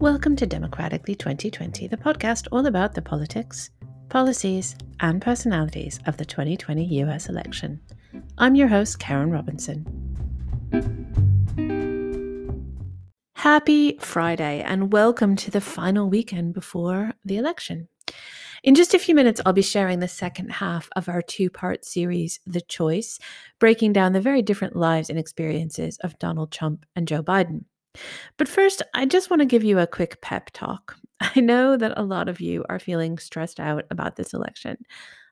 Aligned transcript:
Welcome 0.00 0.36
to 0.36 0.46
Democratically 0.46 1.16
2020, 1.16 1.88
the 1.88 1.96
podcast 1.96 2.46
all 2.52 2.66
about 2.66 2.94
the 2.94 3.02
politics, 3.02 3.70
policies, 4.08 4.76
and 5.00 5.20
personalities 5.20 5.98
of 6.06 6.16
the 6.16 6.24
2020 6.24 6.84
US 7.02 7.28
election. 7.28 7.80
I'm 8.38 8.54
your 8.54 8.68
host, 8.68 9.00
Karen 9.00 9.32
Robinson. 9.32 9.84
Happy 13.34 13.98
Friday, 13.98 14.62
and 14.62 14.92
welcome 14.92 15.34
to 15.34 15.50
the 15.50 15.60
final 15.60 16.08
weekend 16.08 16.54
before 16.54 17.14
the 17.24 17.36
election. 17.36 17.88
In 18.62 18.76
just 18.76 18.94
a 18.94 19.00
few 19.00 19.16
minutes, 19.16 19.40
I'll 19.44 19.52
be 19.52 19.62
sharing 19.62 19.98
the 19.98 20.06
second 20.06 20.52
half 20.52 20.88
of 20.94 21.08
our 21.08 21.22
two 21.22 21.50
part 21.50 21.84
series, 21.84 22.38
The 22.46 22.60
Choice, 22.60 23.18
breaking 23.58 23.94
down 23.94 24.12
the 24.12 24.20
very 24.20 24.42
different 24.42 24.76
lives 24.76 25.10
and 25.10 25.18
experiences 25.18 25.98
of 26.04 26.16
Donald 26.20 26.52
Trump 26.52 26.86
and 26.94 27.08
Joe 27.08 27.24
Biden. 27.24 27.64
But 28.36 28.48
first, 28.48 28.82
I 28.94 29.06
just 29.06 29.30
want 29.30 29.40
to 29.40 29.46
give 29.46 29.64
you 29.64 29.78
a 29.78 29.86
quick 29.86 30.20
pep 30.20 30.50
talk. 30.52 30.96
I 31.20 31.40
know 31.40 31.76
that 31.76 31.94
a 31.96 32.02
lot 32.02 32.28
of 32.28 32.40
you 32.40 32.64
are 32.68 32.78
feeling 32.78 33.18
stressed 33.18 33.60
out 33.60 33.84
about 33.90 34.16
this 34.16 34.34
election. 34.34 34.78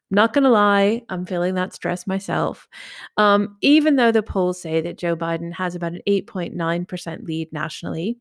Not 0.08 0.32
going 0.32 0.44
to 0.44 0.50
lie, 0.50 1.02
I'm 1.08 1.26
feeling 1.26 1.56
that 1.56 1.74
stress 1.74 2.06
myself. 2.06 2.68
Um, 3.16 3.56
even 3.60 3.96
though 3.96 4.12
the 4.12 4.22
polls 4.22 4.60
say 4.60 4.80
that 4.80 4.98
Joe 4.98 5.16
Biden 5.16 5.52
has 5.52 5.74
about 5.74 5.94
an 5.94 6.00
8.9% 6.06 7.24
lead 7.24 7.52
nationally, 7.52 8.16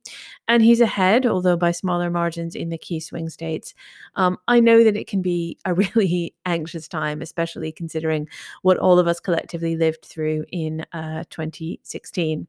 and 0.48 0.64
he's 0.64 0.82
ahead, 0.82 1.28
although 1.28 1.58
by 1.58 1.70
smaller 1.70 2.10
margins 2.10 2.56
in 2.56 2.70
the 2.70 2.78
key 2.80 3.00
swing 3.00 3.30
states, 3.30 3.76
um, 4.16 4.38
I 4.48 4.62
know 4.62 4.84
that 4.84 4.98
it 4.98 5.06
can 5.06 5.22
be 5.22 5.60
a 5.64 5.74
really 5.96 6.34
anxious 6.48 6.88
time, 6.88 7.22
especially 7.22 7.72
considering 7.72 8.28
what 8.64 8.80
all 8.80 8.98
of 8.98 9.08
us 9.08 9.20
collectively 9.20 9.78
lived 9.78 10.06
through 10.06 10.46
in 10.52 10.88
uh, 10.92 11.26
2016. 11.30 12.48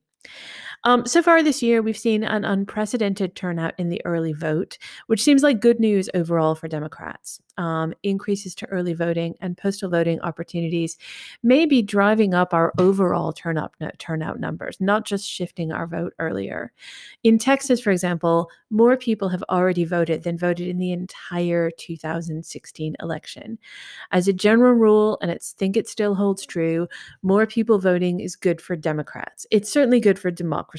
Um, 0.87 1.05
so 1.05 1.21
far 1.21 1.43
this 1.43 1.65
year, 1.65 1.83
we've 1.83 1.99
seen 1.99 2.23
an 2.23 2.45
unprecedented 2.45 3.35
turnout 3.35 3.75
in 3.77 3.89
the 3.89 4.01
early 4.05 4.33
vote, 4.33 4.79
which 5.09 5.21
seems 5.21 5.43
like 5.43 5.59
good 5.59 5.81
news 5.81 6.09
overall 6.15 6.55
for 6.55 6.69
Democrats. 6.69 7.41
Um, 7.59 7.93
increases 8.03 8.55
to 8.57 8.67
early 8.67 8.93
voting 8.93 9.35
and 9.41 9.57
postal 9.57 9.91
voting 9.91 10.21
opportunities 10.21 10.99
may 11.43 11.65
be 11.65 11.81
driving 11.83 12.35
up 12.35 12.53
our 12.53 12.73
overall 12.79 13.33
turnout, 13.33 13.75
turnout 13.99 14.39
numbers, 14.39 14.77
not 14.79 15.07
just 15.07 15.29
shifting 15.29 15.73
our 15.73 15.87
vote 15.87 16.13
earlier. 16.19 16.71
In 17.25 17.39
Texas, 17.39 17.81
for 17.81 17.91
example, 17.91 18.51
more 18.71 18.97
people 18.97 19.31
have 19.31 19.43
already 19.49 19.87
voted 19.87 20.23
than 20.23 20.39
voted 20.39 20.69
in 20.69 20.79
the 20.79 20.93
entire 20.93 21.71
2016 21.71 22.95
election. 23.01 23.59
As 24.13 24.29
a 24.29 24.35
general 24.35 24.75
rule, 24.75 25.19
and 25.23 25.31
I 25.31 25.39
think 25.41 25.77
it 25.77 25.89
still 25.89 26.15
holds 26.15 26.45
true, 26.47 26.87
more 27.23 27.47
people 27.47 27.79
voting 27.79 28.21
is 28.21 28.37
good 28.37 28.61
for 28.61 28.77
Democrats. 28.77 29.47
It's 29.51 29.73
certainly 29.73 29.99
good 29.99 30.19
for 30.19 30.31
democracy. 30.31 30.76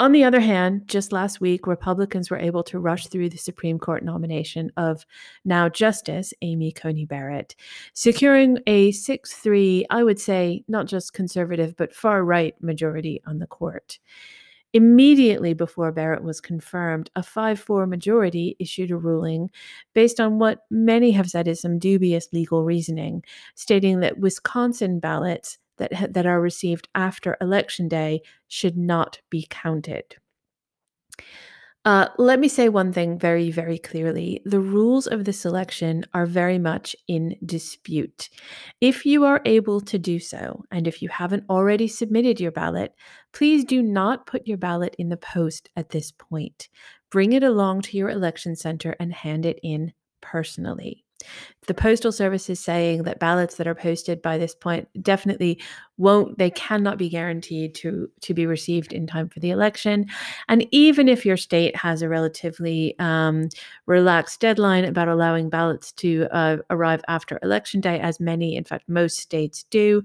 On 0.00 0.12
the 0.12 0.22
other 0.22 0.38
hand, 0.38 0.82
just 0.86 1.10
last 1.10 1.40
week, 1.40 1.66
Republicans 1.66 2.30
were 2.30 2.38
able 2.38 2.62
to 2.64 2.78
rush 2.78 3.08
through 3.08 3.30
the 3.30 3.36
Supreme 3.36 3.80
Court 3.80 4.04
nomination 4.04 4.70
of 4.76 5.04
now 5.44 5.68
Justice 5.68 6.32
Amy 6.40 6.70
Coney 6.70 7.04
Barrett, 7.04 7.56
securing 7.94 8.58
a 8.68 8.92
6 8.92 9.34
3, 9.34 9.86
I 9.90 10.04
would 10.04 10.20
say, 10.20 10.62
not 10.68 10.86
just 10.86 11.14
conservative, 11.14 11.76
but 11.76 11.92
far 11.92 12.24
right 12.24 12.54
majority 12.62 13.20
on 13.26 13.40
the 13.40 13.48
court. 13.48 13.98
Immediately 14.72 15.54
before 15.54 15.90
Barrett 15.90 16.22
was 16.22 16.40
confirmed, 16.40 17.10
a 17.16 17.22
5 17.22 17.58
4 17.58 17.86
majority 17.88 18.54
issued 18.60 18.92
a 18.92 18.96
ruling 18.96 19.50
based 19.94 20.20
on 20.20 20.38
what 20.38 20.66
many 20.70 21.10
have 21.10 21.28
said 21.28 21.48
is 21.48 21.60
some 21.60 21.80
dubious 21.80 22.28
legal 22.32 22.62
reasoning, 22.62 23.24
stating 23.56 23.98
that 24.00 24.18
Wisconsin 24.20 25.00
ballots 25.00 25.58
that, 25.78 26.12
that 26.12 26.26
are 26.26 26.40
received 26.40 26.88
after 26.94 27.36
election 27.40 27.88
day 27.88 28.22
should 28.48 28.76
not 28.76 29.20
be 29.30 29.46
counted. 29.48 30.16
Uh, 31.84 32.08
let 32.18 32.38
me 32.38 32.48
say 32.48 32.68
one 32.68 32.92
thing 32.92 33.18
very, 33.18 33.50
very 33.50 33.78
clearly. 33.78 34.42
The 34.44 34.60
rules 34.60 35.06
of 35.06 35.24
this 35.24 35.46
election 35.46 36.04
are 36.12 36.26
very 36.26 36.58
much 36.58 36.94
in 37.06 37.36
dispute. 37.46 38.28
If 38.80 39.06
you 39.06 39.24
are 39.24 39.40
able 39.46 39.80
to 39.82 39.98
do 39.98 40.18
so, 40.18 40.64
and 40.70 40.86
if 40.86 41.00
you 41.00 41.08
haven't 41.08 41.44
already 41.48 41.88
submitted 41.88 42.40
your 42.40 42.52
ballot, 42.52 42.92
please 43.32 43.64
do 43.64 43.80
not 43.80 44.26
put 44.26 44.46
your 44.46 44.58
ballot 44.58 44.96
in 44.98 45.08
the 45.08 45.16
post 45.16 45.70
at 45.76 45.88
this 45.88 46.12
point. 46.12 46.68
Bring 47.10 47.32
it 47.32 47.42
along 47.42 47.82
to 47.82 47.96
your 47.96 48.10
election 48.10 48.54
center 48.54 48.94
and 49.00 49.12
hand 49.14 49.46
it 49.46 49.58
in 49.62 49.94
personally. 50.20 51.06
The 51.66 51.74
Postal 51.74 52.12
Service 52.12 52.48
is 52.48 52.58
saying 52.58 53.02
that 53.02 53.18
ballots 53.18 53.56
that 53.56 53.66
are 53.66 53.74
posted 53.74 54.22
by 54.22 54.38
this 54.38 54.54
point 54.54 54.88
definitely 55.02 55.60
won't 55.98 56.38
they 56.38 56.50
cannot 56.50 56.96
be 56.96 57.10
guaranteed 57.10 57.74
to 57.74 58.08
to 58.22 58.32
be 58.32 58.46
received 58.46 58.92
in 58.92 59.06
time 59.06 59.28
for 59.28 59.40
the 59.40 59.50
election. 59.50 60.06
And 60.48 60.66
even 60.70 61.08
if 61.08 61.26
your 61.26 61.36
state 61.36 61.76
has 61.76 62.00
a 62.00 62.08
relatively 62.08 62.94
um, 62.98 63.50
relaxed 63.84 64.40
deadline 64.40 64.86
about 64.86 65.08
allowing 65.08 65.50
ballots 65.50 65.92
to 65.92 66.26
uh, 66.30 66.58
arrive 66.70 67.02
after 67.08 67.38
election 67.42 67.82
day 67.82 68.00
as 68.00 68.18
many 68.18 68.56
in 68.56 68.64
fact 68.64 68.88
most 68.88 69.18
states 69.18 69.64
do 69.70 70.02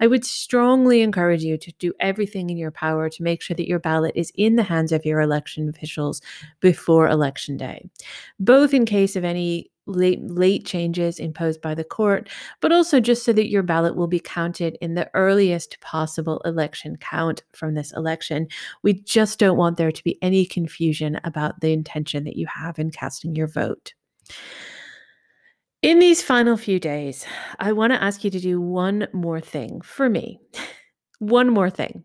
i 0.00 0.06
would 0.06 0.24
strongly 0.24 1.00
encourage 1.00 1.42
you 1.42 1.56
to 1.56 1.72
do 1.78 1.92
everything 2.00 2.50
in 2.50 2.56
your 2.56 2.70
power 2.70 3.08
to 3.08 3.22
make 3.22 3.40
sure 3.40 3.54
that 3.54 3.68
your 3.68 3.78
ballot 3.78 4.12
is 4.14 4.32
in 4.34 4.56
the 4.56 4.62
hands 4.62 4.92
of 4.92 5.04
your 5.04 5.20
election 5.20 5.68
officials 5.68 6.20
before 6.60 7.08
election 7.08 7.56
day 7.56 7.88
both 8.38 8.74
in 8.74 8.84
case 8.84 9.16
of 9.16 9.24
any 9.24 9.70
late 9.86 10.20
late 10.22 10.66
changes 10.66 11.18
imposed 11.18 11.60
by 11.60 11.74
the 11.74 11.84
court, 11.84 12.28
but 12.60 12.72
also 12.72 13.00
just 13.00 13.24
so 13.24 13.32
that 13.32 13.50
your 13.50 13.62
ballot 13.62 13.96
will 13.96 14.06
be 14.06 14.20
counted 14.20 14.76
in 14.80 14.94
the 14.94 15.10
earliest 15.14 15.80
possible 15.80 16.40
election 16.44 16.96
count 16.96 17.42
from 17.52 17.74
this 17.74 17.92
election. 17.92 18.48
We 18.82 18.94
just 18.94 19.38
don't 19.38 19.56
want 19.56 19.76
there 19.76 19.92
to 19.92 20.04
be 20.04 20.18
any 20.22 20.44
confusion 20.44 21.20
about 21.24 21.60
the 21.60 21.72
intention 21.72 22.24
that 22.24 22.36
you 22.36 22.46
have 22.46 22.78
in 22.78 22.90
casting 22.90 23.34
your 23.34 23.48
vote. 23.48 23.94
In 25.82 25.98
these 25.98 26.22
final 26.22 26.56
few 26.56 26.80
days, 26.80 27.24
I 27.60 27.72
want 27.72 27.92
to 27.92 28.02
ask 28.02 28.24
you 28.24 28.30
to 28.30 28.40
do 28.40 28.60
one 28.60 29.06
more 29.12 29.40
thing 29.40 29.80
for 29.82 30.08
me. 30.08 30.40
one 31.18 31.50
more 31.50 31.70
thing. 31.70 32.02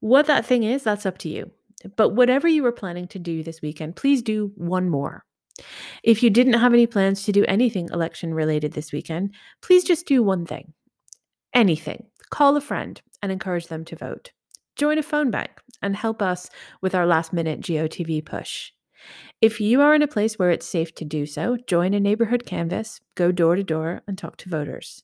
What 0.00 0.26
that 0.26 0.46
thing 0.46 0.62
is, 0.62 0.84
that's 0.84 1.06
up 1.06 1.18
to 1.18 1.28
you. 1.28 1.50
But 1.96 2.10
whatever 2.10 2.46
you 2.48 2.62
were 2.62 2.72
planning 2.72 3.08
to 3.08 3.18
do 3.18 3.42
this 3.42 3.62
weekend, 3.62 3.96
please 3.96 4.22
do 4.22 4.52
one 4.56 4.88
more. 4.88 5.24
If 6.02 6.22
you 6.22 6.30
didn't 6.30 6.54
have 6.54 6.72
any 6.72 6.86
plans 6.86 7.24
to 7.24 7.32
do 7.32 7.44
anything 7.46 7.88
election 7.92 8.34
related 8.34 8.72
this 8.72 8.92
weekend, 8.92 9.34
please 9.60 9.84
just 9.84 10.06
do 10.06 10.22
one 10.22 10.46
thing 10.46 10.72
anything. 11.54 12.04
Call 12.30 12.56
a 12.56 12.60
friend 12.60 13.00
and 13.22 13.32
encourage 13.32 13.68
them 13.68 13.84
to 13.86 13.96
vote. 13.96 14.32
Join 14.76 14.98
a 14.98 15.02
phone 15.02 15.30
bank 15.30 15.50
and 15.82 15.96
help 15.96 16.22
us 16.22 16.48
with 16.80 16.94
our 16.94 17.06
last 17.06 17.32
minute 17.32 17.60
GOTV 17.60 18.24
push. 18.24 18.70
If 19.40 19.60
you 19.60 19.80
are 19.80 19.94
in 19.94 20.02
a 20.02 20.08
place 20.08 20.38
where 20.38 20.50
it's 20.50 20.66
safe 20.66 20.94
to 20.96 21.04
do 21.04 21.26
so, 21.26 21.56
join 21.66 21.94
a 21.94 22.00
neighborhood 22.00 22.44
canvass, 22.46 23.00
go 23.14 23.32
door 23.32 23.56
to 23.56 23.64
door, 23.64 24.02
and 24.06 24.18
talk 24.18 24.36
to 24.38 24.48
voters. 24.48 25.02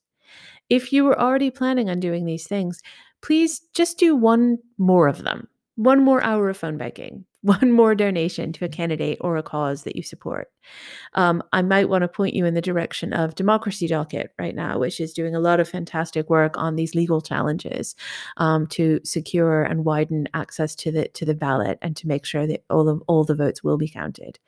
If 0.68 0.92
you 0.92 1.04
were 1.04 1.18
already 1.18 1.50
planning 1.50 1.90
on 1.90 2.00
doing 2.00 2.24
these 2.24 2.46
things, 2.46 2.80
please 3.22 3.60
just 3.74 3.98
do 3.98 4.16
one 4.16 4.58
more 4.78 5.08
of 5.08 5.22
them, 5.22 5.48
one 5.76 6.02
more 6.02 6.22
hour 6.22 6.48
of 6.48 6.56
phone 6.56 6.76
banking, 6.76 7.24
one 7.44 7.70
more 7.70 7.94
donation 7.94 8.52
to 8.54 8.64
a 8.64 8.70
candidate 8.70 9.18
or 9.20 9.36
a 9.36 9.42
cause 9.42 9.82
that 9.82 9.96
you 9.96 10.02
support. 10.02 10.48
Um, 11.12 11.42
I 11.52 11.60
might 11.60 11.90
want 11.90 12.00
to 12.02 12.08
point 12.08 12.32
you 12.34 12.46
in 12.46 12.54
the 12.54 12.62
direction 12.62 13.12
of 13.12 13.34
Democracy 13.34 13.86
Docket 13.86 14.32
right 14.38 14.54
now, 14.54 14.78
which 14.78 14.98
is 14.98 15.12
doing 15.12 15.34
a 15.34 15.40
lot 15.40 15.60
of 15.60 15.68
fantastic 15.68 16.30
work 16.30 16.56
on 16.56 16.76
these 16.76 16.94
legal 16.94 17.20
challenges 17.20 17.94
um, 18.38 18.66
to 18.68 18.98
secure 19.04 19.62
and 19.62 19.84
widen 19.84 20.26
access 20.32 20.74
to 20.76 20.90
the 20.90 21.08
to 21.08 21.26
the 21.26 21.34
ballot 21.34 21.78
and 21.82 21.94
to 21.98 22.08
make 22.08 22.24
sure 22.24 22.46
that 22.46 22.64
all 22.70 22.88
of 22.88 23.02
all 23.08 23.24
the 23.24 23.34
votes 23.34 23.62
will 23.62 23.76
be 23.76 23.90
counted. 23.90 24.38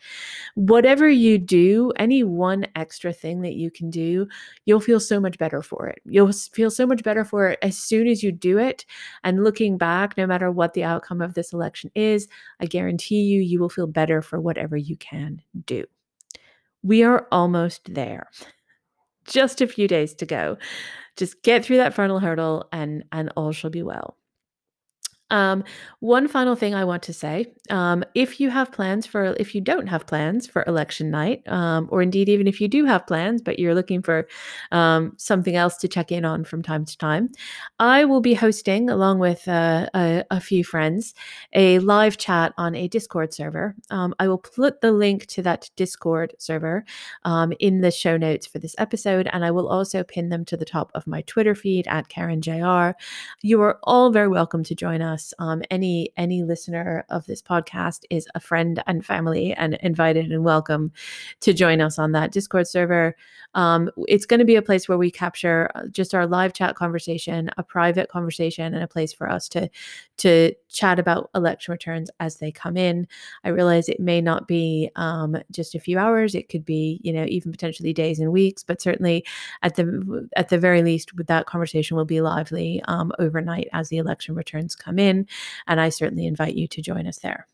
Whatever 0.54 1.06
you 1.06 1.36
do, 1.36 1.92
any 1.96 2.22
one 2.22 2.66
extra 2.74 3.12
thing 3.12 3.42
that 3.42 3.54
you 3.54 3.70
can 3.70 3.90
do, 3.90 4.26
you'll 4.64 4.80
feel 4.80 5.00
so 5.00 5.20
much 5.20 5.36
better 5.36 5.60
for 5.60 5.86
it. 5.86 6.00
You'll 6.06 6.32
feel 6.32 6.70
so 6.70 6.86
much 6.86 7.02
better 7.02 7.26
for 7.26 7.50
it 7.50 7.58
as 7.60 7.76
soon 7.76 8.08
as 8.08 8.22
you 8.22 8.32
do 8.32 8.56
it. 8.56 8.86
And 9.22 9.44
looking 9.44 9.76
back, 9.76 10.16
no 10.16 10.26
matter 10.26 10.50
what 10.50 10.72
the 10.72 10.84
outcome 10.84 11.20
of 11.20 11.34
this 11.34 11.52
election 11.52 11.90
is, 11.94 12.26
I 12.58 12.64
guarantee 12.64 12.85
guarantee 12.86 13.22
you, 13.22 13.40
you 13.40 13.58
will 13.58 13.68
feel 13.68 13.88
better 13.88 14.22
for 14.22 14.40
whatever 14.40 14.76
you 14.76 14.96
can 14.96 15.42
do. 15.66 15.84
We 16.82 17.02
are 17.02 17.26
almost 17.32 17.92
there. 17.92 18.30
Just 19.26 19.60
a 19.60 19.66
few 19.66 19.88
days 19.88 20.14
to 20.14 20.26
go. 20.26 20.56
Just 21.16 21.42
get 21.42 21.64
through 21.64 21.78
that 21.78 21.94
final 21.94 22.20
hurdle 22.20 22.68
and 22.72 23.04
and 23.10 23.32
all 23.36 23.50
shall 23.52 23.70
be 23.70 23.82
well. 23.82 24.16
Um, 25.30 25.64
one 26.00 26.28
final 26.28 26.54
thing 26.54 26.74
I 26.74 26.84
want 26.84 27.02
to 27.04 27.12
say 27.12 27.46
um, 27.70 28.04
if 28.14 28.38
you 28.38 28.48
have 28.50 28.70
plans 28.70 29.06
for, 29.06 29.34
if 29.40 29.54
you 29.54 29.60
don't 29.60 29.88
have 29.88 30.06
plans 30.06 30.46
for 30.46 30.62
election 30.68 31.10
night, 31.10 31.42
um, 31.48 31.88
or 31.90 32.00
indeed 32.00 32.28
even 32.28 32.46
if 32.46 32.60
you 32.60 32.68
do 32.68 32.84
have 32.84 33.06
plans, 33.06 33.42
but 33.42 33.58
you're 33.58 33.74
looking 33.74 34.02
for 34.02 34.28
um, 34.70 35.14
something 35.16 35.56
else 35.56 35.76
to 35.78 35.88
check 35.88 36.12
in 36.12 36.24
on 36.24 36.44
from 36.44 36.62
time 36.62 36.84
to 36.84 36.96
time, 36.96 37.30
I 37.80 38.04
will 38.04 38.20
be 38.20 38.34
hosting, 38.34 38.88
along 38.88 39.18
with 39.18 39.48
uh, 39.48 39.88
a, 39.94 40.24
a, 40.30 40.40
few 40.40 40.62
friends, 40.62 41.14
a 41.52 41.80
live 41.80 42.18
chat 42.18 42.52
on 42.56 42.76
a 42.76 42.86
Discord 42.86 43.34
server. 43.34 43.74
Um, 43.90 44.14
I 44.20 44.28
will 44.28 44.38
put 44.38 44.80
the 44.80 44.92
link 44.92 45.26
to 45.26 45.42
that 45.42 45.70
Discord 45.74 46.34
server 46.38 46.84
um, 47.24 47.52
in 47.58 47.80
the 47.80 47.90
show 47.90 48.16
notes 48.16 48.46
for 48.46 48.60
this 48.60 48.76
episode, 48.78 49.28
and 49.32 49.44
I 49.44 49.50
will 49.50 49.68
also 49.68 50.04
pin 50.04 50.28
them 50.28 50.44
to 50.44 50.56
the 50.56 50.64
top 50.64 50.92
of 50.94 51.06
my 51.06 51.22
Twitter 51.22 51.56
feed 51.56 51.88
at 51.88 52.08
KarenJR. 52.08 52.94
You 53.42 53.60
are 53.62 53.80
all 53.82 54.12
very 54.12 54.28
welcome 54.28 54.62
to 54.64 54.74
join 54.74 55.02
us 55.02 55.15
us. 55.16 55.32
Um, 55.38 55.62
any 55.70 56.10
any 56.18 56.42
listener 56.42 57.04
of 57.08 57.24
this 57.24 57.40
podcast 57.40 58.04
is 58.10 58.28
a 58.34 58.40
friend 58.40 58.82
and 58.86 59.04
family 59.04 59.54
and 59.54 59.74
invited 59.76 60.30
and 60.30 60.44
welcome 60.44 60.92
to 61.40 61.54
join 61.54 61.80
us 61.80 61.98
on 61.98 62.12
that 62.12 62.32
Discord 62.32 62.68
server. 62.68 63.16
Um, 63.54 63.90
it's 64.06 64.26
going 64.26 64.40
to 64.40 64.44
be 64.44 64.56
a 64.56 64.62
place 64.62 64.88
where 64.88 64.98
we 64.98 65.10
capture 65.10 65.70
uh, 65.74 65.86
just 65.90 66.14
our 66.14 66.26
live 66.26 66.52
chat 66.52 66.76
conversation, 66.76 67.50
a 67.56 67.62
private 67.62 68.10
conversation, 68.10 68.74
and 68.74 68.84
a 68.84 68.88
place 68.88 69.12
for 69.14 69.30
us 69.30 69.48
to 69.50 69.70
to 70.18 70.52
chat 70.68 70.98
about 70.98 71.30
election 71.34 71.72
returns 71.72 72.10
as 72.20 72.36
they 72.36 72.52
come 72.52 72.76
in. 72.76 73.08
I 73.44 73.48
realize 73.48 73.88
it 73.88 74.00
may 74.00 74.20
not 74.20 74.46
be 74.46 74.90
um, 74.96 75.38
just 75.50 75.74
a 75.74 75.80
few 75.80 75.98
hours; 75.98 76.34
it 76.34 76.50
could 76.50 76.66
be, 76.66 77.00
you 77.02 77.12
know, 77.12 77.24
even 77.26 77.52
potentially 77.52 77.94
days 77.94 78.18
and 78.18 78.30
weeks. 78.32 78.62
But 78.62 78.82
certainly, 78.82 79.24
at 79.62 79.76
the 79.76 80.28
at 80.36 80.50
the 80.50 80.58
very 80.58 80.82
least, 80.82 81.12
that 81.16 81.46
conversation 81.46 81.96
will 81.96 82.04
be 82.04 82.20
lively 82.20 82.82
um, 82.86 83.12
overnight 83.18 83.68
as 83.72 83.88
the 83.88 83.96
election 83.96 84.34
returns 84.34 84.76
come 84.76 84.98
in, 84.98 85.05
and 85.06 85.80
I 85.80 85.88
certainly 85.88 86.26
invite 86.26 86.54
you 86.54 86.68
to 86.68 86.82
join 86.82 87.06
us 87.06 87.18
there. 87.18 87.46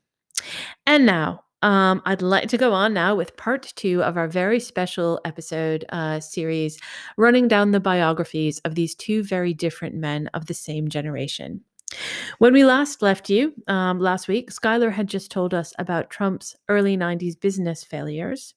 And 0.87 1.07
now 1.07 1.45
um, 1.63 2.03
I'd 2.05 2.23
like 2.23 2.49
to 2.49 2.59
go 2.59 2.73
on 2.73 2.93
now 2.93 3.15
with 3.15 3.37
part 3.37 3.73
two 3.77 4.03
of 4.03 4.17
our 4.17 4.27
very 4.27 4.59
special 4.59 5.21
episode 5.25 5.85
uh, 5.91 6.19
series, 6.21 6.79
running 7.17 7.49
down 7.49 7.71
the 7.71 7.81
biographies 7.81 8.59
of 8.61 8.75
these 8.75 8.95
two 8.95 9.23
very 9.23 9.55
different 9.55 9.95
men 9.95 10.29
of 10.35 10.47
the 10.47 10.55
same 10.55 10.89
generation. 10.89 11.63
When 12.39 12.55
we 12.55 12.65
last 12.65 13.03
left 13.03 13.29
you 13.29 13.53
um, 13.69 14.01
last 14.01 14.27
week, 14.27 14.51
Skylar 14.51 14.91
had 14.93 15.09
just 15.09 15.31
told 15.31 15.53
us 15.53 15.75
about 15.79 16.11
Trump's 16.11 16.57
early 16.69 16.97
90s 16.97 17.39
business 17.39 17.85
failures. 17.85 18.55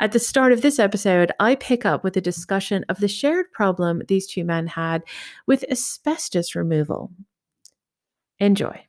At 0.00 0.12
the 0.12 0.18
start 0.18 0.52
of 0.52 0.62
this 0.62 0.78
episode, 0.78 1.30
I 1.38 1.56
pick 1.56 1.84
up 1.84 2.02
with 2.02 2.16
a 2.16 2.22
discussion 2.22 2.84
of 2.88 2.98
the 2.98 3.08
shared 3.08 3.52
problem 3.52 4.02
these 4.08 4.26
two 4.26 4.44
men 4.44 4.66
had 4.66 5.02
with 5.46 5.64
asbestos 5.70 6.54
removal. 6.54 7.12
Enjoy. 8.40 8.84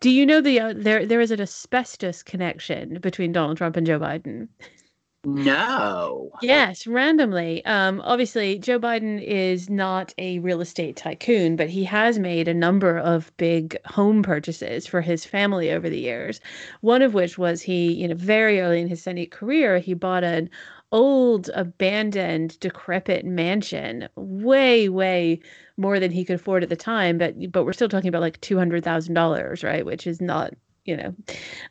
Do 0.00 0.10
you 0.10 0.26
know 0.26 0.40
the 0.40 0.60
uh, 0.60 0.74
there 0.76 1.06
there 1.06 1.20
is 1.20 1.30
an 1.30 1.40
asbestos 1.40 2.22
connection 2.22 2.98
between 3.00 3.32
Donald 3.32 3.56
Trump 3.56 3.76
and 3.76 3.86
Joe 3.86 3.98
Biden? 3.98 4.48
No. 5.24 6.30
Yes, 6.42 6.86
randomly. 6.86 7.64
Um, 7.64 8.00
obviously, 8.04 8.58
Joe 8.58 8.80
Biden 8.80 9.22
is 9.22 9.70
not 9.70 10.12
a 10.18 10.40
real 10.40 10.60
estate 10.60 10.96
tycoon, 10.96 11.54
but 11.54 11.70
he 11.70 11.84
has 11.84 12.18
made 12.18 12.48
a 12.48 12.54
number 12.54 12.98
of 12.98 13.30
big 13.36 13.76
home 13.86 14.22
purchases 14.24 14.84
for 14.86 15.00
his 15.00 15.24
family 15.24 15.70
over 15.70 15.88
the 15.88 16.00
years. 16.00 16.40
One 16.80 17.02
of 17.02 17.14
which 17.14 17.38
was 17.38 17.62
he, 17.62 17.92
you 17.92 18.08
know, 18.08 18.16
very 18.16 18.60
early 18.60 18.80
in 18.80 18.88
his 18.88 19.02
Senate 19.02 19.30
career, 19.30 19.78
he 19.78 19.94
bought 19.94 20.24
an 20.24 20.50
old, 20.90 21.50
abandoned, 21.54 22.58
decrepit 22.58 23.24
mansion, 23.24 24.08
way, 24.16 24.88
way 24.88 25.40
more 25.76 26.00
than 26.00 26.10
he 26.10 26.24
could 26.24 26.36
afford 26.36 26.64
at 26.64 26.68
the 26.68 26.76
time. 26.76 27.18
But 27.18 27.52
but 27.52 27.64
we're 27.64 27.72
still 27.72 27.88
talking 27.88 28.08
about 28.08 28.22
like 28.22 28.40
two 28.40 28.58
hundred 28.58 28.82
thousand 28.82 29.14
dollars, 29.14 29.62
right? 29.62 29.86
Which 29.86 30.06
is 30.06 30.20
not 30.20 30.52
you 30.84 30.96
know. 30.96 31.14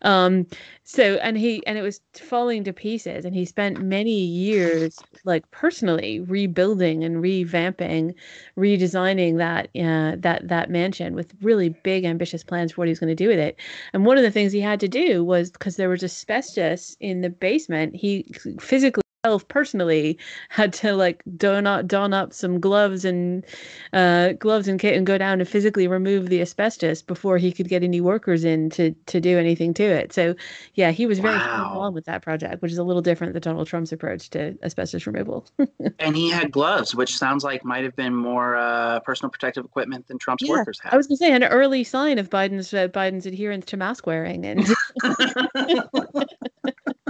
Um 0.01 0.47
so 0.83 1.15
and 1.15 1.37
he 1.37 1.65
and 1.65 1.77
it 1.77 1.81
was 1.81 2.01
falling 2.13 2.63
to 2.63 2.73
pieces 2.73 3.25
and 3.25 3.33
he 3.33 3.45
spent 3.45 3.81
many 3.81 4.19
years 4.19 4.97
like 5.25 5.49
personally 5.51 6.19
rebuilding 6.21 7.03
and 7.03 7.17
revamping 7.17 8.13
redesigning 8.57 9.37
that 9.37 9.67
uh, 9.79 10.15
that 10.19 10.47
that 10.47 10.69
mansion 10.69 11.15
with 11.15 11.33
really 11.41 11.69
big 11.69 12.05
ambitious 12.05 12.43
plans 12.43 12.71
for 12.71 12.81
what 12.81 12.87
he 12.87 12.91
was 12.91 12.99
going 12.99 13.15
to 13.15 13.15
do 13.15 13.27
with 13.27 13.39
it. 13.39 13.57
And 13.93 14.05
one 14.05 14.17
of 14.17 14.23
the 14.23 14.31
things 14.31 14.51
he 14.51 14.61
had 14.61 14.79
to 14.81 14.87
do 14.87 15.23
was 15.23 15.51
because 15.51 15.75
there 15.75 15.89
was 15.89 16.03
asbestos 16.03 16.95
in 16.99 17.21
the 17.21 17.29
basement 17.29 17.95
he 17.95 18.25
physically 18.59 19.01
personally 19.47 20.17
had 20.49 20.73
to 20.73 20.95
like 20.95 21.21
don 21.37 21.67
up 21.67 21.85
don 21.87 22.11
up 22.11 22.33
some 22.33 22.59
gloves 22.59 23.05
and 23.05 23.45
uh, 23.93 24.33
gloves 24.33 24.67
and 24.67 24.79
kit 24.79 24.95
and 24.95 25.05
go 25.05 25.15
down 25.17 25.39
and 25.39 25.47
physically 25.47 25.87
remove 25.87 26.29
the 26.29 26.41
asbestos 26.41 27.03
before 27.03 27.37
he 27.37 27.51
could 27.51 27.67
get 27.67 27.83
any 27.83 28.01
workers 28.01 28.43
in 28.43 28.69
to 28.71 28.91
to 29.05 29.21
do 29.21 29.37
anything 29.37 29.75
to 29.75 29.83
it. 29.83 30.11
So 30.11 30.35
yeah, 30.73 30.89
he 30.89 31.05
was 31.05 31.19
very 31.19 31.37
wow. 31.37 31.77
on 31.79 31.93
with 31.93 32.05
that 32.05 32.23
project, 32.23 32.63
which 32.63 32.71
is 32.71 32.79
a 32.79 32.83
little 32.83 33.03
different 33.03 33.33
than 33.33 33.43
Donald 33.43 33.67
Trump's 33.67 33.91
approach 33.91 34.31
to 34.31 34.57
asbestos 34.63 35.05
removal. 35.05 35.45
and 35.99 36.15
he 36.15 36.31
had 36.31 36.51
gloves, 36.51 36.95
which 36.95 37.15
sounds 37.15 37.43
like 37.43 37.63
might 37.63 37.83
have 37.83 37.95
been 37.95 38.15
more 38.15 38.55
uh, 38.55 39.01
personal 39.01 39.29
protective 39.29 39.63
equipment 39.63 40.07
than 40.07 40.17
Trump's 40.17 40.43
yeah, 40.43 40.53
workers 40.53 40.79
had. 40.81 40.93
I 40.93 40.97
was 40.97 41.05
gonna 41.05 41.17
say 41.17 41.31
an 41.31 41.43
early 41.43 41.83
sign 41.83 42.17
of 42.17 42.31
Biden's 42.31 42.73
uh, 42.73 42.87
Biden's 42.87 43.27
adherence 43.27 43.65
to 43.67 43.77
mask 43.77 44.07
wearing 44.07 44.45
and. 44.47 44.67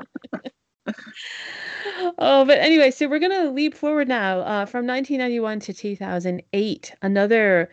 oh, 2.17 2.45
but 2.45 2.59
anyway, 2.59 2.91
so 2.91 3.07
we're 3.07 3.19
going 3.19 3.31
to 3.31 3.51
leap 3.51 3.75
forward 3.75 4.07
now 4.07 4.39
uh, 4.39 4.65
from 4.65 4.85
1991 4.85 5.59
to 5.61 5.73
2008, 5.73 6.93
another 7.01 7.69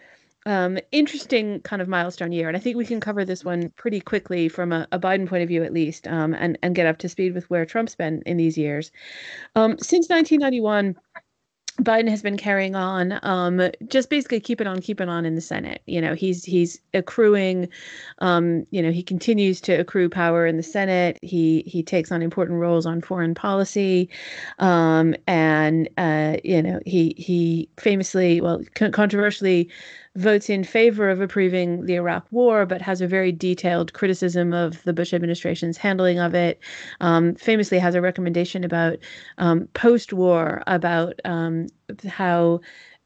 um, 0.47 0.79
interesting 0.93 1.61
kind 1.61 1.82
of 1.82 1.88
milestone 1.88 2.32
year. 2.32 2.49
And 2.49 2.56
I 2.56 2.61
think 2.61 2.76
we 2.76 2.87
can 2.87 3.00
cover 3.00 3.25
this 3.25 3.44
one 3.44 3.70
pretty 3.76 4.00
quickly 4.00 4.49
from 4.49 4.73
a, 4.73 4.88
a 4.93 4.99
Biden 4.99 5.29
point 5.29 5.43
of 5.43 5.49
view, 5.49 5.62
at 5.62 5.73
least, 5.73 6.09
um, 6.09 6.32
and, 6.35 6.59
and 6.62 6.75
get 6.75 6.87
up 6.87 6.99
to 6.99 7.09
speed 7.09 7.35
with 7.35 7.49
where 7.50 7.67
Trump's 7.67 7.94
been 7.94 8.23
in 8.25 8.38
these 8.38 8.56
years. 8.56 8.91
Um, 9.56 9.76
since 9.79 10.09
1991, 10.09 10.97
Biden 11.82 12.08
has 12.08 12.22
been 12.22 12.36
carrying 12.36 12.75
on, 12.75 13.20
um, 13.22 13.70
just 13.88 14.10
basically 14.10 14.40
keep 14.40 14.60
it 14.60 14.66
on, 14.66 14.80
keep 14.80 15.00
it 15.00 15.08
on 15.08 15.25
in 15.25 15.36
the 15.36 15.40
Senate. 15.40 15.80
You 15.86 16.00
know, 16.00 16.14
he's 16.14 16.44
he's 16.44 16.80
accruing, 16.92 17.69
um, 18.19 18.66
you 18.70 18.82
know, 18.82 18.90
he 18.90 19.02
continues 19.02 19.60
to 19.62 19.75
accrue 19.75 20.08
power 20.08 20.46
in 20.46 20.56
the 20.56 20.62
Senate. 20.62 21.19
He 21.22 21.62
he 21.66 21.82
takes 21.82 22.10
on 22.10 22.20
important 22.20 22.58
roles 22.58 22.84
on 22.84 23.00
foreign 23.00 23.34
policy, 23.34 24.08
um, 24.58 25.14
and 25.28 25.88
uh, 25.96 26.38
you 26.42 26.62
know, 26.62 26.80
he 26.84 27.14
he 27.16 27.69
famously, 27.78 28.40
well, 28.40 28.60
controversially, 28.74 29.70
votes 30.16 30.50
in 30.50 30.64
favor 30.64 31.08
of 31.10 31.20
approving 31.20 31.87
the 31.87 31.94
Iraq 31.94 32.26
War, 32.31 32.66
but 32.66 32.82
has 32.82 33.00
a 33.00 33.06
very 33.06 33.32
detailed 33.32 33.93
criticism 33.93 34.52
of 34.52 34.82
the 34.84 34.93
Bush 34.93 35.14
administration's 35.14 35.76
handling 35.76 36.19
of 36.19 36.34
it. 36.34 36.58
Um, 37.00 37.34
famously, 37.34 37.78
has 37.78 37.94
a 37.94 38.00
recommendation 38.00 38.64
about 38.64 38.99
um, 39.38 39.69
post-war 39.75 40.62
about 40.66 41.14
um, 41.25 41.66
how. 42.06 42.60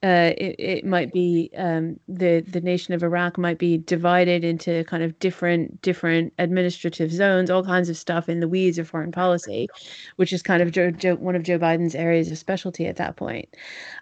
Uh, 0.04 0.34
it, 0.37 0.56
it 0.58 0.84
might 0.84 1.12
be 1.12 1.49
um, 1.56 1.96
the 2.08 2.40
the 2.40 2.60
nation 2.60 2.93
of 2.93 3.04
Iraq 3.04 3.38
might 3.38 3.58
be 3.58 3.78
divided 3.78 4.43
into 4.43 4.82
kind 4.87 5.04
of 5.04 5.16
different 5.20 5.81
different 5.81 6.32
administrative 6.40 7.12
zones, 7.12 7.50
all 7.50 7.62
kinds 7.62 7.88
of 7.88 7.96
stuff 7.96 8.28
in 8.28 8.40
the 8.40 8.49
weeds 8.49 8.78
of 8.78 8.88
foreign 8.88 9.12
policy, 9.12 9.69
which 10.16 10.32
is 10.32 10.43
kind 10.43 10.60
of 10.60 10.72
Joe, 10.72 10.90
Joe, 10.90 11.14
one 11.14 11.37
of 11.37 11.44
Joe 11.44 11.56
Biden's 11.56 11.94
areas 11.94 12.32
of 12.32 12.38
specialty 12.38 12.88
at 12.88 12.96
that 12.96 13.14
point. 13.14 13.49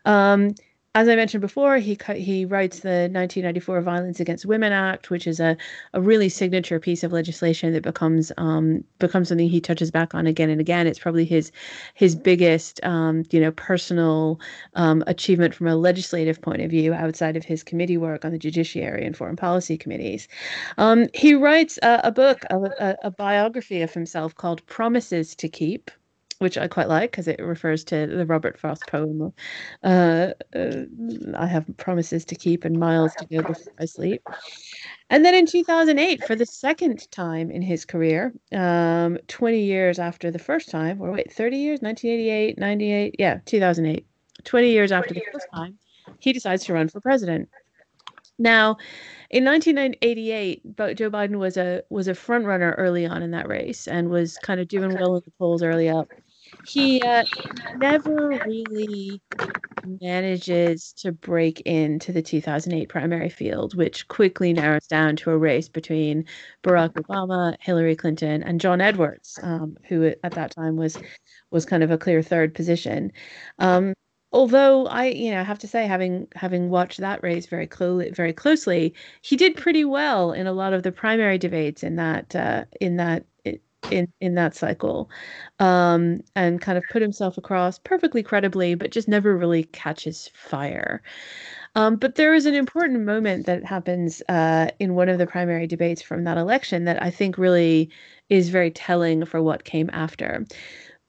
Um, 0.07 0.55
as 0.97 1.07
I 1.07 1.15
mentioned 1.15 1.41
before, 1.41 1.79
he 1.79 1.97
he 2.17 2.45
writes 2.45 2.81
the 2.81 3.09
1994 3.13 3.81
Violence 3.83 4.19
Against 4.19 4.45
Women 4.45 4.73
Act, 4.73 5.09
which 5.09 5.29
is 5.29 5.39
a, 5.39 5.57
a 5.95 6.01
really 6.01 6.29
signature 6.29 6.81
piece 6.81 7.05
of 7.05 7.13
legislation 7.13 7.73
that 7.75 7.85
becomes 7.85 8.33
um, 8.39 8.83
becomes 8.99 9.29
something 9.29 9.49
he 9.49 9.61
touches 9.61 9.93
back 9.93 10.17
on 10.17 10.27
again 10.27 10.51
and 10.51 10.61
again. 10.61 10.89
It's 10.89 10.99
probably 10.99 11.25
his 11.25 11.53
his 11.95 12.17
biggest 12.17 12.83
um, 12.85 13.23
you 13.31 13.39
know 13.39 13.53
personal 13.53 14.41
um, 14.75 15.05
achievement 15.07 15.55
from 15.55 15.69
a 15.69 15.77
legislative 15.77 16.43
point 16.43 16.61
of 16.61 16.71
view 16.71 16.93
outside 16.93 17.37
of 17.37 17.45
his 17.45 17.63
committee 17.63 17.97
work 17.97 18.25
on 18.25 18.33
the 18.33 18.39
Judiciary 18.39 19.07
and 19.07 19.17
Foreign 19.17 19.37
Policy 19.37 19.79
committees. 19.79 20.27
Um, 20.77 21.07
he 21.15 21.35
writes 21.35 21.79
a, 21.85 22.01
a 22.03 22.11
book, 22.11 22.43
a, 22.51 22.97
a 23.05 23.11
biography 23.13 23.83
of 23.83 23.95
himself 23.95 24.35
called 24.35 24.67
Promises 24.67 25.37
to 25.37 25.49
Keep 25.49 25.93
which 26.41 26.57
I 26.57 26.69
quite 26.69 26.89
like 26.89 27.11
because 27.11 27.29
it 27.29 27.39
refers 27.39 27.85
to 27.85 28.07
the 28.07 28.25
Robert 28.25 28.59
Frost 28.59 28.87
poem. 28.87 29.31
Uh, 29.85 30.29
uh, 30.55 30.73
I 31.37 31.47
have 31.47 31.67
promises 31.77 32.25
to 32.25 32.35
keep 32.35 32.65
and 32.65 32.79
miles 32.79 33.15
to 33.17 33.27
go 33.27 33.43
before 33.43 33.73
I 33.79 33.85
sleep. 33.85 34.23
And 35.11 35.23
then 35.23 35.35
in 35.35 35.45
2008, 35.45 36.25
for 36.25 36.35
the 36.35 36.47
second 36.47 37.11
time 37.11 37.51
in 37.51 37.61
his 37.61 37.85
career, 37.85 38.33
um, 38.53 39.19
20 39.29 39.61
years 39.61 39.99
after 39.99 40.31
the 40.31 40.39
first 40.39 40.71
time, 40.71 41.01
or 41.03 41.13
wait, 41.13 41.31
30 41.31 41.59
years, 41.59 41.81
1988, 41.83 42.59
98, 42.59 43.17
yeah, 43.19 43.39
2008, 43.45 44.07
20 44.43 44.71
years 44.71 44.93
after 44.93 45.13
the 45.13 45.23
first 45.31 45.47
time, 45.55 45.77
he 46.21 46.33
decides 46.33 46.65
to 46.65 46.73
run 46.73 46.89
for 46.89 47.03
president. 47.03 47.51
Now, 48.39 48.79
in 49.29 49.45
1988, 49.45 50.77
Joe 50.97 51.11
Biden 51.11 51.37
was 51.37 51.59
a 51.59 51.83
was 51.91 52.09
a 52.09 52.15
front 52.15 52.47
runner 52.47 52.75
early 52.79 53.05
on 53.05 53.23
in 53.23 53.31
that 53.33 53.47
race 53.47 53.87
and 53.87 54.09
was 54.09 54.39
kind 54.39 54.59
of 54.59 54.69
doing 54.69 54.95
well 54.95 55.17
in 55.17 55.23
the 55.27 55.31
polls 55.33 55.63
early 55.63 55.91
up 55.91 56.09
he 56.67 57.01
uh, 57.03 57.25
never 57.77 58.29
really 58.47 59.21
manages 60.01 60.93
to 60.93 61.13
break 61.13 61.61
into 61.63 62.13
the 62.13 62.23
2008 62.23 62.89
primary 62.89 63.29
field, 63.29 63.75
which 63.75 64.07
quickly 64.09 64.53
narrows 64.53 64.87
down 64.87 65.17
to 65.17 65.31
a 65.31 65.39
race 65.39 65.69
between 65.69 66.25
Barack 66.63 66.95
Obama, 66.95 67.57
Hillary 67.61 67.97
Clinton, 67.97 68.43
and 68.43 68.61
John 68.61 68.81
Edwards, 68.81 69.39
um, 69.43 69.77
who 69.89 70.13
at 70.23 70.33
that 70.33 70.53
time 70.53 70.77
was 70.77 70.99
was 71.51 71.67
kind 71.67 71.83
of 71.83 71.91
a 71.91 71.99
clear 71.99 72.23
third 72.23 72.55
position. 72.55 73.13
Um, 73.59 73.95
although 74.33 74.87
I, 74.87 75.07
you 75.07 75.31
know, 75.33 75.43
have 75.45 75.59
to 75.61 75.69
say, 75.69 75.87
having 75.87 76.29
having 76.35 76.71
watched 76.71 77.01
that 77.01 77.23
race 77.23 77.47
very 77.47 77.67
closely, 77.67 78.11
very 78.11 78.33
closely, 78.33 78.95
he 79.23 79.37
did 79.37 79.57
pretty 79.57 79.85
well 79.85 80.33
in 80.33 80.47
a 80.47 80.53
lot 80.53 80.73
of 80.73 80.83
the 80.83 80.93
primary 80.93 81.39
debates 81.39 81.83
in 81.83 81.97
that 81.97 82.35
uh, 82.37 82.65
in 82.81 82.97
that 82.97 83.25
in 83.91 84.09
in 84.21 84.35
that 84.35 84.55
cycle, 84.55 85.11
um, 85.59 86.21
and 86.37 86.61
kind 86.61 86.79
of 86.79 86.85
put 86.89 87.03
himself 87.03 87.39
across 87.39 87.79
perfectly 87.79 88.23
credibly, 88.23 88.75
but 88.75 88.91
just 88.91 89.09
never 89.09 89.37
really 89.37 89.65
catches 89.65 90.29
fire. 90.35 91.03
Um, 91.77 91.97
but 91.97 92.17
there 92.17 92.35
is 92.35 92.47
an 92.47 92.55
important 92.55 93.05
moment 93.05 93.47
that 93.47 93.65
happens 93.65 94.23
uh, 94.29 94.71
in 94.81 94.95
one 94.95 95.09
of 95.09 95.19
the 95.19 95.27
primary 95.27 95.67
debates 95.67 96.03
from 96.03 96.25
that 96.25 96.39
election 96.39 96.85
that 96.85 97.03
I 97.03 97.11
think 97.11 97.39
really 97.39 97.91
is 98.29 98.49
very 98.49 98.71
telling 98.71 99.25
for 99.25 99.43
what 99.43 99.65
came 99.65 99.91
after. 99.93 100.45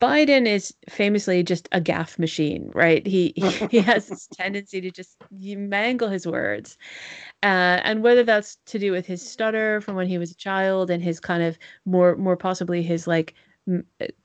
Biden 0.02 0.48
is 0.48 0.74
famously 0.90 1.44
just 1.44 1.70
a 1.72 1.80
gaffe 1.80 2.18
machine, 2.18 2.72
right? 2.74 3.06
He 3.06 3.34
he 3.72 3.80
has 3.80 4.08
this 4.08 4.28
tendency 4.28 4.82
to 4.82 4.92
just 4.92 5.16
mangle 5.32 6.10
his 6.10 6.26
words, 6.26 6.78
uh, 7.44 7.80
and 7.84 8.02
whether 8.04 8.24
that's 8.24 8.58
to 8.68 8.80
do 8.80 8.92
with 8.92 9.06
his 9.06 9.22
stutter 9.22 9.80
from 9.82 9.96
when 9.96 10.08
he 10.08 10.18
was 10.18 10.32
a 10.32 10.36
child 10.36 10.90
and 10.90 11.04
his 11.04 11.20
kind 11.20 11.44
of 11.44 11.58
more 11.86 12.16
more 12.16 12.36
possibly 12.36 12.82
his 12.82 13.08
like 13.08 13.36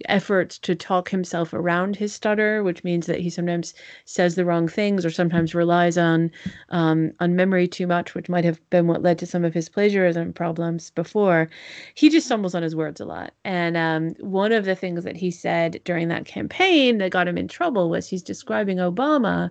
efforts 0.07 0.59
to 0.59 0.75
talk 0.75 1.11
himself 1.11 1.53
around 1.53 1.95
his 1.95 2.13
stutter, 2.15 2.63
which 2.63 2.83
means 2.85 3.07
that 3.07 3.21
he 3.21 3.29
sometimes 3.29 3.75
says 4.07 4.35
the 4.35 4.45
wrong 4.45 4.67
things 4.67 5.05
or 5.05 5.11
sometimes 5.11 5.55
relies 5.55 5.99
on 5.99 6.31
um, 6.71 7.13
on 7.21 7.37
memory 7.37 7.69
too 7.69 7.87
much, 7.87 8.15
which 8.15 8.29
might 8.29 8.45
have 8.45 8.59
been 8.71 8.87
what 8.87 9.03
led 9.03 9.19
to 9.19 9.27
some 9.27 9.45
of 9.45 9.53
his 9.53 9.69
plagiarism 9.69 10.33
problems 10.33 10.91
before. 10.91 11.51
He 11.95 12.09
just 12.09 12.27
stumbles 12.27 12.55
on 12.55 12.63
his 12.63 12.75
words 12.75 13.01
a 13.01 13.05
lot, 13.05 13.35
and 13.45 13.77
um, 13.77 14.15
one 14.21 14.53
of 14.53 14.65
the 14.65 14.75
things 14.75 15.05
that 15.05 15.17
he 15.17 15.31
said 15.31 15.81
during 15.85 16.09
that 16.09 16.25
campaign 16.25 16.99
that 16.99 17.11
got 17.11 17.29
him 17.29 17.39
in 17.39 17.49
trouble 17.49 17.91
was 17.91 18.09
he's 18.09 18.23
describing 18.23 18.79
Obama, 18.79 19.51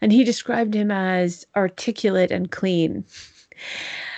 and 0.00 0.12
he 0.12 0.22
described 0.22 0.74
him 0.74 0.90
as 0.90 1.44
articulate 1.56 2.30
and 2.30 2.50
clean. 2.50 3.04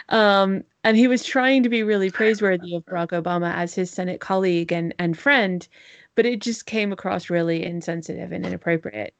Um, 0.09 0.63
and 0.87 0.97
he 0.97 1.09
was 1.09 1.25
trying 1.25 1.65
to 1.65 1.69
be 1.69 1.83
really 1.83 2.13
praiseworthy 2.13 2.77
of 2.77 2.85
Barack 2.85 3.09
Obama 3.09 3.53
as 3.53 3.75
his 3.75 3.91
Senate 3.91 4.21
colleague 4.21 4.71
and 4.73 4.95
and 5.01 5.19
friend, 5.19 5.67
but 6.15 6.25
it 6.25 6.41
just 6.41 6.65
came 6.65 6.93
across 6.93 7.29
really 7.29 7.65
insensitive 7.65 8.31
and 8.31 8.47
inappropriate. 8.47 9.13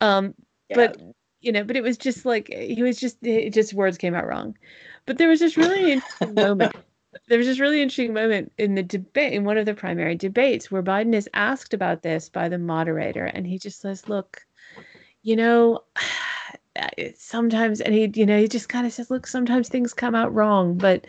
Um, 0.00 0.34
yeah. 0.70 0.76
But 0.76 1.02
you 1.42 1.52
know, 1.52 1.64
but 1.64 1.76
it 1.76 1.82
was 1.82 1.98
just 1.98 2.24
like 2.24 2.48
he 2.48 2.82
was 2.82 2.98
just 2.98 3.18
it 3.22 3.52
just 3.52 3.74
words 3.74 3.98
came 3.98 4.14
out 4.14 4.26
wrong. 4.26 4.56
But 5.04 5.18
there 5.18 5.28
was 5.28 5.40
this 5.40 5.58
really 5.58 5.92
interesting 5.92 6.34
moment. 6.34 6.74
There 7.28 7.36
was 7.36 7.46
this 7.46 7.60
really 7.60 7.82
interesting 7.82 8.14
moment 8.14 8.50
in 8.56 8.74
the 8.74 8.82
debate 8.82 9.34
in 9.34 9.44
one 9.44 9.58
of 9.58 9.66
the 9.66 9.74
primary 9.74 10.14
debates 10.14 10.70
where 10.70 10.82
Biden 10.82 11.14
is 11.14 11.28
asked 11.34 11.74
about 11.74 12.00
this 12.00 12.30
by 12.30 12.48
the 12.48 12.58
moderator, 12.58 13.26
and 13.26 13.46
he 13.46 13.58
just 13.58 13.82
says, 13.82 14.08
"Look, 14.08 14.46
you 15.22 15.36
know." 15.36 15.84
Uh, 16.74 16.88
sometimes 17.16 17.82
and 17.82 17.92
he 17.94 18.10
you 18.14 18.24
know 18.24 18.38
he 18.38 18.48
just 18.48 18.70
kind 18.70 18.86
of 18.86 18.92
says 18.94 19.10
look 19.10 19.26
sometimes 19.26 19.68
things 19.68 19.92
come 19.92 20.14
out 20.14 20.32
wrong. 20.34 20.76
But 20.78 21.06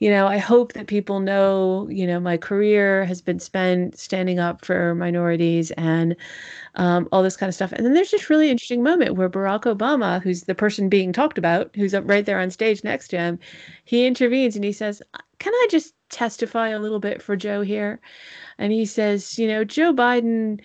you 0.00 0.10
know 0.10 0.26
i 0.26 0.38
hope 0.38 0.74
that 0.74 0.86
people 0.86 1.20
know 1.20 1.88
you 1.90 2.06
know 2.06 2.20
my 2.20 2.36
career 2.36 3.04
has 3.04 3.22
been 3.22 3.38
spent 3.40 3.98
standing 3.98 4.38
up 4.38 4.64
for 4.64 4.94
minorities 4.94 5.70
and 5.72 6.14
um, 6.74 7.08
all 7.12 7.22
this 7.22 7.36
kind 7.36 7.48
of 7.48 7.54
stuff. 7.54 7.72
And 7.72 7.84
then 7.84 7.94
there's 7.94 8.10
this 8.10 8.30
really 8.30 8.50
interesting 8.50 8.82
moment 8.82 9.16
where 9.16 9.30
barack 9.30 9.62
obama 9.62 10.22
who's 10.22 10.42
the 10.42 10.54
person 10.54 10.88
being 10.88 11.12
talked 11.12 11.38
about 11.38 11.74
who's 11.74 11.94
up 11.94 12.04
right 12.06 12.26
there 12.26 12.40
on 12.40 12.50
stage 12.50 12.84
next 12.84 13.08
to 13.08 13.18
him 13.18 13.38
he 13.84 14.06
intervenes 14.06 14.56
and 14.56 14.64
he 14.64 14.72
says 14.72 15.02
can 15.38 15.52
i 15.54 15.66
just 15.70 15.94
testify 16.10 16.68
a 16.68 16.78
little 16.80 17.00
bit 17.00 17.22
for 17.22 17.36
joe 17.36 17.62
here? 17.62 18.00
And 18.58 18.72
he 18.72 18.84
says 18.86 19.38
you 19.38 19.48
know 19.48 19.64
joe 19.64 19.92
biden 19.92 20.60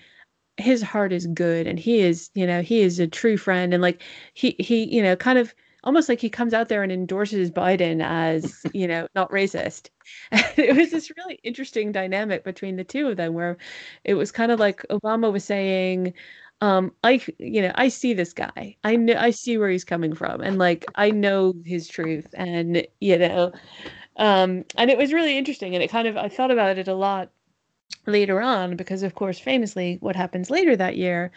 his 0.57 0.81
heart 0.81 1.12
is 1.12 1.25
good 1.27 1.65
and 1.67 1.79
he 1.79 2.00
is 2.00 2.29
you 2.36 2.45
know 2.45 2.62
he 2.62 2.81
is 2.81 3.00
a 3.00 3.07
true 3.07 3.38
friend 3.38 3.74
and 3.74 3.81
like 3.81 4.01
he 4.33 4.55
he 4.60 4.83
you 4.95 5.01
know 5.01 5.15
kind 5.15 5.39
of 5.39 5.53
almost 5.83 6.07
like 6.07 6.22
he 6.22 6.29
comes 6.29 6.53
out 6.53 6.69
there 6.69 6.83
and 6.83 6.91
endorses 6.91 7.50
biden 7.50 8.03
as 8.03 8.63
you 8.74 8.88
know 8.88 9.07
not 9.15 9.31
racist. 9.31 9.89
And 10.31 10.45
it 10.57 10.75
was 10.75 10.91
this 10.91 11.12
really 11.17 11.39
interesting 11.43 11.91
dynamic 11.91 12.43
between 12.43 12.75
the 12.75 12.83
two 12.83 13.07
of 13.07 13.17
them 13.17 13.33
where 13.33 13.57
it 14.03 14.13
was 14.13 14.31
kind 14.31 14.51
of 14.51 14.60
like 14.60 14.86
obama 14.89 15.31
was 15.31 15.43
saying 15.43 16.13
um 16.62 16.91
i 17.03 17.19
you 17.39 17.62
know 17.62 17.72
i 17.75 17.88
see 17.88 18.13
this 18.13 18.33
guy. 18.33 18.77
I 18.83 18.95
know 18.95 19.15
i 19.17 19.31
see 19.31 19.57
where 19.57 19.69
he's 19.69 19.83
coming 19.83 20.13
from 20.13 20.41
and 20.41 20.57
like 20.60 20.86
i 20.95 21.10
know 21.10 21.53
his 21.65 21.88
truth 21.88 22.27
and 22.36 22.86
you 23.00 23.17
know 23.17 23.51
um 24.17 24.65
and 24.77 24.91
it 24.91 24.98
was 24.98 25.13
really 25.13 25.38
interesting 25.38 25.74
and 25.74 25.83
it 25.83 25.89
kind 25.89 26.07
of 26.07 26.15
i 26.15 26.29
thought 26.29 26.51
about 26.51 26.77
it 26.77 26.88
a 26.88 26.93
lot 26.93 27.31
later 28.05 28.41
on, 28.41 28.75
because 28.75 29.03
of 29.03 29.15
course, 29.15 29.39
famously, 29.39 29.97
what 30.01 30.15
happens 30.15 30.49
later 30.49 30.75
that 30.75 30.97
year 30.97 31.31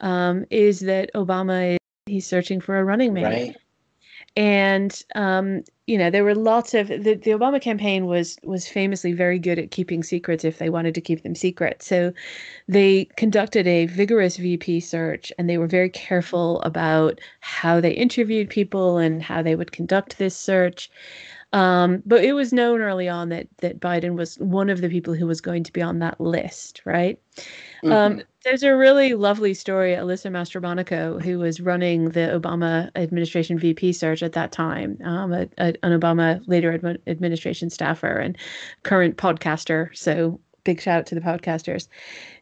um, 0.00 0.44
is 0.50 0.80
that 0.80 1.10
Obama 1.14 1.74
is 1.74 1.80
he's 2.10 2.26
searching 2.26 2.60
for 2.60 2.78
a 2.78 2.84
running 2.84 3.14
mate. 3.14 3.24
Right. 3.24 3.56
And 4.36 5.02
um, 5.14 5.64
you 5.86 5.98
know 5.98 6.08
there 6.08 6.22
were 6.22 6.36
lots 6.36 6.72
of 6.74 6.86
the, 6.88 7.14
the 7.14 7.32
Obama 7.32 7.60
campaign 7.60 8.06
was 8.06 8.38
was 8.44 8.68
famously 8.68 9.12
very 9.12 9.38
good 9.38 9.58
at 9.58 9.72
keeping 9.72 10.04
secrets 10.04 10.44
if 10.44 10.58
they 10.58 10.70
wanted 10.70 10.94
to 10.94 11.00
keep 11.00 11.22
them 11.22 11.34
secret. 11.34 11.82
So 11.82 12.12
they 12.68 13.06
conducted 13.16 13.66
a 13.66 13.86
vigorous 13.86 14.36
VP 14.36 14.80
search 14.80 15.32
and 15.36 15.48
they 15.48 15.58
were 15.58 15.66
very 15.66 15.90
careful 15.90 16.60
about 16.62 17.20
how 17.40 17.80
they 17.80 17.90
interviewed 17.90 18.50
people 18.50 18.98
and 18.98 19.22
how 19.22 19.42
they 19.42 19.56
would 19.56 19.72
conduct 19.72 20.18
this 20.18 20.36
search. 20.36 20.90
Um, 21.52 22.02
but 22.06 22.22
it 22.22 22.32
was 22.32 22.52
known 22.52 22.80
early 22.80 23.08
on 23.08 23.28
that 23.30 23.48
that 23.58 23.80
Biden 23.80 24.14
was 24.14 24.36
one 24.36 24.70
of 24.70 24.80
the 24.80 24.88
people 24.88 25.14
who 25.14 25.26
was 25.26 25.40
going 25.40 25.64
to 25.64 25.72
be 25.72 25.82
on 25.82 25.98
that 25.98 26.20
list, 26.20 26.82
right? 26.84 27.18
Um, 27.84 27.90
mm-hmm. 27.90 27.92
Um, 27.92 28.22
there's 28.44 28.62
a 28.62 28.74
really 28.74 29.14
lovely 29.14 29.52
story, 29.52 29.92
Alyssa 29.92 30.30
Mastromonaco, 30.30 31.20
who 31.22 31.38
was 31.38 31.60
running 31.60 32.10
the 32.10 32.40
Obama 32.40 32.90
administration 32.96 33.58
VP 33.58 33.92
search 33.92 34.22
at 34.22 34.32
that 34.32 34.50
time, 34.50 34.96
um, 35.04 35.32
a, 35.32 35.42
a, 35.58 35.74
an 35.82 35.98
Obama 35.98 36.40
later 36.46 36.72
ad- 36.72 37.00
administration 37.06 37.68
staffer 37.68 38.16
and 38.16 38.38
current 38.82 39.16
podcaster. 39.16 39.94
So 39.96 40.40
big 40.64 40.80
shout 40.80 41.00
out 41.00 41.06
to 41.06 41.14
the 41.14 41.20
podcasters. 41.20 41.88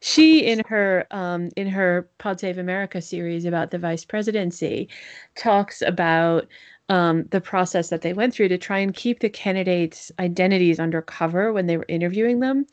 She 0.01 0.41
in 0.41 0.63
her 0.69 1.07
um, 1.11 1.51
in 1.57 1.69
her 1.69 2.09
Pod 2.19 2.41
Save 2.41 2.59
America 2.59 3.01
series 3.01 3.45
about 3.45 3.71
the 3.71 3.79
vice 3.79 4.05
presidency 4.05 4.89
talks 5.37 5.83
about 5.83 6.47
um, 6.89 7.25
the 7.31 7.41
process 7.41 7.91
that 7.91 8.03
they 8.03 8.13
went 8.13 8.35
through 8.35 8.49
to 8.49 8.59
try 8.59 8.79
and 8.79 8.95
keep 8.95 9.21
the 9.21 9.29
candidates' 9.29 10.11
identities 10.19 10.81
undercover 10.81 11.53
when 11.53 11.67
they 11.67 11.77
were 11.77 11.85
interviewing 11.89 12.41
them. 12.41 12.67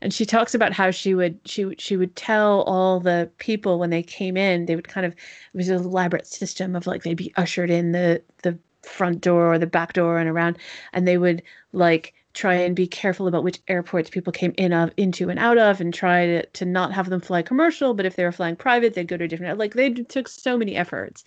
And 0.00 0.14
she 0.14 0.24
talks 0.24 0.54
about 0.54 0.72
how 0.72 0.90
she 0.90 1.14
would 1.14 1.38
she 1.44 1.74
she 1.78 1.96
would 1.96 2.14
tell 2.16 2.62
all 2.62 3.00
the 3.00 3.30
people 3.38 3.78
when 3.78 3.90
they 3.90 4.02
came 4.02 4.36
in, 4.36 4.66
they 4.66 4.76
would 4.76 4.88
kind 4.88 5.06
of 5.06 5.12
it 5.12 5.56
was 5.56 5.68
an 5.68 5.76
elaborate 5.76 6.26
system 6.26 6.76
of 6.76 6.86
like 6.86 7.02
they'd 7.02 7.14
be 7.14 7.32
ushered 7.36 7.70
in 7.70 7.92
the 7.92 8.22
the 8.42 8.58
front 8.82 9.20
door 9.20 9.52
or 9.52 9.58
the 9.58 9.66
back 9.66 9.92
door 9.92 10.18
and 10.18 10.28
around, 10.28 10.58
and 10.92 11.06
they 11.06 11.18
would 11.18 11.42
like 11.72 12.14
try 12.34 12.54
and 12.54 12.76
be 12.76 12.86
careful 12.86 13.26
about 13.26 13.42
which 13.42 13.60
airports 13.68 14.10
people 14.10 14.32
came 14.32 14.54
in 14.56 14.72
of 14.72 14.92
into 14.96 15.28
and 15.28 15.38
out 15.38 15.58
of 15.58 15.80
and 15.80 15.92
try 15.92 16.26
to, 16.26 16.46
to 16.46 16.64
not 16.64 16.92
have 16.92 17.10
them 17.10 17.20
fly 17.20 17.42
commercial 17.42 17.94
but 17.94 18.06
if 18.06 18.16
they 18.16 18.24
were 18.24 18.32
flying 18.32 18.56
private 18.56 18.94
they'd 18.94 19.08
go 19.08 19.16
to 19.16 19.24
a 19.24 19.28
different 19.28 19.58
like 19.58 19.74
they 19.74 19.90
took 19.90 20.28
so 20.28 20.56
many 20.56 20.76
efforts 20.76 21.24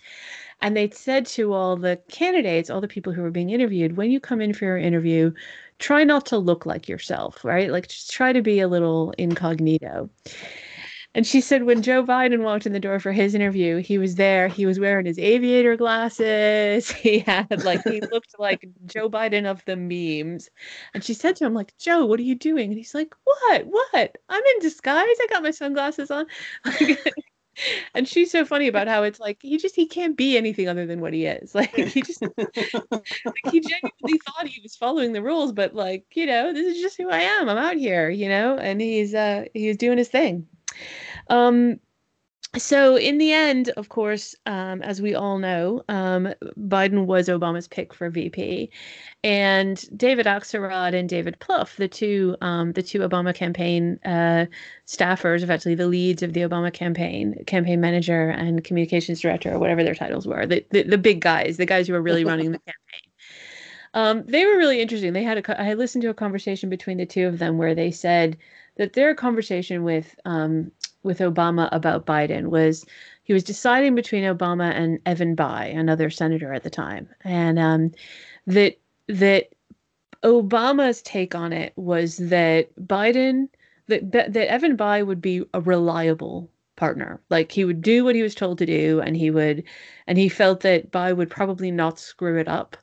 and 0.62 0.76
they 0.76 0.88
said 0.90 1.26
to 1.26 1.52
all 1.52 1.76
the 1.76 2.00
candidates, 2.08 2.70
all 2.70 2.80
the 2.80 2.88
people 2.88 3.12
who 3.12 3.20
were 3.20 3.32
being 3.32 3.50
interviewed, 3.50 3.96
when 3.96 4.10
you 4.10 4.20
come 4.20 4.40
in 4.40 4.54
for 4.54 4.64
your 4.64 4.78
interview, 4.78 5.32
try 5.80 6.04
not 6.04 6.24
to 6.26 6.38
look 6.38 6.64
like 6.64 6.88
yourself, 6.88 7.44
right? 7.44 7.70
Like 7.70 7.88
just 7.88 8.12
try 8.12 8.32
to 8.32 8.40
be 8.40 8.60
a 8.60 8.68
little 8.68 9.12
incognito. 9.18 10.08
And 11.14 11.26
she 11.26 11.42
said 11.42 11.64
when 11.64 11.82
Joe 11.82 12.02
Biden 12.02 12.42
walked 12.42 12.64
in 12.64 12.72
the 12.72 12.80
door 12.80 12.98
for 12.98 13.12
his 13.12 13.34
interview, 13.34 13.76
he 13.76 13.98
was 13.98 14.14
there. 14.14 14.48
He 14.48 14.64
was 14.64 14.80
wearing 14.80 15.04
his 15.04 15.18
aviator 15.18 15.76
glasses. 15.76 16.90
He 17.02 17.18
had 17.18 17.64
like 17.64 17.82
he 17.84 18.00
looked 18.00 18.38
like 18.38 18.66
Joe 18.86 19.10
Biden 19.10 19.44
of 19.44 19.62
the 19.66 19.76
memes. 19.76 20.48
And 20.94 21.04
she 21.04 21.12
said 21.14 21.36
to 21.36 21.44
him 21.44 21.54
like, 21.54 21.76
"Joe, 21.78 22.06
what 22.06 22.20
are 22.20 22.22
you 22.22 22.34
doing?" 22.34 22.70
And 22.70 22.78
he's 22.78 22.94
like, 22.94 23.14
"What? 23.24 23.66
What? 23.66 24.16
I'm 24.28 24.42
in 24.54 24.58
disguise. 24.60 25.04
I 25.20 25.26
got 25.28 25.42
my 25.42 25.50
sunglasses 25.50 26.10
on." 26.10 26.26
and 27.94 28.08
she's 28.08 28.30
so 28.30 28.44
funny 28.44 28.66
about 28.66 28.88
how 28.88 29.02
it's 29.02 29.20
like 29.20 29.38
he 29.42 29.58
just 29.58 29.76
he 29.76 29.86
can't 29.86 30.16
be 30.16 30.36
anything 30.36 30.68
other 30.68 30.86
than 30.86 31.00
what 31.00 31.12
he 31.12 31.26
is 31.26 31.54
like 31.54 31.74
he 31.74 32.00
just 32.00 32.22
like, 32.22 33.36
he 33.50 33.60
genuinely 33.60 34.18
thought 34.24 34.46
he 34.46 34.60
was 34.62 34.74
following 34.74 35.12
the 35.12 35.22
rules 35.22 35.52
but 35.52 35.74
like 35.74 36.04
you 36.14 36.24
know 36.24 36.52
this 36.52 36.74
is 36.74 36.80
just 36.80 36.96
who 36.96 37.10
i 37.10 37.20
am 37.20 37.48
i'm 37.48 37.58
out 37.58 37.76
here 37.76 38.08
you 38.08 38.28
know 38.28 38.56
and 38.56 38.80
he's 38.80 39.14
uh 39.14 39.44
he's 39.52 39.76
doing 39.76 39.98
his 39.98 40.08
thing 40.08 40.46
um 41.28 41.78
so 42.58 42.96
in 42.96 43.16
the 43.16 43.32
end 43.32 43.70
of 43.78 43.88
course 43.88 44.34
um, 44.44 44.82
as 44.82 45.00
we 45.00 45.14
all 45.14 45.38
know 45.38 45.82
um, 45.88 46.28
biden 46.58 47.06
was 47.06 47.28
obama's 47.28 47.66
pick 47.66 47.94
for 47.94 48.10
vp 48.10 48.70
and 49.24 49.88
david 49.96 50.26
axelrod 50.26 50.94
and 50.94 51.08
david 51.08 51.36
plouffe 51.40 51.76
the 51.76 51.88
two 51.88 52.36
um, 52.42 52.72
the 52.72 52.82
two 52.82 52.98
obama 52.98 53.34
campaign 53.34 53.98
uh, 54.04 54.44
staffers 54.86 55.42
effectively 55.42 55.74
the 55.74 55.86
leads 55.86 56.22
of 56.22 56.34
the 56.34 56.40
obama 56.40 56.72
campaign 56.72 57.42
campaign 57.46 57.80
manager 57.80 58.28
and 58.28 58.62
communications 58.64 59.20
director 59.20 59.52
or 59.52 59.58
whatever 59.58 59.82
their 59.82 59.94
titles 59.94 60.26
were 60.26 60.44
the, 60.44 60.64
the, 60.70 60.82
the 60.82 60.98
big 60.98 61.20
guys 61.20 61.56
the 61.56 61.66
guys 61.66 61.86
who 61.86 61.94
were 61.94 62.02
really 62.02 62.24
running 62.24 62.52
the 62.52 62.58
campaign. 62.66 63.12
Um, 63.94 64.24
they 64.24 64.46
were 64.46 64.56
really 64.56 64.80
interesting. 64.80 65.12
They 65.12 65.22
had 65.22 65.36
a 65.38 65.60
i 65.60 65.74
listened 65.74 66.00
to 66.02 66.08
a 66.08 66.14
conversation 66.14 66.70
between 66.70 66.96
the 66.96 67.04
two 67.04 67.26
of 67.26 67.38
them 67.38 67.58
where 67.58 67.74
they 67.74 67.90
said 67.90 68.38
that 68.76 68.94
their 68.94 69.14
conversation 69.14 69.84
with 69.84 70.14
um, 70.24 70.70
with 71.02 71.18
Obama 71.18 71.68
about 71.72 72.06
Biden 72.06 72.46
was 72.46 72.84
he 73.24 73.32
was 73.32 73.44
deciding 73.44 73.94
between 73.94 74.24
Obama 74.24 74.72
and 74.72 75.00
Evan 75.06 75.36
Bayh, 75.36 75.76
another 75.76 76.10
senator 76.10 76.52
at 76.52 76.62
the 76.62 76.70
time, 76.70 77.08
and 77.24 77.58
um, 77.58 77.92
that 78.46 78.78
that 79.08 79.50
Obama's 80.22 81.02
take 81.02 81.34
on 81.34 81.52
it 81.52 81.72
was 81.76 82.16
that 82.16 82.68
Biden, 82.76 83.48
that 83.88 84.12
that 84.12 84.36
Evan 84.36 84.76
Bayh 84.76 85.06
would 85.06 85.20
be 85.20 85.44
a 85.54 85.60
reliable 85.60 86.50
partner. 86.76 87.20
Like 87.30 87.52
he 87.52 87.64
would 87.64 87.82
do 87.82 88.04
what 88.04 88.14
he 88.14 88.22
was 88.22 88.34
told 88.34 88.58
to 88.58 88.66
do, 88.66 89.00
and 89.00 89.16
he 89.16 89.30
would, 89.30 89.64
and 90.06 90.18
he 90.18 90.28
felt 90.28 90.60
that 90.60 90.90
Bayh 90.90 91.16
would 91.16 91.30
probably 91.30 91.70
not 91.70 91.98
screw 91.98 92.38
it 92.38 92.48
up, 92.48 92.76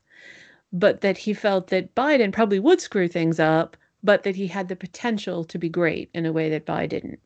but 0.72 1.01
that 1.01 1.17
he 1.17 1.34
felt 1.34 1.67
that 1.67 1.96
Biden 1.96 2.31
probably 2.31 2.60
would 2.60 2.81
screw 2.81 3.08
things 3.08 3.39
up, 3.39 3.75
but 4.03 4.24
that 4.24 4.36
he 4.36 4.48
had 4.48 4.68
the 4.68 4.75
potential 4.75 5.44
to 5.46 5.58
be 5.58 5.70
great 5.70 6.10
in 6.13 6.25
a 6.25 6.34
way 6.34 6.50
that 6.50 6.65
Bayh 6.65 6.88
didn't. 6.88 7.20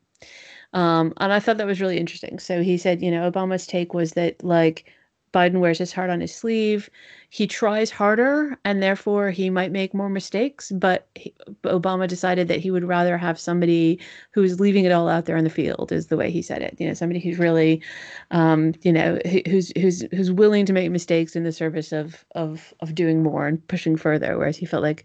Um, 0.72 1.12
and 1.18 1.32
I 1.32 1.38
thought 1.38 1.58
that 1.58 1.66
was 1.66 1.80
really 1.80 1.98
interesting. 1.98 2.38
So 2.38 2.62
he 2.62 2.76
said, 2.78 3.00
you 3.00 3.10
know, 3.10 3.30
Obama's 3.30 3.66
take 3.66 3.94
was 3.94 4.12
that 4.12 4.42
like 4.42 4.92
Biden 5.34 5.58
wears 5.58 5.78
his 5.78 5.92
heart 5.92 6.10
on 6.10 6.20
his 6.20 6.32
sleeve. 6.32 6.88
He 7.28 7.48
tries 7.48 7.90
harder, 7.90 8.56
and 8.64 8.80
therefore 8.80 9.30
he 9.30 9.50
might 9.50 9.72
make 9.72 9.92
more 9.92 10.08
mistakes. 10.08 10.70
But 10.70 11.08
he, 11.16 11.34
Obama 11.64 12.06
decided 12.06 12.46
that 12.46 12.60
he 12.60 12.70
would 12.70 12.84
rather 12.84 13.18
have 13.18 13.40
somebody 13.40 13.98
who's 14.30 14.60
leaving 14.60 14.84
it 14.84 14.92
all 14.92 15.08
out 15.08 15.24
there 15.24 15.36
in 15.36 15.42
the 15.42 15.50
field, 15.50 15.90
is 15.90 16.06
the 16.06 16.16
way 16.16 16.30
he 16.30 16.40
said 16.40 16.62
it. 16.62 16.76
You 16.78 16.86
know, 16.86 16.94
somebody 16.94 17.18
who's 17.18 17.38
really, 17.38 17.82
um, 18.30 18.74
you 18.82 18.92
know, 18.92 19.18
who's 19.46 19.72
who's 19.76 20.02
who's 20.12 20.30
willing 20.30 20.66
to 20.66 20.72
make 20.72 20.90
mistakes 20.92 21.34
in 21.34 21.42
the 21.42 21.52
service 21.52 21.90
of 21.90 22.24
of 22.36 22.72
of 22.78 22.94
doing 22.94 23.22
more 23.22 23.48
and 23.48 23.66
pushing 23.66 23.96
further. 23.96 24.38
Whereas 24.38 24.56
he 24.56 24.66
felt 24.66 24.84
like, 24.84 25.04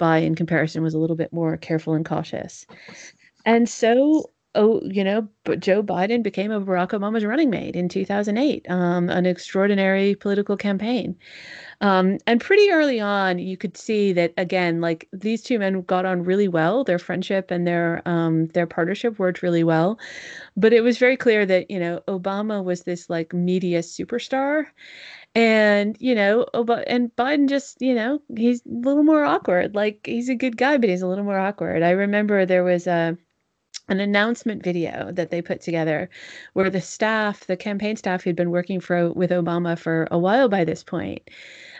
Bayh 0.00 0.24
in 0.24 0.34
comparison, 0.34 0.82
was 0.82 0.94
a 0.94 0.98
little 0.98 1.16
bit 1.16 1.32
more 1.34 1.58
careful 1.58 1.92
and 1.92 2.04
cautious. 2.04 2.66
And 3.44 3.68
so 3.68 4.30
oh, 4.56 4.80
you 4.84 5.04
know, 5.04 5.28
but 5.44 5.60
Joe 5.60 5.82
Biden 5.82 6.22
became 6.22 6.50
a 6.50 6.60
Barack 6.60 6.90
Obama's 6.90 7.24
running 7.24 7.50
mate 7.50 7.76
in 7.76 7.88
2008, 7.88 8.68
um, 8.68 9.08
an 9.10 9.26
extraordinary 9.26 10.14
political 10.16 10.56
campaign. 10.56 11.16
Um, 11.80 12.18
and 12.26 12.40
pretty 12.40 12.70
early 12.70 12.98
on, 13.00 13.38
you 13.38 13.56
could 13.56 13.76
see 13.76 14.12
that 14.14 14.32
again, 14.36 14.80
like 14.80 15.08
these 15.12 15.42
two 15.42 15.58
men 15.58 15.82
got 15.82 16.06
on 16.06 16.24
really 16.24 16.48
well. 16.48 16.84
Their 16.84 16.98
friendship 16.98 17.50
and 17.50 17.66
their 17.66 18.02
um, 18.06 18.46
their 18.48 18.66
partnership 18.66 19.18
worked 19.18 19.42
really 19.42 19.62
well. 19.62 19.98
But 20.56 20.72
it 20.72 20.80
was 20.80 20.98
very 20.98 21.16
clear 21.16 21.46
that 21.46 21.70
you 21.70 21.78
know 21.78 22.00
Obama 22.08 22.64
was 22.64 22.82
this 22.82 23.10
like 23.10 23.34
media 23.34 23.80
superstar, 23.80 24.66
and 25.34 25.96
you 26.00 26.14
know 26.14 26.46
and 26.86 27.14
biden 27.14 27.46
just 27.48 27.80
you 27.82 27.94
know 27.94 28.18
he's 28.36 28.62
a 28.64 28.70
little 28.70 29.02
more 29.02 29.22
awkward 29.22 29.74
like 29.74 30.00
he's 30.06 30.30
a 30.30 30.34
good 30.34 30.56
guy 30.56 30.78
but 30.78 30.88
he's 30.88 31.02
a 31.02 31.06
little 31.06 31.24
more 31.24 31.38
awkward 31.38 31.82
i 31.82 31.90
remember 31.90 32.46
there 32.46 32.64
was 32.64 32.86
a 32.86 33.16
an 33.88 34.00
announcement 34.00 34.62
video 34.62 35.10
that 35.12 35.30
they 35.30 35.40
put 35.40 35.60
together 35.60 36.10
where 36.54 36.70
the 36.70 36.80
staff, 36.80 37.46
the 37.46 37.56
campaign 37.56 37.96
staff 37.96 38.22
who'd 38.22 38.36
been 38.36 38.50
working 38.50 38.80
for 38.80 39.12
with 39.12 39.30
Obama 39.30 39.78
for 39.78 40.08
a 40.10 40.18
while 40.18 40.48
by 40.48 40.64
this 40.64 40.82
point, 40.82 41.30